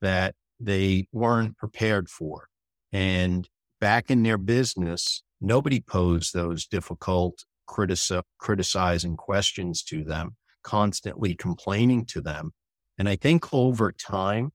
that 0.00 0.36
they 0.60 1.08
weren't 1.12 1.56
prepared 1.56 2.08
for. 2.08 2.46
And 2.92 3.48
back 3.80 4.12
in 4.12 4.22
their 4.22 4.38
business, 4.38 5.24
nobody 5.40 5.80
posed 5.80 6.32
those 6.32 6.66
difficult 6.66 7.44
critici- 7.68 8.22
criticizing 8.38 9.16
questions 9.16 9.82
to 9.84 10.04
them, 10.04 10.36
constantly 10.62 11.34
complaining 11.34 12.04
to 12.06 12.20
them. 12.20 12.52
And 12.96 13.08
I 13.08 13.16
think 13.16 13.52
over 13.52 13.90
time, 13.90 14.52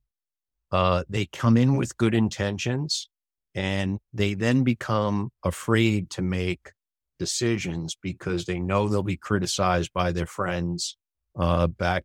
uh, 0.71 1.03
they 1.09 1.25
come 1.25 1.57
in 1.57 1.75
with 1.75 1.97
good 1.97 2.15
intentions 2.15 3.09
and 3.53 3.99
they 4.13 4.33
then 4.33 4.63
become 4.63 5.31
afraid 5.43 6.09
to 6.11 6.21
make 6.21 6.71
decisions 7.19 7.97
because 8.01 8.45
they 8.45 8.59
know 8.59 8.87
they'll 8.87 9.03
be 9.03 9.17
criticized 9.17 9.91
by 9.93 10.13
their 10.13 10.25
friends 10.25 10.97
uh, 11.37 11.67
back 11.67 12.03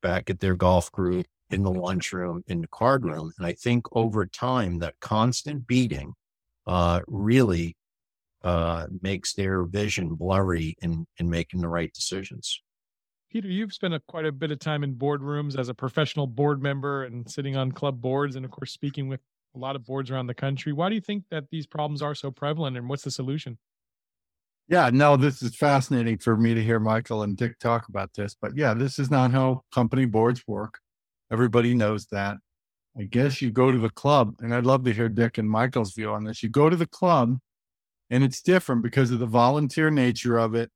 back 0.00 0.30
at 0.30 0.40
their 0.40 0.54
golf 0.54 0.90
group 0.92 1.26
in 1.50 1.62
the 1.62 1.70
lunchroom 1.70 2.42
in 2.46 2.60
the 2.60 2.68
card 2.68 3.04
room 3.04 3.32
and 3.38 3.46
i 3.46 3.52
think 3.52 3.86
over 3.92 4.26
time 4.26 4.78
that 4.78 4.94
constant 5.00 5.66
beating 5.66 6.12
uh, 6.66 7.00
really 7.08 7.76
uh, 8.44 8.86
makes 9.02 9.34
their 9.34 9.64
vision 9.64 10.14
blurry 10.14 10.76
in 10.82 11.06
in 11.18 11.28
making 11.28 11.60
the 11.60 11.68
right 11.68 11.92
decisions 11.92 12.60
Peter, 13.30 13.46
you've 13.46 13.72
spent 13.72 13.94
a, 13.94 14.00
quite 14.08 14.26
a 14.26 14.32
bit 14.32 14.50
of 14.50 14.58
time 14.58 14.82
in 14.82 14.94
boardrooms 14.94 15.56
as 15.56 15.68
a 15.68 15.74
professional 15.74 16.26
board 16.26 16.60
member 16.60 17.04
and 17.04 17.30
sitting 17.30 17.56
on 17.56 17.70
club 17.70 18.00
boards, 18.00 18.34
and 18.34 18.44
of 18.44 18.50
course, 18.50 18.72
speaking 18.72 19.06
with 19.06 19.20
a 19.54 19.58
lot 19.58 19.76
of 19.76 19.84
boards 19.84 20.10
around 20.10 20.26
the 20.26 20.34
country. 20.34 20.72
Why 20.72 20.88
do 20.88 20.96
you 20.96 21.00
think 21.00 21.24
that 21.30 21.44
these 21.50 21.66
problems 21.66 22.02
are 22.02 22.14
so 22.14 22.32
prevalent, 22.32 22.76
and 22.76 22.88
what's 22.88 23.04
the 23.04 23.10
solution? 23.10 23.56
Yeah, 24.70 24.88
no, 24.92 25.16
this 25.16 25.42
is 25.42 25.56
fascinating 25.56 26.18
for 26.18 26.36
me 26.36 26.54
to 26.54 26.62
hear 26.62 26.78
Michael 26.78 27.24
and 27.24 27.36
Dick 27.36 27.58
talk 27.58 27.88
about 27.88 28.14
this. 28.14 28.36
But 28.40 28.56
yeah, 28.56 28.72
this 28.72 29.00
is 29.00 29.10
not 29.10 29.32
how 29.32 29.64
company 29.74 30.04
boards 30.06 30.44
work. 30.46 30.78
Everybody 31.32 31.74
knows 31.74 32.06
that. 32.12 32.36
I 32.98 33.04
guess 33.04 33.42
you 33.42 33.50
go 33.52 33.72
to 33.72 33.78
the 33.78 33.90
club, 33.90 34.36
and 34.40 34.54
I'd 34.54 34.66
love 34.66 34.84
to 34.84 34.92
hear 34.92 35.08
Dick 35.08 35.38
and 35.38 35.50
Michael's 35.50 35.94
view 35.94 36.10
on 36.12 36.24
this. 36.24 36.42
You 36.42 36.50
go 36.50 36.70
to 36.70 36.76
the 36.76 36.86
club, 36.86 37.38
and 38.10 38.24
it's 38.24 38.42
different 38.42 38.82
because 38.82 39.10
of 39.12 39.20
the 39.20 39.26
volunteer 39.26 39.90
nature 39.90 40.38
of 40.38 40.54
it. 40.54 40.70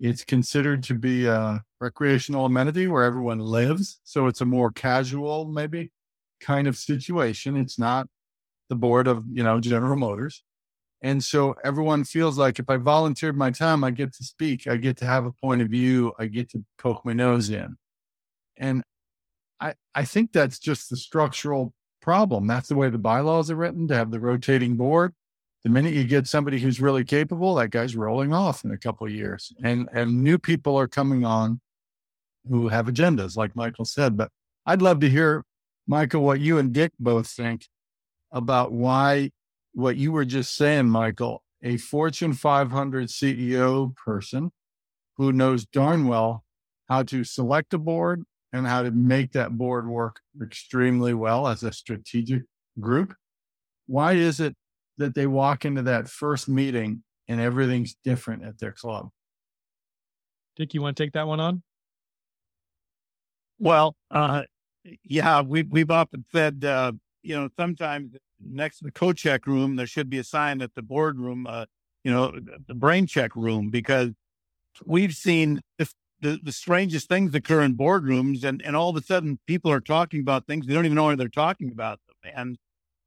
It's 0.00 0.24
considered 0.24 0.82
to 0.84 0.94
be 0.94 1.26
a 1.26 1.62
recreational 1.80 2.46
amenity 2.46 2.88
where 2.88 3.04
everyone 3.04 3.40
lives. 3.40 4.00
So 4.04 4.28
it's 4.28 4.42
a 4.42 4.46
more 4.46 4.72
casual, 4.72 5.46
maybe 5.46 5.92
kind 6.40 6.68
of 6.68 6.76
situation. 6.78 7.56
It's 7.56 7.78
not 7.78 8.08
the 8.70 8.76
board 8.76 9.08
of, 9.08 9.24
you 9.32 9.44
know, 9.44 9.60
General 9.60 9.96
Motors. 9.96 10.44
And 11.02 11.22
so 11.22 11.56
everyone 11.64 12.04
feels 12.04 12.38
like 12.38 12.60
if 12.60 12.70
I 12.70 12.76
volunteered 12.76 13.36
my 13.36 13.50
time, 13.50 13.82
I 13.82 13.90
get 13.90 14.14
to 14.14 14.24
speak, 14.24 14.68
I 14.68 14.76
get 14.76 14.96
to 14.98 15.04
have 15.04 15.26
a 15.26 15.32
point 15.32 15.60
of 15.60 15.68
view, 15.68 16.12
I 16.18 16.26
get 16.26 16.48
to 16.50 16.64
poke 16.78 17.04
my 17.04 17.12
nose 17.12 17.50
in. 17.50 17.76
And 18.56 18.84
I, 19.60 19.74
I 19.94 20.04
think 20.04 20.32
that's 20.32 20.60
just 20.60 20.90
the 20.90 20.96
structural 20.96 21.74
problem. 22.00 22.46
That's 22.46 22.68
the 22.68 22.76
way 22.76 22.88
the 22.88 22.98
bylaws 22.98 23.50
are 23.50 23.56
written 23.56 23.88
to 23.88 23.96
have 23.96 24.12
the 24.12 24.20
rotating 24.20 24.76
board. 24.76 25.12
The 25.64 25.70
minute 25.70 25.94
you 25.94 26.04
get 26.04 26.26
somebody 26.26 26.58
who's 26.58 26.80
really 26.80 27.04
capable, 27.04 27.54
that 27.56 27.70
guy's 27.70 27.96
rolling 27.96 28.32
off 28.32 28.64
in 28.64 28.72
a 28.72 28.78
couple 28.78 29.06
of 29.06 29.12
years. 29.12 29.52
And 29.62 29.88
and 29.92 30.22
new 30.22 30.38
people 30.38 30.76
are 30.76 30.88
coming 30.88 31.24
on 31.24 31.60
who 32.48 32.68
have 32.68 32.86
agendas, 32.86 33.36
like 33.36 33.54
Michael 33.54 33.84
said. 33.84 34.16
But 34.16 34.30
I'd 34.66 34.82
love 34.82 34.98
to 35.00 35.10
hear, 35.10 35.44
Michael, 35.86 36.22
what 36.22 36.40
you 36.40 36.58
and 36.58 36.72
Dick 36.72 36.92
both 36.98 37.28
think 37.28 37.68
about 38.32 38.72
why 38.72 39.30
what 39.72 39.96
you 39.96 40.12
were 40.12 40.24
just 40.24 40.56
saying, 40.56 40.88
Michael, 40.88 41.42
a 41.62 41.76
Fortune 41.76 42.32
500 42.32 43.08
CEO 43.08 43.94
person 43.96 44.50
who 45.16 45.32
knows 45.32 45.64
darn 45.66 46.06
well 46.06 46.44
how 46.88 47.02
to 47.04 47.24
select 47.24 47.72
a 47.74 47.78
board 47.78 48.24
and 48.52 48.66
how 48.66 48.82
to 48.82 48.90
make 48.90 49.32
that 49.32 49.56
board 49.56 49.88
work 49.88 50.20
extremely 50.42 51.14
well 51.14 51.46
as 51.46 51.62
a 51.62 51.72
strategic 51.72 52.42
group. 52.80 53.14
Why 53.86 54.12
is 54.12 54.40
it 54.40 54.54
that 54.98 55.14
they 55.14 55.26
walk 55.26 55.64
into 55.64 55.82
that 55.82 56.08
first 56.08 56.48
meeting 56.48 57.02
and 57.28 57.40
everything's 57.40 57.96
different 58.04 58.44
at 58.44 58.58
their 58.58 58.72
club? 58.72 59.08
Dick, 60.56 60.74
you 60.74 60.82
want 60.82 60.96
to 60.96 61.02
take 61.02 61.12
that 61.14 61.26
one 61.26 61.40
on? 61.40 61.62
Well, 63.58 63.96
uh, 64.10 64.42
yeah, 65.04 65.40
we, 65.40 65.62
we've 65.62 65.90
often 65.90 66.24
said, 66.32 66.64
uh, 66.64 66.92
you 67.22 67.34
know, 67.34 67.48
sometimes 67.56 68.16
next 68.40 68.78
to 68.78 68.84
the 68.84 68.90
coat 68.90 69.16
check 69.16 69.46
room, 69.46 69.76
there 69.76 69.86
should 69.86 70.10
be 70.10 70.18
a 70.18 70.24
sign 70.24 70.60
at 70.60 70.74
the 70.74 70.82
boardroom, 70.82 71.46
uh, 71.46 71.66
you 72.04 72.10
know, 72.10 72.32
the 72.66 72.74
brain 72.74 73.06
check 73.06 73.34
room, 73.36 73.70
because 73.70 74.10
we've 74.84 75.14
seen 75.14 75.60
the, 75.78 75.88
the, 76.20 76.40
the, 76.42 76.52
strangest 76.52 77.08
things 77.08 77.34
occur 77.34 77.62
in 77.62 77.76
boardrooms 77.76 78.42
and, 78.42 78.62
and 78.62 78.74
all 78.74 78.90
of 78.90 78.96
a 78.96 79.02
sudden 79.02 79.38
people 79.46 79.70
are 79.70 79.80
talking 79.80 80.20
about 80.20 80.46
things. 80.46 80.66
They 80.66 80.74
don't 80.74 80.84
even 80.84 80.96
know 80.96 81.04
why 81.04 81.14
they're 81.14 81.28
talking 81.28 81.70
about 81.70 82.00
them. 82.06 82.32
And 82.34 82.56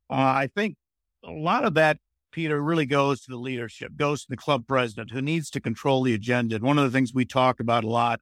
uh, 0.10 0.14
I 0.16 0.50
think 0.54 0.76
a 1.24 1.32
lot 1.32 1.66
of 1.66 1.74
that, 1.74 1.98
Peter, 2.32 2.62
really 2.62 2.86
goes 2.86 3.22
to 3.22 3.32
the 3.32 3.38
leadership, 3.38 3.96
goes 3.96 4.22
to 4.22 4.28
the 4.30 4.38
club 4.38 4.68
president 4.68 5.12
who 5.12 5.22
needs 5.22 5.50
to 5.52 5.60
control 5.60 6.04
the 6.04 6.14
agenda. 6.14 6.56
And 6.56 6.64
one 6.64 6.78
of 6.78 6.84
the 6.84 6.96
things 6.96 7.14
we 7.14 7.26
talk 7.26 7.60
about 7.60 7.84
a 7.84 7.90
lot 7.90 8.22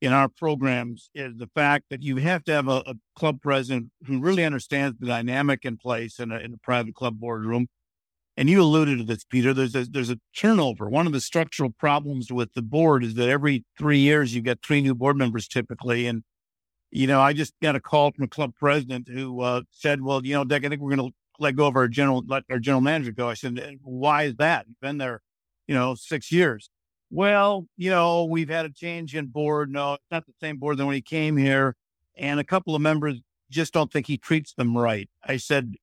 in 0.00 0.12
our 0.12 0.28
programs 0.28 1.10
is 1.14 1.36
the 1.36 1.48
fact 1.54 1.86
that 1.90 2.02
you 2.02 2.16
have 2.16 2.44
to 2.44 2.52
have 2.52 2.68
a, 2.68 2.82
a 2.86 2.94
club 3.14 3.40
president 3.40 3.90
who 4.06 4.20
really 4.20 4.44
understands 4.44 4.96
the 4.98 5.06
dynamic 5.06 5.64
in 5.64 5.76
place 5.76 6.18
in 6.18 6.30
a, 6.30 6.38
in 6.38 6.52
a 6.52 6.58
private 6.58 6.94
club 6.94 7.18
boardroom. 7.18 7.66
And 8.36 8.50
you 8.50 8.60
alluded 8.60 8.98
to 8.98 9.04
this, 9.04 9.24
Peter. 9.24 9.54
There's 9.54 9.74
a, 9.74 9.84
there's 9.84 10.10
a 10.10 10.20
turnover. 10.36 10.90
One 10.90 11.06
of 11.06 11.14
the 11.14 11.20
structural 11.20 11.70
problems 11.70 12.30
with 12.30 12.52
the 12.52 12.60
board 12.60 13.02
is 13.02 13.14
that 13.14 13.30
every 13.30 13.64
three 13.78 13.98
years 13.98 14.34
you 14.34 14.42
get 14.42 14.62
three 14.62 14.82
new 14.82 14.94
board 14.94 15.16
members 15.16 15.48
typically. 15.48 16.06
And, 16.06 16.22
you 16.90 17.06
know, 17.06 17.20
I 17.20 17.32
just 17.32 17.54
got 17.62 17.76
a 17.76 17.80
call 17.80 18.12
from 18.12 18.24
a 18.24 18.28
club 18.28 18.52
president 18.54 19.08
who 19.08 19.40
uh, 19.40 19.62
said, 19.70 20.02
well, 20.02 20.24
you 20.24 20.34
know, 20.34 20.44
Dick, 20.44 20.66
I 20.66 20.68
think 20.68 20.82
we're 20.82 20.94
going 20.94 21.10
to 21.10 21.16
let 21.38 21.56
go 21.56 21.66
of 21.66 21.76
our 21.76 21.88
general, 21.88 22.22
let 22.26 22.44
our 22.50 22.58
general 22.58 22.82
manager 22.82 23.12
go. 23.12 23.30
I 23.30 23.34
said, 23.34 23.58
why 23.82 24.24
is 24.24 24.36
that? 24.36 24.66
You've 24.68 24.80
been 24.80 24.98
there, 24.98 25.22
you 25.66 25.74
know, 25.74 25.94
six 25.94 26.30
years 26.30 26.68
well, 27.10 27.66
you 27.76 27.90
know, 27.90 28.24
we've 28.24 28.48
had 28.48 28.66
a 28.66 28.70
change 28.70 29.14
in 29.14 29.26
board. 29.26 29.70
No, 29.70 29.94
it's 29.94 30.04
not 30.10 30.26
the 30.26 30.32
same 30.40 30.56
board 30.58 30.76
than 30.76 30.86
when 30.86 30.94
he 30.94 31.02
came 31.02 31.36
here. 31.36 31.76
And 32.16 32.40
a 32.40 32.44
couple 32.44 32.74
of 32.74 32.82
members 32.82 33.20
just 33.50 33.72
don't 33.72 33.92
think 33.92 34.06
he 34.06 34.16
treats 34.16 34.54
them 34.54 34.76
right. 34.76 35.08
I 35.24 35.36
said, 35.36 35.74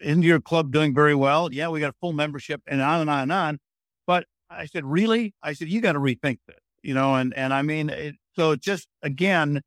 Isn't 0.00 0.22
your 0.22 0.40
club 0.40 0.72
doing 0.72 0.94
very 0.94 1.14
well? 1.14 1.52
Yeah, 1.52 1.68
we 1.68 1.80
got 1.80 1.90
a 1.90 1.96
full 2.00 2.12
membership 2.12 2.62
and 2.66 2.80
on 2.80 3.00
and 3.00 3.10
on 3.10 3.20
and 3.20 3.32
on. 3.32 3.58
But 4.06 4.26
I 4.50 4.66
said, 4.66 4.84
Really? 4.84 5.34
I 5.42 5.52
said, 5.52 5.68
You 5.68 5.80
got 5.80 5.92
to 5.92 6.00
rethink 6.00 6.38
this, 6.46 6.58
you 6.82 6.94
know, 6.94 7.14
and, 7.14 7.32
and 7.34 7.54
I 7.54 7.62
mean, 7.62 7.90
it, 7.90 8.16
so 8.34 8.56
just 8.56 8.88
again, 9.02 9.62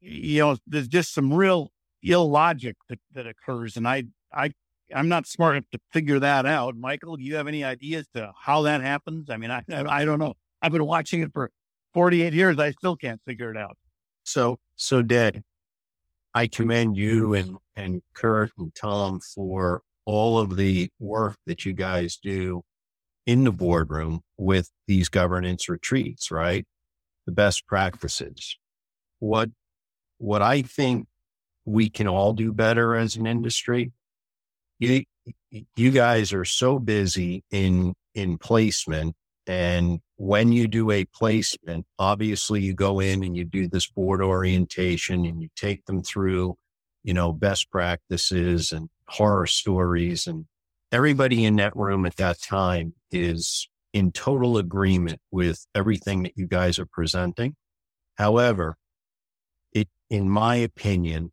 you 0.00 0.40
know, 0.40 0.56
there's 0.66 0.88
just 0.88 1.14
some 1.14 1.32
real 1.32 1.70
illogic 2.02 2.76
that, 2.88 2.98
that 3.14 3.26
occurs. 3.26 3.76
And 3.76 3.88
I, 3.88 4.04
I, 4.32 4.52
I'm 4.94 5.08
not 5.08 5.26
smart 5.26 5.56
enough 5.56 5.70
to 5.72 5.80
figure 5.92 6.18
that 6.18 6.46
out. 6.46 6.76
Michael, 6.76 7.16
do 7.16 7.22
you 7.22 7.36
have 7.36 7.46
any 7.46 7.64
ideas 7.64 8.06
to 8.14 8.32
how 8.38 8.62
that 8.62 8.80
happens? 8.80 9.30
I 9.30 9.36
mean, 9.36 9.50
I, 9.50 9.62
I 9.68 10.04
don't 10.04 10.18
know. 10.18 10.34
I've 10.60 10.72
been 10.72 10.86
watching 10.86 11.22
it 11.22 11.32
for 11.32 11.50
48 11.94 12.32
years. 12.32 12.58
I 12.58 12.72
still 12.72 12.96
can't 12.96 13.20
figure 13.26 13.50
it 13.50 13.56
out. 13.56 13.76
So, 14.24 14.58
so 14.76 15.02
Dad, 15.02 15.42
I 16.34 16.46
commend 16.46 16.96
you 16.96 17.34
and, 17.34 17.56
and 17.76 18.02
Kurt 18.14 18.50
and 18.58 18.74
Tom 18.74 19.20
for 19.20 19.82
all 20.04 20.38
of 20.38 20.56
the 20.56 20.90
work 20.98 21.36
that 21.46 21.64
you 21.64 21.72
guys 21.72 22.18
do 22.22 22.62
in 23.26 23.44
the 23.44 23.52
boardroom 23.52 24.20
with 24.36 24.70
these 24.86 25.08
governance 25.08 25.68
retreats, 25.68 26.30
right? 26.30 26.66
The 27.26 27.32
best 27.32 27.66
practices. 27.66 28.58
What, 29.18 29.50
what 30.18 30.42
I 30.42 30.62
think 30.62 31.06
we 31.64 31.88
can 31.88 32.06
all 32.06 32.32
do 32.32 32.52
better 32.52 32.94
as 32.94 33.16
an 33.16 33.26
industry. 33.26 33.92
You, 34.84 35.64
you 35.76 35.90
guys 35.90 36.32
are 36.32 36.44
so 36.44 36.78
busy 36.78 37.44
in, 37.50 37.94
in 38.14 38.38
placement 38.38 39.14
and 39.46 40.00
when 40.16 40.52
you 40.52 40.68
do 40.68 40.90
a 40.90 41.04
placement, 41.04 41.86
obviously 41.98 42.62
you 42.62 42.74
go 42.74 43.00
in 43.00 43.22
and 43.22 43.36
you 43.36 43.44
do 43.44 43.68
this 43.68 43.86
board 43.86 44.22
orientation 44.22 45.24
and 45.26 45.42
you 45.42 45.48
take 45.54 45.84
them 45.84 46.02
through, 46.02 46.56
you 47.02 47.12
know, 47.12 47.32
best 47.32 47.70
practices 47.70 48.72
and 48.72 48.88
horror 49.06 49.46
stories. 49.46 50.26
And 50.26 50.46
everybody 50.92 51.44
in 51.44 51.56
that 51.56 51.76
room 51.76 52.06
at 52.06 52.16
that 52.16 52.40
time 52.40 52.94
is 53.10 53.68
in 53.92 54.12
total 54.12 54.56
agreement 54.56 55.20
with 55.30 55.66
everything 55.74 56.22
that 56.22 56.36
you 56.36 56.46
guys 56.46 56.78
are 56.78 56.86
presenting. 56.86 57.54
However, 58.16 58.76
it, 59.72 59.88
in 60.08 60.30
my 60.30 60.56
opinion, 60.56 61.32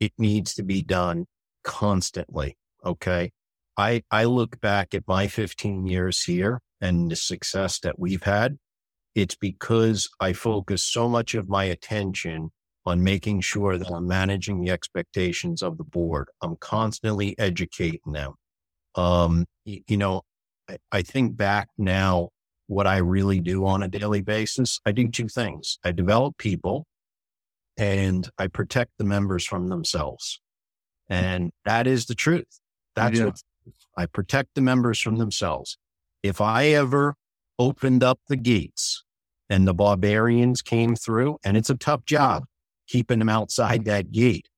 it 0.00 0.12
needs 0.16 0.54
to 0.54 0.62
be 0.62 0.82
done 0.82 1.26
constantly. 1.64 2.56
Okay. 2.84 3.30
I, 3.76 4.02
I 4.10 4.24
look 4.24 4.60
back 4.60 4.94
at 4.94 5.04
my 5.06 5.28
15 5.28 5.86
years 5.86 6.22
here 6.24 6.60
and 6.80 7.10
the 7.10 7.16
success 7.16 7.78
that 7.80 7.98
we've 7.98 8.22
had, 8.22 8.58
it's 9.14 9.34
because 9.34 10.10
I 10.20 10.32
focus 10.32 10.86
so 10.86 11.08
much 11.08 11.34
of 11.34 11.48
my 11.48 11.64
attention 11.64 12.50
on 12.84 13.02
making 13.02 13.40
sure 13.40 13.78
that 13.78 13.90
I'm 13.90 14.06
managing 14.06 14.60
the 14.60 14.70
expectations 14.70 15.62
of 15.62 15.78
the 15.78 15.84
board. 15.84 16.28
I'm 16.42 16.56
constantly 16.56 17.38
educating 17.38 18.12
them. 18.12 18.34
Um, 18.94 19.46
you 19.64 19.96
know, 19.96 20.22
I, 20.68 20.78
I 20.90 21.02
think 21.02 21.36
back 21.36 21.68
now, 21.78 22.30
what 22.66 22.86
I 22.86 22.98
really 22.98 23.40
do 23.40 23.66
on 23.66 23.82
a 23.82 23.88
daily 23.88 24.22
basis, 24.22 24.80
I 24.86 24.92
do 24.92 25.08
two 25.08 25.28
things. 25.28 25.78
I 25.84 25.92
develop 25.92 26.38
people 26.38 26.86
and 27.76 28.28
I 28.38 28.48
protect 28.48 28.92
the 28.98 29.04
members 29.04 29.44
from 29.44 29.68
themselves. 29.68 30.40
And 31.08 31.52
that 31.64 31.86
is 31.86 32.06
the 32.06 32.14
truth. 32.14 32.60
That's 32.94 33.20
what 33.20 33.40
I 33.96 34.06
protect 34.06 34.54
the 34.54 34.60
members 34.60 35.00
from 35.00 35.16
themselves 35.16 35.78
if 36.22 36.40
I 36.40 36.66
ever 36.68 37.16
opened 37.58 38.02
up 38.02 38.20
the 38.28 38.36
gates 38.36 39.04
and 39.50 39.66
the 39.66 39.74
barbarians 39.74 40.62
came 40.62 40.94
through, 40.94 41.38
and 41.44 41.56
it's 41.56 41.70
a 41.70 41.74
tough 41.74 42.04
job 42.04 42.44
keeping 42.86 43.18
them 43.18 43.28
outside 43.28 43.84
that 43.84 44.12
gate, 44.12 44.48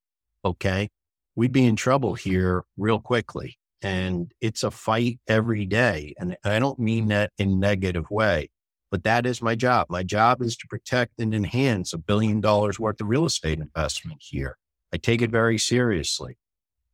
okay, 0.45 0.89
we'd 1.35 1.53
be 1.53 1.65
in 1.65 1.77
trouble 1.77 2.15
here 2.15 2.65
real 2.77 3.01
quickly. 3.01 3.59
And 3.83 4.33
it's 4.41 4.63
a 4.63 4.71
fight 4.71 5.21
every 5.29 5.67
day. 5.67 6.15
And 6.19 6.37
I 6.45 6.59
don't 6.59 6.79
mean 6.79 7.09
that 7.09 7.33
in 7.39 7.61
negative 7.61 8.11
way, 8.11 8.51
but 8.91 9.05
that 9.05 9.27
is 9.27 9.43
my 9.43 9.55
job. 9.55 9.89
My 9.91 10.03
job 10.03 10.41
is 10.41 10.57
to 10.57 10.67
protect 10.69 11.21
and 11.21 11.35
enhance 11.35 11.93
a 11.93 11.99
billion 11.99 12.41
dollars 12.41 12.81
worth 12.81 13.01
of 13.01 13.09
real 13.09 13.27
estate 13.27 13.59
investment 13.59 14.23
here. 14.23 14.57
I 14.93 14.97
take 14.97 15.21
it 15.21 15.31
very 15.31 15.59
seriously. 15.59 16.39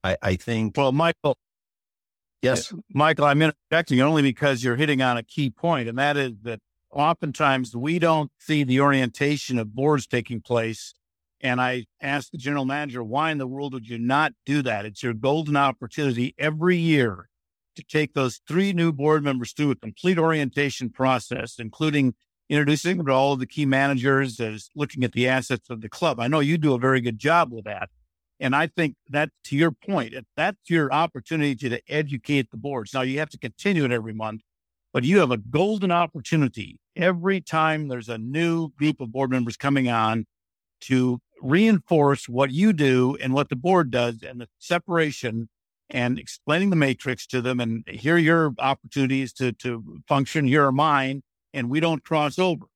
I, 0.03 0.17
I 0.23 0.37
think. 0.37 0.77
Well, 0.77 0.93
Michael, 0.93 1.37
Yes. 2.43 2.73
Uh, 2.73 2.77
Michael, 2.95 3.27
I'm 3.27 3.43
interjecting 3.43 4.01
only 4.01 4.23
because 4.23 4.65
you're 4.65 4.77
hitting 4.77 5.03
on 5.03 5.17
a 5.17 5.23
key 5.23 5.51
point, 5.51 5.89
and 5.89 5.99
that 5.99 6.17
is 6.17 6.33
that 6.43 6.61
oftentimes 6.91 7.77
we 7.77 7.99
don't 7.99 8.31
see 8.39 8.65
the 8.65 8.81
orientation 8.81 9.59
of 9.59 9.75
boards 9.75 10.07
taking 10.07 10.41
place. 10.41 10.95
And 11.43 11.61
I 11.61 11.87
asked 12.03 12.33
the 12.33 12.39
general 12.39 12.67
manager, 12.67 13.03
why 13.03 13.31
in 13.31 13.39
the 13.39 13.47
world 13.47 13.73
would 13.73 13.89
you 13.89 13.99
not 13.99 14.33
do 14.45 14.63
that? 14.63 14.85
It's 14.85 15.03
your 15.03 15.15
golden 15.15 15.57
opportunity 15.57 16.35
every 16.39 16.77
year 16.77 17.29
to 17.77 17.83
take 17.83 18.13
those 18.13 18.41
three 18.47 18.73
new 18.73 18.93
board 18.93 19.25
members 19.25 19.53
through 19.53 19.71
a 19.71 19.77
complete 19.77 20.19
orientation 20.19 20.91
process, 20.91 21.59
including 21.59 22.15
introducing 22.51 22.99
them 22.99 23.07
to 23.07 23.13
all 23.13 23.35
of 23.35 23.39
the 23.39 23.47
key 23.47 23.65
managers 23.65 24.39
as 24.41 24.69
looking 24.75 25.05
at 25.05 25.13
the 25.13 25.29
assets 25.29 25.71
of 25.71 25.81
the 25.81 25.89
club. 25.89 26.21
I 26.21 26.29
know 26.29 26.41
you 26.41 26.59
do 26.59 26.75
a 26.75 26.79
very 26.79 27.01
good 27.01 27.19
job 27.19 27.53
with 27.53 27.65
that. 27.65 27.89
And 28.41 28.57
I 28.57 28.67
think 28.67 28.97
that 29.11 29.29
to 29.45 29.57
your 29.57 29.71
point, 29.71 30.15
that's 30.35 30.71
your 30.71 30.93
opportunity 30.93 31.55
to 31.69 31.81
educate 31.89 32.51
the 32.51 32.57
boards. 32.57 32.95
Now 32.95 33.03
you 33.03 33.19
have 33.19 33.29
to 33.31 33.39
continue 33.39 33.85
it 33.85 33.93
every 33.93 34.15
month, 34.15 34.41
but 34.95 35.05
you 35.05 35.19
have 35.19 35.31
a 35.31 35.37
golden 35.37 35.93
opportunity 35.93 36.79
every 36.97 37.43
time 37.43 37.89
there's 37.89 38.09
a 38.09 38.17
new 38.19 38.71
group 38.71 39.01
of 39.01 39.13
board 39.13 39.31
members 39.31 39.59
coming 39.59 39.89
on 39.89 40.25
to 40.83 41.21
reinforce 41.43 42.29
what 42.29 42.51
you 42.51 42.73
do 42.73 43.17
and 43.21 43.35
what 43.35 43.51
the 43.51 43.57
board 43.57 43.91
does 43.91 44.23
and 44.23 44.41
the 44.41 44.49
separation 44.59 45.49
and 45.91 46.19
explaining 46.19 46.71
the 46.71 46.77
matrix 46.77 47.27
to 47.27 47.43
them 47.43 47.61
and 47.61 47.85
here 47.89 48.15
are 48.15 48.19
your 48.19 48.55
opportunities 48.59 49.33
to, 49.35 49.53
to 49.53 50.01
function, 50.09 50.47
here 50.47 50.65
are 50.65 50.73
mine, 50.73 51.23
and 51.53 51.69
we 51.69 51.81
don't 51.81 52.05
cross 52.05 52.39
over. 52.39 52.67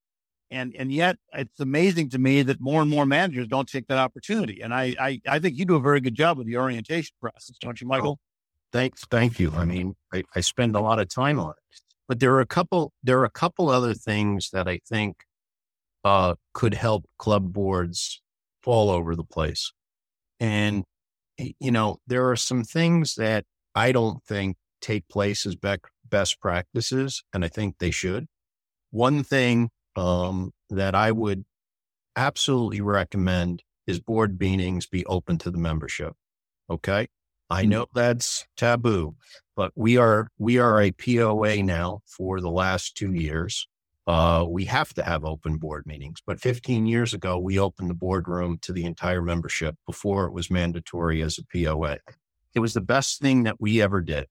And 0.51 0.75
and 0.77 0.91
yet 0.91 1.17
it's 1.33 1.59
amazing 1.59 2.09
to 2.09 2.19
me 2.19 2.43
that 2.43 2.61
more 2.61 2.81
and 2.81 2.89
more 2.89 3.05
managers 3.05 3.47
don't 3.47 3.67
take 3.67 3.87
that 3.87 3.97
opportunity. 3.97 4.61
And 4.61 4.73
I 4.73 4.95
I, 4.99 5.21
I 5.27 5.39
think 5.39 5.57
you 5.57 5.65
do 5.65 5.75
a 5.75 5.81
very 5.81 5.99
good 5.99 6.15
job 6.15 6.37
with 6.37 6.47
the 6.47 6.57
orientation 6.57 7.15
process, 7.19 7.57
don't 7.59 7.79
you, 7.81 7.87
Michael? 7.87 8.19
Oh, 8.19 8.71
thanks, 8.71 9.03
thank 9.09 9.39
you. 9.39 9.51
I 9.55 9.65
mean, 9.65 9.95
I, 10.13 10.23
I 10.35 10.41
spend 10.41 10.75
a 10.75 10.79
lot 10.79 10.99
of 10.99 11.09
time 11.09 11.39
on 11.39 11.51
it. 11.51 11.81
But 12.07 12.19
there 12.19 12.33
are 12.33 12.41
a 12.41 12.45
couple 12.45 12.93
there 13.03 13.19
are 13.19 13.25
a 13.25 13.29
couple 13.31 13.69
other 13.69 13.93
things 13.93 14.51
that 14.51 14.67
I 14.67 14.79
think 14.87 15.23
uh, 16.03 16.35
could 16.53 16.75
help 16.75 17.05
club 17.17 17.51
boards 17.51 18.21
fall 18.61 18.89
over 18.91 19.15
the 19.15 19.23
place. 19.23 19.71
And 20.39 20.83
you 21.37 21.71
know, 21.71 21.97
there 22.07 22.29
are 22.29 22.35
some 22.35 22.63
things 22.63 23.15
that 23.15 23.45
I 23.73 23.91
don't 23.91 24.23
think 24.23 24.57
take 24.81 25.07
place 25.09 25.45
as 25.45 25.55
be- 25.55 25.75
best 26.07 26.39
practices, 26.39 27.23
and 27.33 27.43
I 27.43 27.47
think 27.47 27.79
they 27.79 27.91
should. 27.91 28.27
One 28.91 29.23
thing 29.23 29.69
um, 29.95 30.51
that 30.69 30.95
I 30.95 31.11
would 31.11 31.45
absolutely 32.15 32.81
recommend 32.81 33.63
is 33.87 33.99
board 33.99 34.39
meetings 34.39 34.87
be 34.87 35.05
open 35.05 35.37
to 35.39 35.51
the 35.51 35.57
membership. 35.57 36.13
Okay. 36.69 37.07
I 37.49 37.61
mm-hmm. 37.61 37.69
know 37.69 37.85
that's 37.93 38.45
taboo, 38.57 39.15
but 39.55 39.71
we 39.75 39.97
are, 39.97 40.29
we 40.37 40.57
are 40.57 40.81
a 40.81 40.91
POA 40.91 41.63
now 41.63 42.01
for 42.05 42.41
the 42.41 42.49
last 42.49 42.95
two 42.95 43.13
years. 43.13 43.67
Uh, 44.07 44.45
we 44.47 44.65
have 44.65 44.93
to 44.93 45.03
have 45.03 45.25
open 45.25 45.57
board 45.57 45.85
meetings, 45.87 46.19
but 46.25 46.39
15 46.39 46.85
years 46.85 47.13
ago, 47.13 47.39
we 47.39 47.57
opened 47.57 47.89
the 47.89 47.95
boardroom 47.95 48.59
to 48.61 48.71
the 48.71 48.85
entire 48.85 49.21
membership 49.21 49.75
before 49.87 50.25
it 50.25 50.33
was 50.33 50.51
mandatory 50.51 51.23
as 51.23 51.39
a 51.39 51.43
POA. 51.43 51.97
It 52.53 52.59
was 52.59 52.73
the 52.73 52.81
best 52.81 53.19
thing 53.19 53.43
that 53.43 53.59
we 53.59 53.81
ever 53.81 54.01
did. 54.01 54.27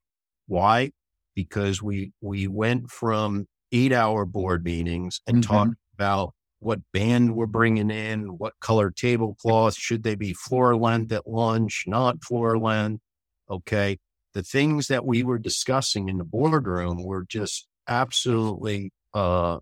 Why? 0.46 0.92
Because 1.34 1.82
we, 1.82 2.12
we 2.20 2.46
went 2.46 2.90
from 2.90 3.48
eight 3.74 3.92
hour 3.92 4.24
board 4.24 4.64
meetings 4.64 5.20
and 5.26 5.42
mm-hmm. 5.42 5.52
talk 5.52 5.68
about 5.94 6.32
what 6.60 6.80
band 6.92 7.36
we're 7.36 7.46
bringing 7.46 7.90
in, 7.90 8.38
what 8.38 8.54
color 8.60 8.90
tablecloth, 8.90 9.76
should 9.76 10.02
they 10.02 10.14
be 10.14 10.32
floor 10.32 10.74
length 10.74 11.12
at 11.12 11.26
lunch, 11.26 11.84
not 11.86 12.24
floor 12.24 12.56
length. 12.58 13.02
Okay. 13.50 13.98
The 14.32 14.42
things 14.42 14.88
that 14.88 15.04
we 15.04 15.22
were 15.22 15.38
discussing 15.38 16.08
in 16.08 16.16
the 16.16 16.24
boardroom 16.24 17.04
were 17.04 17.24
just 17.28 17.66
absolutely, 17.86 18.92
uh, 19.12 19.58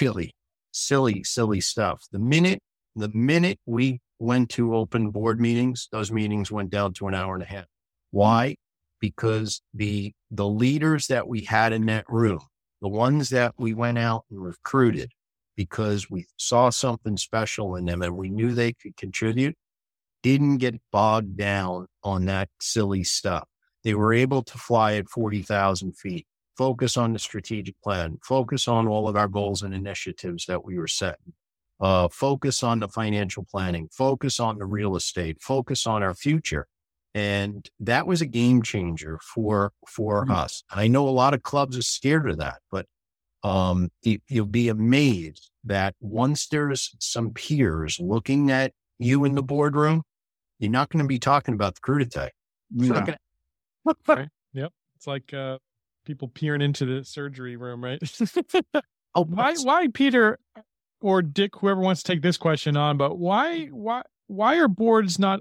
really 0.00 0.32
silly, 0.70 1.24
silly 1.24 1.60
stuff. 1.60 2.04
The 2.12 2.18
minute, 2.20 2.60
the 2.94 3.08
minute 3.08 3.58
we 3.66 4.00
went 4.18 4.50
to 4.50 4.76
open 4.76 5.10
board 5.10 5.40
meetings, 5.40 5.88
those 5.90 6.12
meetings 6.12 6.52
went 6.52 6.70
down 6.70 6.92
to 6.94 7.08
an 7.08 7.14
hour 7.14 7.34
and 7.34 7.42
a 7.42 7.46
half. 7.46 7.66
Why? 8.12 8.56
Because 9.00 9.60
the, 9.74 10.12
the 10.30 10.46
leaders 10.46 11.08
that 11.08 11.26
we 11.26 11.40
had 11.40 11.72
in 11.72 11.86
that 11.86 12.04
room, 12.08 12.40
the 12.82 12.88
ones 12.88 13.30
that 13.30 13.54
we 13.58 13.74
went 13.74 13.98
out 13.98 14.26
and 14.30 14.42
recruited 14.44 15.12
because 15.56 16.10
we 16.10 16.26
saw 16.38 16.70
something 16.70 17.16
special 17.16 17.76
in 17.76 17.86
them 17.86 18.02
and 18.02 18.16
we 18.16 18.30
knew 18.30 18.54
they 18.54 18.74
could 18.74 18.96
contribute, 18.98 19.56
didn't 20.22 20.58
get 20.58 20.80
bogged 20.92 21.36
down 21.38 21.86
on 22.04 22.26
that 22.26 22.50
silly 22.60 23.04
stuff. 23.04 23.48
They 23.84 23.94
were 23.94 24.12
able 24.14 24.42
to 24.44 24.58
fly 24.58 24.94
at 24.96 25.08
40,000 25.08 25.94
feet, 25.96 26.26
focus 26.58 26.96
on 26.98 27.14
the 27.14 27.20
strategic 27.20 27.80
plan, 27.82 28.18
focus 28.24 28.68
on 28.68 28.88
all 28.88 29.08
of 29.08 29.16
our 29.16 29.28
goals 29.28 29.62
and 29.62 29.74
initiatives 29.74 30.46
that 30.46 30.64
we 30.64 30.78
were 30.78 30.88
setting. 30.88 31.34
uh, 31.80 32.08
focus 32.08 32.62
on 32.62 32.80
the 32.80 32.88
financial 32.88 33.44
planning, 33.50 33.88
focus 33.92 34.38
on 34.40 34.58
the 34.58 34.66
real 34.66 34.96
estate, 34.96 35.40
focus 35.42 35.86
on 35.86 36.02
our 36.02 36.14
future. 36.14 36.68
And 37.14 37.68
that 37.80 38.06
was 38.06 38.22
a 38.22 38.26
game 38.26 38.62
changer 38.62 39.18
for, 39.34 39.72
for 39.86 40.22
mm-hmm. 40.22 40.32
us. 40.32 40.64
I 40.70 40.88
know 40.88 41.08
a 41.08 41.10
lot 41.10 41.34
of 41.34 41.42
clubs 41.42 41.76
are 41.76 41.82
scared 41.82 42.30
of 42.30 42.38
that, 42.38 42.60
but 42.70 42.86
um, 43.42 43.90
you, 44.02 44.18
you'll 44.28 44.46
be 44.46 44.68
amazed 44.68 45.50
that 45.64 45.94
once 46.00 46.46
there's 46.46 46.94
some 46.98 47.30
peers 47.30 47.98
looking 48.00 48.50
at 48.50 48.72
you 48.98 49.24
in 49.24 49.34
the 49.34 49.42
boardroom, 49.42 50.02
you're 50.58 50.70
not 50.70 50.88
going 50.90 51.04
to 51.04 51.08
be 51.08 51.18
talking 51.18 51.54
about 51.54 51.74
the 51.74 51.80
crudité. 51.80 52.30
Yeah. 52.70 53.16
Gonna... 53.84 53.96
right. 54.06 54.28
Yep. 54.54 54.72
It's 54.96 55.06
like 55.06 55.34
uh, 55.34 55.58
people 56.04 56.28
peering 56.28 56.62
into 56.62 56.86
the 56.86 57.04
surgery 57.04 57.56
room, 57.56 57.82
right? 57.84 58.00
oh, 59.14 59.24
why, 59.24 59.54
why, 59.62 59.88
Peter 59.88 60.38
or 61.00 61.20
Dick, 61.20 61.56
whoever 61.56 61.80
wants 61.80 62.02
to 62.04 62.12
take 62.12 62.22
this 62.22 62.36
question 62.36 62.76
on, 62.76 62.96
but 62.96 63.18
why, 63.18 63.66
why, 63.66 64.02
why 64.28 64.56
are 64.56 64.68
boards 64.68 65.18
not 65.18 65.40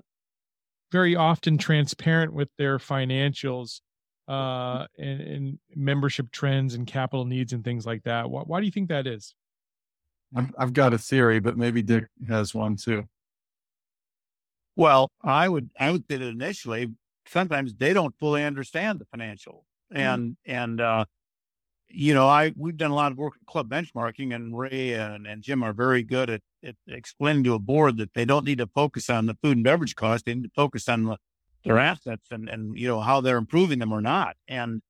very 0.92 1.16
often 1.16 1.58
transparent 1.58 2.34
with 2.34 2.50
their 2.58 2.78
financials 2.78 3.82
uh, 4.28 4.86
and, 4.98 5.22
and, 5.22 5.60
membership 5.76 6.32
trends 6.32 6.76
and 6.76 6.86
capital 6.86 7.26
needs 7.26 7.54
and 7.54 7.64
things 7.64 7.86
like 7.86 8.04
that? 8.04 8.30
Why, 8.30 8.42
why 8.44 8.60
do 8.60 8.66
you 8.66 8.72
think 8.72 8.90
that 8.90 9.08
is? 9.08 9.34
I've, 10.36 10.54
I've 10.58 10.74
got 10.74 10.94
a 10.94 10.98
theory, 10.98 11.40
but 11.40 11.58
maybe 11.58 11.82
Dick 11.82 12.06
has 12.28 12.54
one 12.54 12.76
too. 12.76 13.06
Well, 14.76 15.12
I 15.22 15.50
would 15.50 15.70
I 15.80 15.92
would 15.92 16.06
say 16.10 16.18
that 16.18 16.28
initially 16.28 16.92
sometimes 17.28 17.76
they 17.76 17.94
don't 17.94 18.16
fully 18.20 18.44
understand 18.44 19.00
the 19.00 19.06
financial 19.06 19.66
mm-hmm. 19.94 20.02
and 20.02 20.32
mm. 20.32 20.36
and 20.46 20.82
uh, 20.82 21.06
you 21.94 22.14
know 22.14 22.28
I 22.28 22.54
we've 22.56 22.78
done 22.78 22.92
a 22.92 22.96
lot 22.96 23.12
of 23.12 23.18
work 23.18 23.34
with 23.34 23.46
club 23.46 23.70
benchmarking 23.70 24.34
and 24.34 24.58
Ray 24.58 24.94
and, 24.94 25.28
and 25.28 25.42
Jim 25.42 25.64
are 25.64 25.74
very 25.74 26.04
good 26.04 26.30
at, 26.30 26.42
at 26.64 26.76
explaining 26.88 27.44
to 27.46 27.54
a 27.54 27.60
board 27.60 27.98
that 27.98 28.14
they 28.14 28.26
don't 28.26 28.46
need 28.46 28.60
to 28.60 28.68
focus 28.68 29.10
on 29.10 29.26
the 29.26 29.38
food 29.42 29.58
and 29.58 29.64
beverage 29.64 29.96
cost 29.96 30.26
they 30.26 30.34
need 30.34 30.44
to 30.44 30.52
focus 30.56 30.88
on 30.90 31.04
the, 31.04 31.18
their 31.64 31.78
assets 31.78 32.28
and 32.32 32.50
and 32.50 32.78
you 32.78 32.88
know 32.88 33.02
how 33.02 33.22
they're 33.22 33.38
improving 33.38 33.80
them 33.80 33.92
or 33.92 34.02
not 34.02 34.36
and 34.48 34.82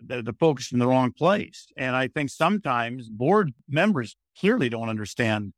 they're, 0.00 0.22
they're 0.22 0.34
focused 0.34 0.72
in 0.72 0.78
the 0.78 0.86
wrong 0.86 1.12
place 1.12 1.68
and 1.76 1.96
I 1.96 2.08
think 2.08 2.30
sometimes 2.30 3.08
board 3.08 3.52
members 3.68 4.16
clearly 4.38 4.68
don't 4.68 4.88
understand 4.88 5.52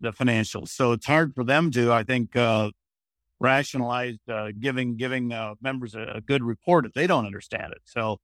the 0.00 0.12
financials 0.12 0.68
so 0.68 0.92
it's 0.92 1.06
hard 1.06 1.34
for 1.34 1.44
them 1.44 1.70
to 1.72 1.92
I 1.92 2.04
think 2.04 2.34
uh, 2.36 2.70
rationalized 3.40 4.28
uh, 4.28 4.52
giving 4.58 4.96
giving 4.96 5.32
uh, 5.32 5.54
members 5.60 5.94
a, 5.94 6.02
a, 6.16 6.20
good 6.20 6.42
report 6.42 6.84
if 6.84 6.92
they 6.92 7.06
don't 7.06 7.24
understand 7.24 7.72
it. 7.72 7.80
So 7.84 8.18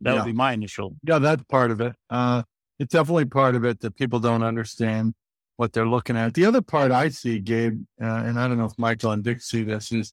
that 0.00 0.12
yeah. 0.12 0.16
would 0.16 0.26
be 0.26 0.32
my 0.32 0.52
initial. 0.52 0.96
Yeah, 1.02 1.18
that's 1.18 1.42
part 1.44 1.70
of 1.70 1.80
it. 1.80 1.94
Uh, 2.08 2.42
it's 2.78 2.92
definitely 2.92 3.26
part 3.26 3.54
of 3.54 3.64
it 3.64 3.80
that 3.80 3.96
people 3.96 4.20
don't 4.20 4.42
understand 4.42 5.14
what 5.56 5.72
they're 5.72 5.86
looking 5.86 6.16
at. 6.16 6.34
The 6.34 6.46
other 6.46 6.62
part 6.62 6.90
I 6.90 7.10
see, 7.10 7.38
Gabe, 7.38 7.82
uh, 8.02 8.06
and 8.06 8.38
I 8.38 8.48
don't 8.48 8.58
know 8.58 8.64
if 8.64 8.78
Michael 8.78 9.12
and 9.12 9.22
Dick 9.22 9.42
see 9.42 9.62
this, 9.62 9.92
is 9.92 10.12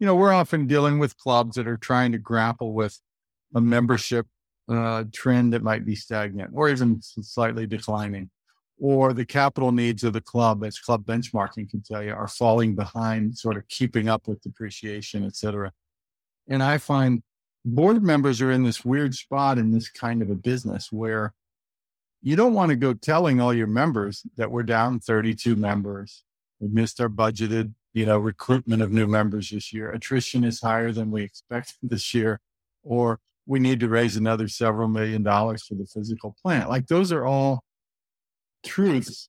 you 0.00 0.06
know 0.06 0.16
we're 0.16 0.32
often 0.32 0.66
dealing 0.66 0.98
with 0.98 1.16
clubs 1.18 1.56
that 1.56 1.68
are 1.68 1.76
trying 1.76 2.12
to 2.12 2.18
grapple 2.18 2.72
with 2.72 2.98
a 3.54 3.60
membership 3.60 4.26
uh, 4.68 5.04
trend 5.12 5.52
that 5.52 5.62
might 5.62 5.84
be 5.84 5.94
stagnant 5.94 6.50
or 6.54 6.68
even 6.68 7.00
slightly 7.00 7.66
declining 7.66 8.30
or 8.80 9.12
the 9.12 9.24
capital 9.24 9.72
needs 9.72 10.04
of 10.04 10.12
the 10.12 10.20
club, 10.20 10.64
as 10.64 10.78
club 10.78 11.04
benchmarking 11.04 11.68
can 11.68 11.82
tell 11.82 12.02
you, 12.02 12.12
are 12.12 12.28
falling 12.28 12.74
behind 12.74 13.36
sort 13.36 13.56
of 13.56 13.66
keeping 13.68 14.08
up 14.08 14.28
with 14.28 14.40
depreciation, 14.42 15.24
et 15.24 15.34
cetera. 15.34 15.72
And 16.48 16.62
I 16.62 16.78
find 16.78 17.22
board 17.74 18.02
members 18.02 18.40
are 18.40 18.50
in 18.50 18.64
this 18.64 18.84
weird 18.84 19.14
spot 19.14 19.58
in 19.58 19.72
this 19.72 19.90
kind 19.90 20.22
of 20.22 20.30
a 20.30 20.34
business 20.34 20.90
where 20.90 21.34
you 22.22 22.34
don't 22.34 22.54
want 22.54 22.70
to 22.70 22.76
go 22.76 22.94
telling 22.94 23.40
all 23.40 23.54
your 23.54 23.66
members 23.66 24.24
that 24.36 24.50
we're 24.50 24.62
down 24.62 25.00
32 25.00 25.54
members. 25.54 26.24
We 26.60 26.68
missed 26.68 27.00
our 27.00 27.08
budgeted, 27.08 27.74
you 27.92 28.06
know, 28.06 28.18
recruitment 28.18 28.82
of 28.82 28.90
new 28.90 29.06
members 29.06 29.50
this 29.50 29.72
year. 29.72 29.90
Attrition 29.90 30.44
is 30.44 30.60
higher 30.60 30.90
than 30.92 31.10
we 31.10 31.22
expected 31.22 31.76
this 31.82 32.12
year, 32.14 32.40
or 32.82 33.20
we 33.46 33.60
need 33.60 33.80
to 33.80 33.88
raise 33.88 34.16
another 34.16 34.48
several 34.48 34.88
million 34.88 35.22
dollars 35.22 35.64
for 35.64 35.74
the 35.74 35.86
physical 35.86 36.34
plant. 36.42 36.68
Like 36.68 36.86
those 36.86 37.12
are 37.12 37.24
all 37.24 37.62
truths 38.64 39.28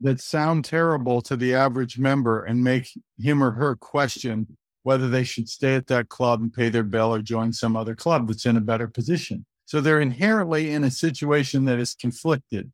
that 0.00 0.20
sound 0.20 0.64
terrible 0.64 1.22
to 1.22 1.36
the 1.36 1.54
average 1.54 1.98
member 1.98 2.42
and 2.42 2.62
make 2.62 2.90
him 3.18 3.42
or 3.42 3.52
her 3.52 3.76
question 3.76 4.56
whether 4.86 5.08
they 5.08 5.24
should 5.24 5.48
stay 5.48 5.74
at 5.74 5.88
that 5.88 6.08
club 6.08 6.40
and 6.40 6.54
pay 6.54 6.68
their 6.68 6.84
bill 6.84 7.12
or 7.12 7.20
join 7.20 7.52
some 7.52 7.76
other 7.76 7.96
club 7.96 8.28
that's 8.28 8.46
in 8.46 8.56
a 8.56 8.60
better 8.60 8.86
position. 8.86 9.44
So 9.64 9.80
they're 9.80 10.00
inherently 10.00 10.70
in 10.70 10.84
a 10.84 10.92
situation 10.92 11.64
that 11.64 11.80
is 11.80 11.92
conflicted. 11.92 12.70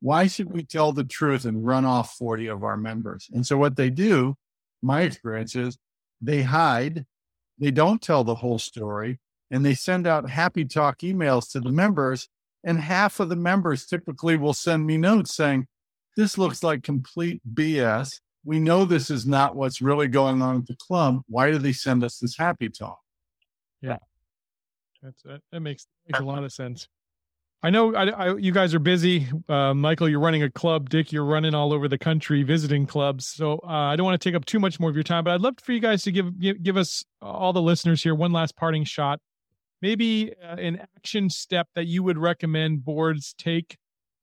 Why 0.00 0.26
should 0.26 0.52
we 0.52 0.64
tell 0.64 0.92
the 0.92 1.04
truth 1.04 1.44
and 1.44 1.64
run 1.64 1.84
off 1.84 2.16
40 2.16 2.48
of 2.48 2.64
our 2.64 2.76
members? 2.76 3.28
And 3.32 3.46
so 3.46 3.56
what 3.56 3.76
they 3.76 3.88
do, 3.88 4.34
my 4.82 5.02
experience 5.02 5.54
is 5.54 5.78
they 6.20 6.42
hide, 6.42 7.06
they 7.56 7.70
don't 7.70 8.02
tell 8.02 8.24
the 8.24 8.34
whole 8.34 8.58
story, 8.58 9.20
and 9.48 9.64
they 9.64 9.74
send 9.74 10.08
out 10.08 10.28
happy 10.28 10.64
talk 10.64 10.98
emails 10.98 11.52
to 11.52 11.60
the 11.60 11.70
members 11.70 12.28
and 12.64 12.80
half 12.80 13.20
of 13.20 13.28
the 13.28 13.36
members 13.36 13.86
typically 13.86 14.36
will 14.36 14.54
send 14.54 14.86
me 14.86 14.96
notes 14.96 15.36
saying, 15.36 15.68
This 16.16 16.36
looks 16.36 16.64
like 16.64 16.82
complete 16.82 17.42
BS. 17.54 18.18
We 18.44 18.58
know 18.58 18.84
this 18.84 19.10
is 19.10 19.26
not 19.26 19.56
what's 19.56 19.80
really 19.80 20.08
going 20.08 20.42
on 20.42 20.58
at 20.58 20.66
the 20.66 20.76
club. 20.76 21.22
Why 21.28 21.50
do 21.50 21.58
they 21.58 21.72
send 21.72 22.04
us 22.04 22.18
this 22.18 22.36
happy 22.36 22.68
talk? 22.68 23.00
Yeah. 23.80 23.98
That's, 25.02 25.22
that, 25.22 25.40
that 25.52 25.60
makes, 25.60 25.86
makes 26.06 26.20
a 26.20 26.24
lot 26.24 26.44
of 26.44 26.52
sense. 26.52 26.88
I 27.62 27.70
know 27.70 27.94
I, 27.94 28.08
I, 28.10 28.36
you 28.36 28.52
guys 28.52 28.74
are 28.74 28.78
busy. 28.78 29.26
Uh, 29.48 29.72
Michael, 29.72 30.08
you're 30.08 30.20
running 30.20 30.42
a 30.42 30.50
club. 30.50 30.90
Dick, 30.90 31.12
you're 31.12 31.24
running 31.24 31.54
all 31.54 31.72
over 31.72 31.88
the 31.88 31.96
country 31.96 32.42
visiting 32.42 32.86
clubs. 32.86 33.26
So 33.26 33.54
uh, 33.64 33.68
I 33.68 33.96
don't 33.96 34.04
want 34.04 34.20
to 34.20 34.28
take 34.28 34.36
up 34.36 34.44
too 34.44 34.60
much 34.60 34.78
more 34.78 34.90
of 34.90 34.96
your 34.96 35.02
time, 35.02 35.24
but 35.24 35.32
I'd 35.32 35.40
love 35.40 35.54
for 35.62 35.72
you 35.72 35.80
guys 35.80 36.02
to 36.02 36.12
give, 36.12 36.38
give, 36.38 36.62
give 36.62 36.76
us 36.76 37.04
all 37.22 37.54
the 37.54 37.62
listeners 37.62 38.02
here 38.02 38.14
one 38.14 38.32
last 38.32 38.54
parting 38.56 38.84
shot 38.84 39.20
maybe 39.84 40.32
uh, 40.42 40.56
an 40.56 40.80
action 40.96 41.28
step 41.28 41.68
that 41.74 41.84
you 41.84 42.02
would 42.02 42.16
recommend 42.16 42.82
boards 42.82 43.34
take 43.36 43.76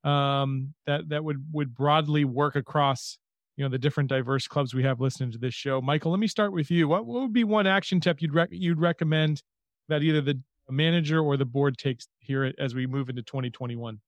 um, 0.04 0.74
that 0.88 1.10
that 1.10 1.24
would 1.24 1.46
would 1.52 1.76
broadly 1.76 2.26
work 2.26 2.56
across 2.56 3.20
you 3.58 3.64
know 3.64 3.70
the 3.70 3.78
different 3.78 4.10
diverse 4.10 4.48
clubs 4.48 4.74
we 4.74 4.84
have 4.84 5.00
listening 5.00 5.32
to 5.32 5.38
this 5.38 5.54
show. 5.54 5.82
Michael, 5.82 6.12
let 6.12 6.20
me 6.20 6.28
start 6.28 6.54
with 6.54 6.72
you. 6.72 6.88
What, 6.88 7.06
what 7.06 7.22
would 7.22 7.34
be 7.34 7.44
one 7.44 7.68
action 7.68 8.02
step 8.02 8.22
you'd 8.22 8.34
rec- 8.34 8.50
you'd 8.52 8.80
recommend 8.80 9.42
that 9.90 10.04
either 10.04 10.22
the 10.22 10.42
manager 10.70 11.20
or 11.20 11.38
the 11.38 11.46
board 11.46 11.78
takes 11.78 12.08
here 12.20 12.54
as 12.58 12.74
we 12.74 12.88
move 12.88 13.10
into 13.10 13.22
2021? 13.24 14.00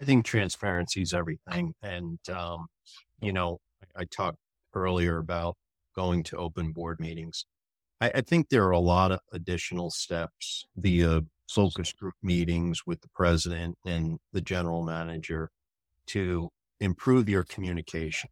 I 0.00 0.04
think 0.04 0.24
transparency 0.24 1.02
is 1.02 1.12
everything, 1.12 1.74
and 1.82 2.18
um, 2.30 2.66
you 3.20 3.32
know 3.32 3.58
I, 3.96 4.02
I 4.02 4.04
talked 4.04 4.38
earlier 4.74 5.18
about 5.18 5.56
going 5.94 6.22
to 6.22 6.36
open 6.36 6.72
board 6.72 7.00
meetings. 7.00 7.44
I, 8.00 8.10
I 8.16 8.20
think 8.20 8.48
there 8.48 8.64
are 8.64 8.72
a 8.72 8.78
lot 8.78 9.12
of 9.12 9.20
additional 9.32 9.90
steps 9.90 10.66
via 10.76 11.22
focus 11.48 11.92
group 11.92 12.14
meetings 12.22 12.86
with 12.86 13.00
the 13.00 13.08
president 13.14 13.76
and 13.84 14.18
the 14.32 14.40
general 14.40 14.84
manager 14.84 15.50
to 16.06 16.50
improve 16.80 17.28
your 17.28 17.44
communication. 17.44 18.30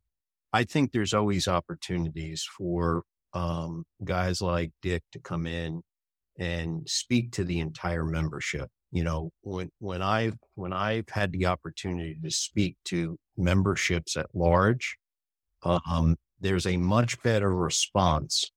I 0.52 0.64
think 0.64 0.92
there's 0.92 1.14
always 1.14 1.48
opportunities 1.48 2.46
for 2.56 3.02
um, 3.32 3.85
guys 4.04 4.40
like 4.40 4.72
Dick 4.82 5.02
to 5.12 5.18
come 5.18 5.46
in 5.46 5.82
and 6.38 6.88
speak 6.88 7.32
to 7.32 7.44
the 7.44 7.61
entire 7.61 8.04
membership. 8.04 8.68
You 8.92 9.04
know, 9.04 9.30
when 9.42 9.70
when 9.78 10.02
I 10.02 10.32
when 10.54 10.72
I've 10.72 11.09
had 11.11 11.32
the 11.32 11.46
opportunity 11.46 12.16
to 12.22 12.30
speak 12.30 12.76
to 12.87 13.18
memberships 13.37 14.16
at 14.16 14.26
large, 14.35 14.96
um, 15.62 16.16
there's 16.40 16.66
a 16.66 16.76
much 16.76 17.22
better 17.22 17.54
response 17.54 18.50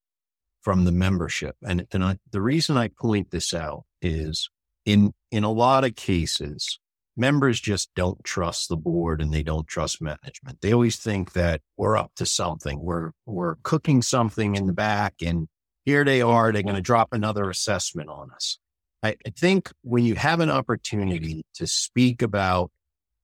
from 0.61 0.85
the 0.85 0.91
membership. 0.91 1.55
And, 1.63 1.87
and 1.91 2.03
I, 2.03 2.17
the 2.31 2.41
reason 2.41 2.77
I 2.77 2.89
point 2.99 3.31
this 3.31 3.53
out 3.53 3.83
is 4.01 4.49
in, 4.85 5.13
in 5.31 5.43
a 5.43 5.51
lot 5.51 5.83
of 5.85 5.95
cases, 5.95 6.79
members 7.19 7.59
just 7.59 7.89
don't 7.95 8.23
trust 8.23 8.69
the 8.69 8.77
board 8.77 9.21
and 9.21 9.33
they 9.33 9.43
don't 9.43 9.67
trust 9.67 10.01
management. 10.01 10.61
They 10.61 10.73
always 10.73 10.95
think 10.95 11.33
that 11.33 11.61
we're 11.77 11.97
up 11.97 12.11
to 12.15 12.25
something. 12.25 12.79
We're, 12.81 13.11
we're 13.25 13.55
cooking 13.63 14.01
something 14.01 14.55
in 14.55 14.65
the 14.65 14.73
back 14.73 15.15
and 15.21 15.47
here 15.85 16.03
they 16.03 16.21
are. 16.21 16.51
They're 16.51 16.63
going 16.63 16.75
to 16.75 16.81
drop 16.81 17.09
another 17.11 17.49
assessment 17.49 18.09
on 18.09 18.31
us. 18.31 18.59
I, 19.01 19.15
I 19.25 19.29
think 19.35 19.71
when 19.81 20.03
you 20.05 20.15
have 20.15 20.39
an 20.39 20.49
opportunity 20.49 21.43
to 21.55 21.67
speak 21.67 22.21
about 22.21 22.71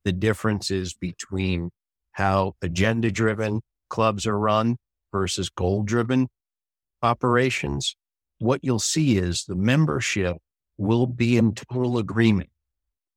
the 0.04 0.14
differences 0.14 0.94
between 0.94 1.72
how 2.14 2.56
agenda 2.62 3.12
driven 3.12 3.62
clubs 3.90 4.26
are 4.26 4.40
run 4.40 4.78
versus 5.12 5.50
goal 5.50 5.84
driven 5.84 6.28
operations, 7.02 7.96
what 8.40 8.62
you'll 8.64 8.80
see 8.80 9.18
is 9.18 9.46
the 9.46 9.56
membership 9.56 10.38
will 10.78 11.08
be 11.08 11.38
in 11.38 11.54
total 11.54 11.98
agreement. 11.98 12.50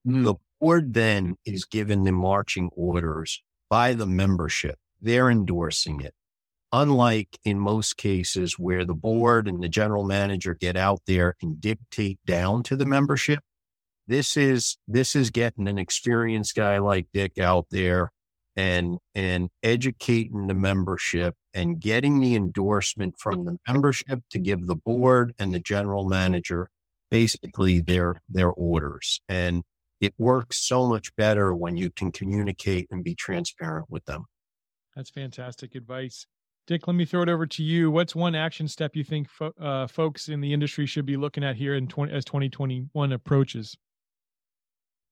Mm. 0.06 0.24
The 0.24 0.34
board 0.60 0.94
then 0.94 1.36
is 1.44 1.64
given 1.64 2.04
the 2.04 2.12
marching 2.12 2.70
orders 2.74 3.42
by 3.70 3.94
the 3.94 4.06
membership. 4.06 4.78
They're 5.00 5.30
endorsing 5.30 6.00
it. 6.00 6.14
Unlike 6.72 7.38
in 7.44 7.58
most 7.58 7.96
cases 7.96 8.58
where 8.58 8.84
the 8.84 8.94
board 8.94 9.48
and 9.48 9.62
the 9.62 9.68
general 9.68 10.04
manager 10.04 10.54
get 10.54 10.76
out 10.76 11.00
there 11.06 11.34
and 11.40 11.60
dictate 11.60 12.18
down 12.26 12.62
to 12.64 12.76
the 12.76 12.84
membership, 12.84 13.40
this 14.06 14.36
is, 14.36 14.76
this 14.86 15.16
is 15.16 15.30
getting 15.30 15.68
an 15.68 15.78
experienced 15.78 16.54
guy 16.54 16.78
like 16.78 17.06
Dick 17.12 17.38
out 17.38 17.66
there 17.70 18.10
and 18.58 18.98
and 19.14 19.50
educating 19.62 20.48
the 20.48 20.54
membership 20.54 21.36
and 21.54 21.80
getting 21.80 22.18
the 22.18 22.34
endorsement 22.34 23.14
from 23.16 23.44
the 23.44 23.56
membership 23.68 24.20
to 24.30 24.38
give 24.38 24.66
the 24.66 24.74
board 24.74 25.32
and 25.38 25.54
the 25.54 25.60
general 25.60 26.08
manager 26.08 26.68
basically 27.08 27.80
their 27.80 28.20
their 28.28 28.50
orders 28.50 29.20
and 29.28 29.62
it 30.00 30.14
works 30.18 30.58
so 30.58 30.86
much 30.86 31.14
better 31.16 31.54
when 31.54 31.76
you 31.76 31.90
can 31.90 32.12
communicate 32.12 32.86
and 32.90 33.02
be 33.02 33.14
transparent 33.14 33.86
with 33.88 34.04
them. 34.04 34.26
That's 34.94 35.10
fantastic 35.10 35.74
advice. 35.74 36.26
Dick 36.66 36.86
let 36.86 36.94
me 36.94 37.04
throw 37.04 37.22
it 37.22 37.28
over 37.28 37.46
to 37.46 37.62
you. 37.62 37.90
What's 37.90 38.14
one 38.14 38.34
action 38.34 38.68
step 38.68 38.94
you 38.94 39.02
think 39.02 39.28
fo- 39.28 39.54
uh, 39.60 39.86
folks 39.86 40.28
in 40.28 40.40
the 40.40 40.52
industry 40.52 40.86
should 40.86 41.06
be 41.06 41.16
looking 41.16 41.42
at 41.42 41.56
here 41.56 41.74
in 41.74 41.88
20, 41.88 42.12
as 42.12 42.24
2021 42.24 43.12
approaches? 43.12 43.76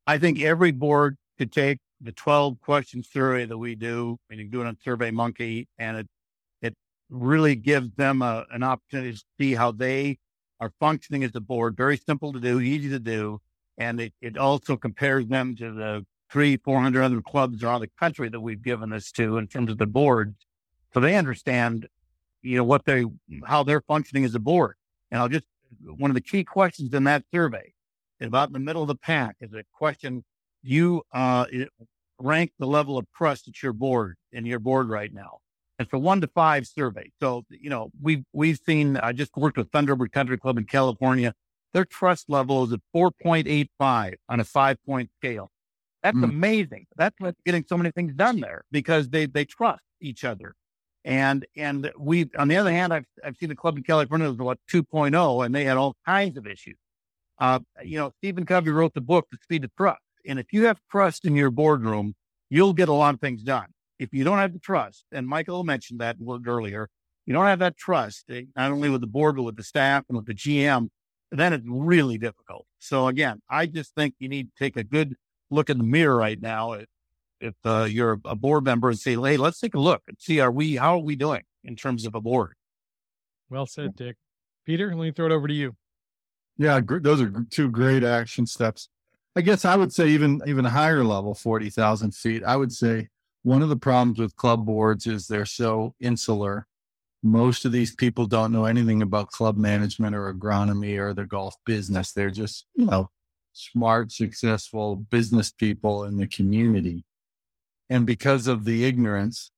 I 0.07 0.19
think 0.19 0.41
every 0.43 0.71
board 0.71 1.17
could 1.39 1.51
take 1.51 1.79
the 2.01 2.13
12 2.13 2.61
question 2.61 3.03
survey 3.03 3.47
that 3.47 3.57
we 3.57 3.75
do 3.75 4.19
and 4.31 4.39
you 4.39 4.49
do 4.49 4.61
it 4.61 4.67
on 4.67 4.77
survey 4.85 5.11
monkey 5.11 5.67
and 5.79 5.97
it 5.97 6.07
it 6.61 6.75
really 7.09 7.57
gives 7.57 7.91
them 7.97 8.21
a, 8.21 8.45
an 8.51 8.63
opportunity 8.63 9.13
to 9.13 9.25
see 9.41 9.55
how 9.55 9.73
they 9.73 10.19
are 10.61 10.73
functioning 10.79 11.25
as 11.25 11.35
a 11.35 11.41
board. 11.41 11.77
Very 11.77 11.97
simple 11.97 12.33
to 12.33 12.41
do 12.41 12.61
easy 12.61 12.91
to 12.91 12.99
do 12.99 13.41
and 13.79 14.01
it, 14.01 14.13
it 14.21 14.37
also 14.37 14.77
compares 14.77 15.27
them 15.27 15.57
to 15.57 15.73
the 15.73 16.07
three 16.31 16.57
400 16.57 17.03
other 17.03 17.21
clubs 17.21 17.63
around 17.63 17.81
the 17.81 17.91
country 17.99 18.29
that 18.29 18.41
we've 18.41 18.63
given 18.63 18.91
this 18.91 19.13
to 19.13 19.39
in 19.39 19.47
terms 19.47 19.71
of 19.71 19.79
the 19.79 19.87
board 19.87 20.35
so 20.93 21.01
they 21.01 21.17
understand 21.17 21.89
you 22.43 22.57
know 22.57 22.65
what 22.65 22.85
they 22.85 23.05
how 23.45 23.63
they're 23.63 23.83
functioning 23.83 24.25
as 24.25 24.35
a 24.35 24.41
board 24.41 24.77
and 25.11 25.21
i'll 25.21 25.29
just 25.29 25.47
one 25.85 26.11
of 26.11 26.15
the 26.15 26.21
key 26.21 26.43
questions 26.43 26.93
in 26.95 27.05
that 27.05 27.25
survey 27.33 27.73
about 28.21 28.49
in 28.49 28.55
the 28.55 28.59
middle 28.59 28.83
of 28.83 28.89
the 28.89 28.95
pack 28.95 29.37
is 29.41 29.53
a 29.53 29.63
question 29.73 30.25
you 30.63 31.03
uh, 31.13 31.47
rank 32.19 32.53
the 32.59 32.67
level 32.67 32.99
of 32.99 33.07
trust 33.15 33.49
at 33.49 33.63
your 33.63 33.73
board 33.73 34.17
in 34.33 34.47
your 34.47 34.59
board 34.59 34.89
right 34.89 35.13
now. 35.13 35.39
It's 35.79 35.93
a 35.93 35.99
one 35.99 36.21
to 36.23 36.29
five 36.29 36.67
survey. 36.67 37.11
So, 37.21 37.45
you 37.51 37.69
know, 37.69 37.91
we've, 38.01 38.25
we've 38.33 38.59
seen, 38.65 38.97
I 38.97 39.13
just 39.13 39.37
worked 39.37 39.59
with 39.59 39.71
Thunderbird 39.71 40.11
Country 40.11 40.39
Club 40.39 40.57
in 40.57 40.65
California. 40.65 41.35
Their 41.77 41.85
trust 41.85 42.31
level 42.31 42.65
is 42.65 42.73
at 42.73 42.81
4.85 42.97 44.15
on 44.31 44.41
a 44.41 44.45
five 44.45 44.79
point 44.87 45.11
scale. 45.21 45.51
That's 46.03 46.17
mm. 46.17 46.25
amazing. 46.25 46.87
That's 46.97 47.15
what's 47.19 47.39
getting 47.45 47.67
so 47.69 47.77
many 47.77 47.91
things 47.91 48.15
done 48.15 48.41
there 48.41 48.65
because 48.71 49.11
they, 49.11 49.27
they 49.27 49.45
trust 49.45 49.83
each 50.01 50.25
other. 50.25 50.55
And, 51.05 51.45
and 51.55 51.93
we, 51.99 52.31
on 52.39 52.49
the 52.49 52.57
other 52.57 52.71
hand, 52.71 52.95
I've, 52.95 53.05
I've 53.23 53.37
seen 53.37 53.51
the 53.51 53.57
club 53.57 53.77
in 53.77 53.83
California 53.83 54.27
was 54.27 54.39
what 54.39 54.59
2.0 54.73 55.45
and 55.45 55.55
they 55.55 55.65
had 55.65 55.77
all 55.77 55.95
kinds 56.07 56.39
of 56.39 56.47
issues. 56.47 56.79
Uh, 57.39 57.59
you 57.85 57.99
know, 57.99 58.11
Stephen 58.23 58.47
Covey 58.47 58.71
wrote 58.71 58.95
the 58.95 59.03
book, 59.03 59.27
The 59.31 59.37
Speed 59.43 59.65
of 59.65 59.71
Trust. 59.77 60.01
And 60.27 60.39
if 60.39 60.55
you 60.55 60.65
have 60.65 60.81
trust 60.91 61.27
in 61.27 61.37
your 61.37 61.51
boardroom, 61.51 62.15
you'll 62.49 62.73
get 62.73 62.89
a 62.89 62.95
lot 62.95 63.13
of 63.13 63.21
things 63.21 63.43
done. 63.43 63.67
If 63.99 64.15
you 64.15 64.25
don't 64.25 64.39
have 64.39 64.55
the 64.55 64.61
trust, 64.61 65.05
and 65.13 65.29
Michael 65.29 65.63
mentioned 65.63 66.01
that 66.01 66.19
word 66.19 66.49
earlier, 66.49 66.89
you 67.27 67.35
don't 67.35 67.45
have 67.45 67.59
that 67.59 67.77
trust, 67.77 68.25
eh, 68.31 68.45
not 68.57 68.71
only 68.71 68.89
with 68.89 69.03
the 69.03 69.07
board, 69.07 69.37
but 69.37 69.43
with 69.43 69.57
the 69.57 69.63
staff 69.63 70.05
and 70.09 70.17
with 70.17 70.27
the 70.27 70.35
GM, 70.35 70.89
then 71.31 71.53
it's 71.53 71.67
really 71.69 72.19
difficult. 72.19 72.67
So 72.79 73.09
again, 73.09 73.41
I 73.49 73.67
just 73.67 73.95
think 73.95 74.15
you 74.19 74.29
need 74.29 74.49
to 74.49 74.65
take 74.65 74.77
a 74.77 74.85
good 74.85 75.17
look 75.51 75.71
in 75.71 75.79
the 75.79 75.85
mirror 75.85 76.17
right 76.17 76.41
now. 76.41 76.73
If, 76.73 76.87
if 77.41 77.55
uh, 77.65 77.85
you're 77.85 78.21
a 78.25 78.35
board 78.35 78.65
member 78.65 78.89
and 78.89 78.99
say, 78.99 79.15
Hey, 79.15 79.37
let's 79.37 79.61
take 79.61 79.75
a 79.75 79.81
look 79.81 80.03
and 80.09 80.17
see, 80.19 80.41
are 80.41 80.51
we, 80.51 80.77
how 80.77 80.95
are 80.95 81.03
we 81.03 81.17
doing 81.17 81.43
in 81.65 81.77
terms 81.77 82.07
of 82.07 82.15
a 82.15 82.21
board? 82.21 82.55
Well 83.51 83.67
said, 83.67 83.97
Dick. 83.97 84.17
Peter, 84.65 84.89
let 84.89 85.05
me 85.05 85.13
throw 85.13 85.27
it 85.27 85.33
over 85.33 85.47
to 85.47 85.55
you. 85.55 85.77
Yeah, 86.59 86.81
those 86.85 87.21
are 87.21 87.33
two 87.51 87.71
great 87.71 88.03
action 88.03 88.47
steps. 88.47 88.89
I 89.37 89.43
guess 89.43 89.65
I 89.65 89.77
would 89.77 89.93
say 89.93 90.09
even 90.09 90.41
even 90.47 90.65
higher 90.65 91.05
level, 91.05 91.35
forty 91.35 91.69
thousand 91.69 92.15
feet. 92.15 92.43
I 92.43 92.57
would 92.57 92.73
say 92.73 93.09
one 93.43 93.63
of 93.63 93.69
the 93.69 93.77
problems 93.77 94.19
with 94.19 94.35
club 94.37 94.65
boards 94.65 95.07
is 95.07 95.27
they're 95.27 95.45
so 95.45 95.95
insular. 96.01 96.67
Most 97.23 97.65
of 97.65 97.73
these 97.73 97.95
people 97.95 98.27
don't 98.27 98.53
know 98.53 98.67
anything 98.67 99.03
about 99.03 99.31
club 99.31 99.57
management 99.57 100.15
or 100.15 100.33
agronomy 100.33 100.99
or 100.99 101.13
the 101.13 101.25
golf 101.25 101.55
business. 101.65 102.13
They're 102.13 102.31
just 102.31 102.67
you 102.75 102.87
know 102.87 103.11
smart, 103.53 104.13
successful 104.13 104.97
business 104.97 105.51
people 105.51 106.05
in 106.05 106.19
the 106.19 106.27
community, 106.27 107.05
and 107.89 108.07
because 108.07 108.47
of 108.47 108.65
the 108.65 108.85
ignorance, 108.85 109.51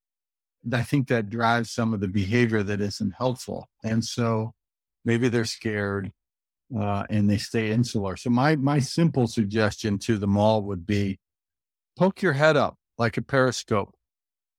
I 0.72 0.82
think 0.82 1.08
that 1.08 1.30
drives 1.30 1.70
some 1.70 1.94
of 1.94 2.00
the 2.00 2.08
behavior 2.08 2.62
that 2.62 2.80
isn't 2.80 3.14
helpful. 3.16 3.68
And 3.82 4.04
so 4.04 4.54
maybe 5.04 5.28
they're 5.28 5.44
scared 5.44 6.12
uh, 6.76 7.04
and 7.08 7.30
they 7.30 7.38
stay 7.38 7.70
insular. 7.70 8.16
So 8.16 8.30
my 8.30 8.56
my 8.56 8.78
simple 8.78 9.26
suggestion 9.26 9.98
to 10.00 10.18
them 10.18 10.36
all 10.36 10.62
would 10.62 10.86
be 10.86 11.18
poke 11.96 12.22
your 12.22 12.34
head 12.34 12.56
up 12.56 12.76
like 12.98 13.16
a 13.16 13.22
periscope. 13.22 13.94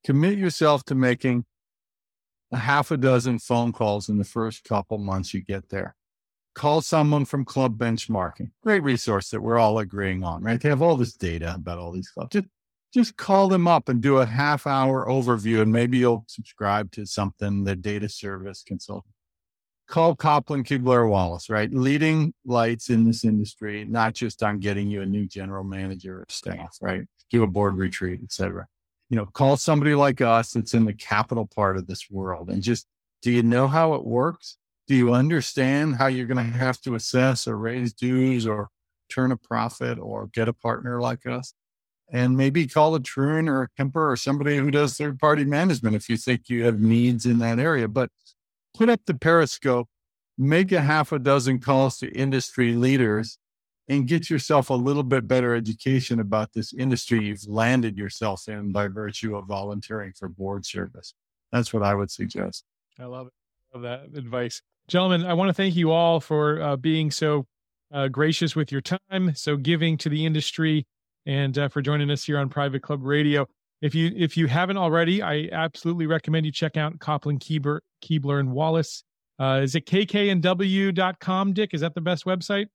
Commit 0.04 0.38
yourself 0.38 0.84
to 0.86 0.96
making 0.96 1.46
a 2.52 2.58
half 2.58 2.92
a 2.92 2.98
dozen 2.98 3.40
phone 3.40 3.72
calls 3.72 4.10
in 4.10 4.18
the 4.18 4.24
first 4.24 4.64
couple 4.64 4.98
months 4.98 5.34
you 5.34 5.42
get 5.42 5.70
there. 5.70 5.96
Call 6.56 6.82
someone 6.82 7.26
from 7.26 7.46
club 7.46 7.78
benchmarking. 7.78 8.52
Great 8.64 8.84
resource 8.84 9.30
that 9.30 9.42
we're 9.42 9.60
all 9.60 9.80
agreeing 9.80 10.24
on, 10.24 10.44
right? 10.44 10.60
They 10.60 10.70
have 10.70 10.82
all 10.82 10.98
this 10.98 11.14
data 11.14 11.54
about 11.56 11.78
all 11.78 11.92
these 11.92 12.10
clubs. 12.10 12.34
Just 12.34 12.48
just 12.92 13.18
call 13.18 13.50
them 13.50 13.68
up 13.68 13.88
and 13.88 14.02
do 14.02 14.18
a 14.18 14.26
half 14.26 14.66
hour 14.66 15.06
overview 15.06 15.62
and 15.62 15.72
maybe 15.72 16.00
you'll 16.00 16.26
subscribe 16.28 16.92
to 16.94 17.06
something, 17.06 17.64
the 17.64 17.76
data 17.76 18.10
service 18.10 18.64
consultant 18.66 19.14
call 19.90 20.16
Kopplin 20.16 20.64
Kiebler 20.64 21.10
Wallace, 21.10 21.50
right? 21.50 21.72
Leading 21.74 22.34
lights 22.46 22.90
in 22.90 23.06
this 23.06 23.26
industry, 23.26 23.86
not 23.86 24.14
just 24.14 24.42
on 24.44 24.60
getting 24.60 24.88
you 24.88 25.02
a 25.02 25.06
new 25.06 25.26
general 25.26 25.64
manager 25.64 26.20
or 26.20 26.26
staff, 26.30 26.78
right? 26.82 27.02
Do 27.32 27.44
a 27.44 27.48
board 27.48 27.76
retreat, 27.76 28.22
etc. 28.24 28.68
You 29.10 29.18
know, 29.18 29.26
call 29.26 29.58
somebody 29.58 29.96
like 29.96 30.22
us 30.22 30.52
that's 30.52 30.74
in 30.74 30.86
the 30.86 30.94
capital 30.94 31.48
part 31.48 31.78
of 31.78 31.88
this 31.88 32.10
world 32.12 32.50
and 32.50 32.62
just 32.62 32.88
do 33.22 33.32
you 33.32 33.44
know 33.44 33.68
how 33.68 33.94
it 33.96 34.06
works? 34.06 34.58
Do 34.88 34.96
you 34.96 35.14
understand 35.14 35.96
how 35.96 36.08
you're 36.08 36.26
going 36.26 36.38
to 36.38 36.58
have 36.58 36.80
to 36.82 36.96
assess 36.96 37.48
or 37.48 37.58
raise 37.58 37.94
dues 37.94 38.48
or 38.48 38.70
turn 39.10 39.32
a 39.32 39.38
profit 39.38 40.00
or 40.00 40.28
get 40.28 40.48
a 40.48 40.54
partner 40.54 41.02
like 41.02 41.26
us? 41.26 41.54
And 42.12 42.38
maybe 42.38 42.66
call 42.66 42.96
a 42.96 43.00
Troon 43.00 43.48
or 43.48 43.64
a 43.64 43.70
Kemper 43.78 44.12
or 44.12 44.16
somebody 44.16 44.58
who 44.58 44.72
does 44.72 44.98
third 44.98 45.20
party 45.20 45.46
management 45.46 45.96
if 45.96 46.10
you 46.10 46.18
think 46.18 46.50
you 46.50 46.64
have 46.66 46.80
needs 46.80 47.26
in 47.26 47.38
that 47.40 47.60
area. 47.60 47.88
But 47.88 48.10
put 48.76 48.90
up 48.90 49.02
the 49.06 49.14
periscope, 49.14 49.90
make 50.38 50.72
a 50.72 50.82
half 50.82 51.12
a 51.12 51.20
dozen 51.20 51.60
calls 51.60 52.00
to 52.00 52.10
industry 52.12 52.74
leaders, 52.74 53.38
and 53.90 54.08
get 54.08 54.30
yourself 54.30 54.70
a 54.70 54.76
little 54.76 55.04
bit 55.04 55.28
better 55.28 55.56
education 55.56 56.20
about 56.20 56.54
this 56.54 56.74
industry 56.74 57.26
you've 57.26 57.48
landed 57.48 57.98
yourself 57.98 58.48
in 58.48 58.72
by 58.72 58.88
virtue 58.88 59.36
of 59.36 59.48
volunteering 59.48 60.14
for 60.14 60.30
board 60.30 60.66
service. 60.66 61.16
That's 61.52 61.74
what 61.74 61.82
I 61.82 61.96
would 61.96 62.12
suggest. 62.12 62.64
I 63.00 63.06
love 63.06 63.28
it. 63.28 63.34
Love 63.74 63.84
that 63.84 64.18
advice. 64.18 64.62
Gentlemen, 64.88 65.26
I 65.26 65.34
want 65.34 65.50
to 65.50 65.54
thank 65.54 65.76
you 65.76 65.92
all 65.92 66.20
for 66.20 66.62
uh, 66.62 66.76
being 66.76 67.12
so 67.12 67.46
uh, 67.92 68.08
gracious 68.08 68.56
with 68.56 68.72
your 68.72 68.82
time, 68.82 69.34
so 69.36 69.58
giving 69.58 69.98
to 69.98 70.10
the 70.10 70.26
industry, 70.26 70.86
and 71.26 71.58
uh, 71.58 71.68
for 71.68 71.82
joining 71.82 72.10
us 72.12 72.24
here 72.24 72.38
on 72.38 72.50
Private 72.50 72.82
Club 72.82 73.04
Radio. 73.04 73.48
If 73.82 73.96
you 73.96 74.12
if 74.16 74.36
you 74.36 74.48
haven't 74.48 74.78
already, 74.78 75.22
I 75.22 75.50
absolutely 75.52 76.06
recommend 76.06 76.46
you 76.46 76.52
check 76.52 76.78
out 76.78 76.98
Kopplin 77.00 77.40
Kiebler, 77.40 77.80
Kiebler 78.04 78.40
and 78.40 78.52
Wallace. 78.52 79.04
Uh, 79.40 79.62
is 79.64 79.74
it 79.76 79.86
kknw.com, 79.86 81.54
Dick? 81.54 81.74
Is 81.74 81.82
that 81.82 81.96
the 81.96 82.02
best 82.02 82.26
website? 82.26 82.68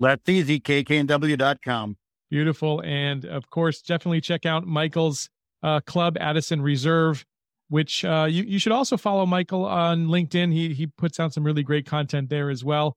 That's 0.00 0.28
easy, 0.28 0.60
kknw.com. 0.60 1.96
Beautiful. 2.30 2.82
And 2.84 3.24
of 3.24 3.50
course, 3.50 3.80
definitely 3.82 4.20
check 4.20 4.46
out 4.46 4.66
Michael's 4.66 5.28
uh, 5.62 5.80
club, 5.80 6.16
Addison 6.20 6.62
Reserve, 6.62 7.24
which 7.68 8.04
uh, 8.04 8.26
you, 8.28 8.44
you 8.44 8.58
should 8.58 8.72
also 8.72 8.96
follow 8.96 9.26
Michael 9.26 9.64
on 9.64 10.06
LinkedIn. 10.06 10.52
He, 10.52 10.74
he 10.74 10.86
puts 10.86 11.18
out 11.18 11.32
some 11.32 11.44
really 11.44 11.62
great 11.62 11.86
content 11.86 12.28
there 12.28 12.50
as 12.50 12.64
well. 12.64 12.96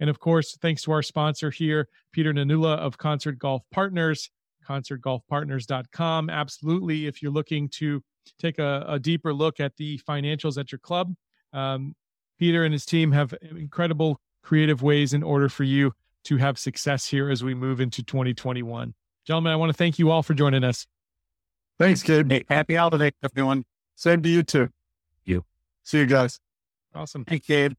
And 0.00 0.10
of 0.10 0.18
course, 0.18 0.56
thanks 0.60 0.82
to 0.82 0.92
our 0.92 1.02
sponsor 1.02 1.50
here, 1.50 1.88
Peter 2.12 2.32
Nanula 2.32 2.76
of 2.76 2.98
Concert 2.98 3.38
Golf 3.38 3.62
Partners 3.70 4.30
concertgolfpartners.com. 4.68 6.30
Absolutely. 6.30 7.06
If 7.06 7.22
you're 7.22 7.32
looking 7.32 7.68
to 7.70 8.02
take 8.38 8.58
a, 8.58 8.84
a 8.88 8.98
deeper 8.98 9.32
look 9.34 9.60
at 9.60 9.76
the 9.76 9.98
financials 10.08 10.58
at 10.58 10.72
your 10.72 10.78
club, 10.78 11.14
um, 11.52 11.94
Peter 12.38 12.64
and 12.64 12.72
his 12.72 12.86
team 12.86 13.12
have 13.12 13.34
incredible 13.50 14.20
creative 14.42 14.82
ways 14.82 15.12
in 15.12 15.22
order 15.22 15.48
for 15.48 15.64
you 15.64 15.92
to 16.24 16.36
have 16.36 16.58
success 16.58 17.06
here 17.06 17.30
as 17.30 17.42
we 17.42 17.54
move 17.54 17.80
into 17.80 18.02
2021. 18.02 18.94
Gentlemen, 19.26 19.52
I 19.52 19.56
want 19.56 19.70
to 19.70 19.76
thank 19.76 19.98
you 19.98 20.10
all 20.10 20.22
for 20.22 20.34
joining 20.34 20.64
us. 20.64 20.86
Thanks, 21.78 22.02
kid. 22.02 22.30
Hey, 22.30 22.44
happy 22.48 22.74
holiday, 22.74 23.12
everyone. 23.22 23.64
Same 23.94 24.22
to 24.22 24.28
you 24.28 24.42
too. 24.42 24.68
You. 25.24 25.44
See 25.82 25.98
you 25.98 26.06
guys. 26.06 26.40
Awesome. 26.94 27.24
Thanks, 27.24 27.46
Gabe. 27.46 27.72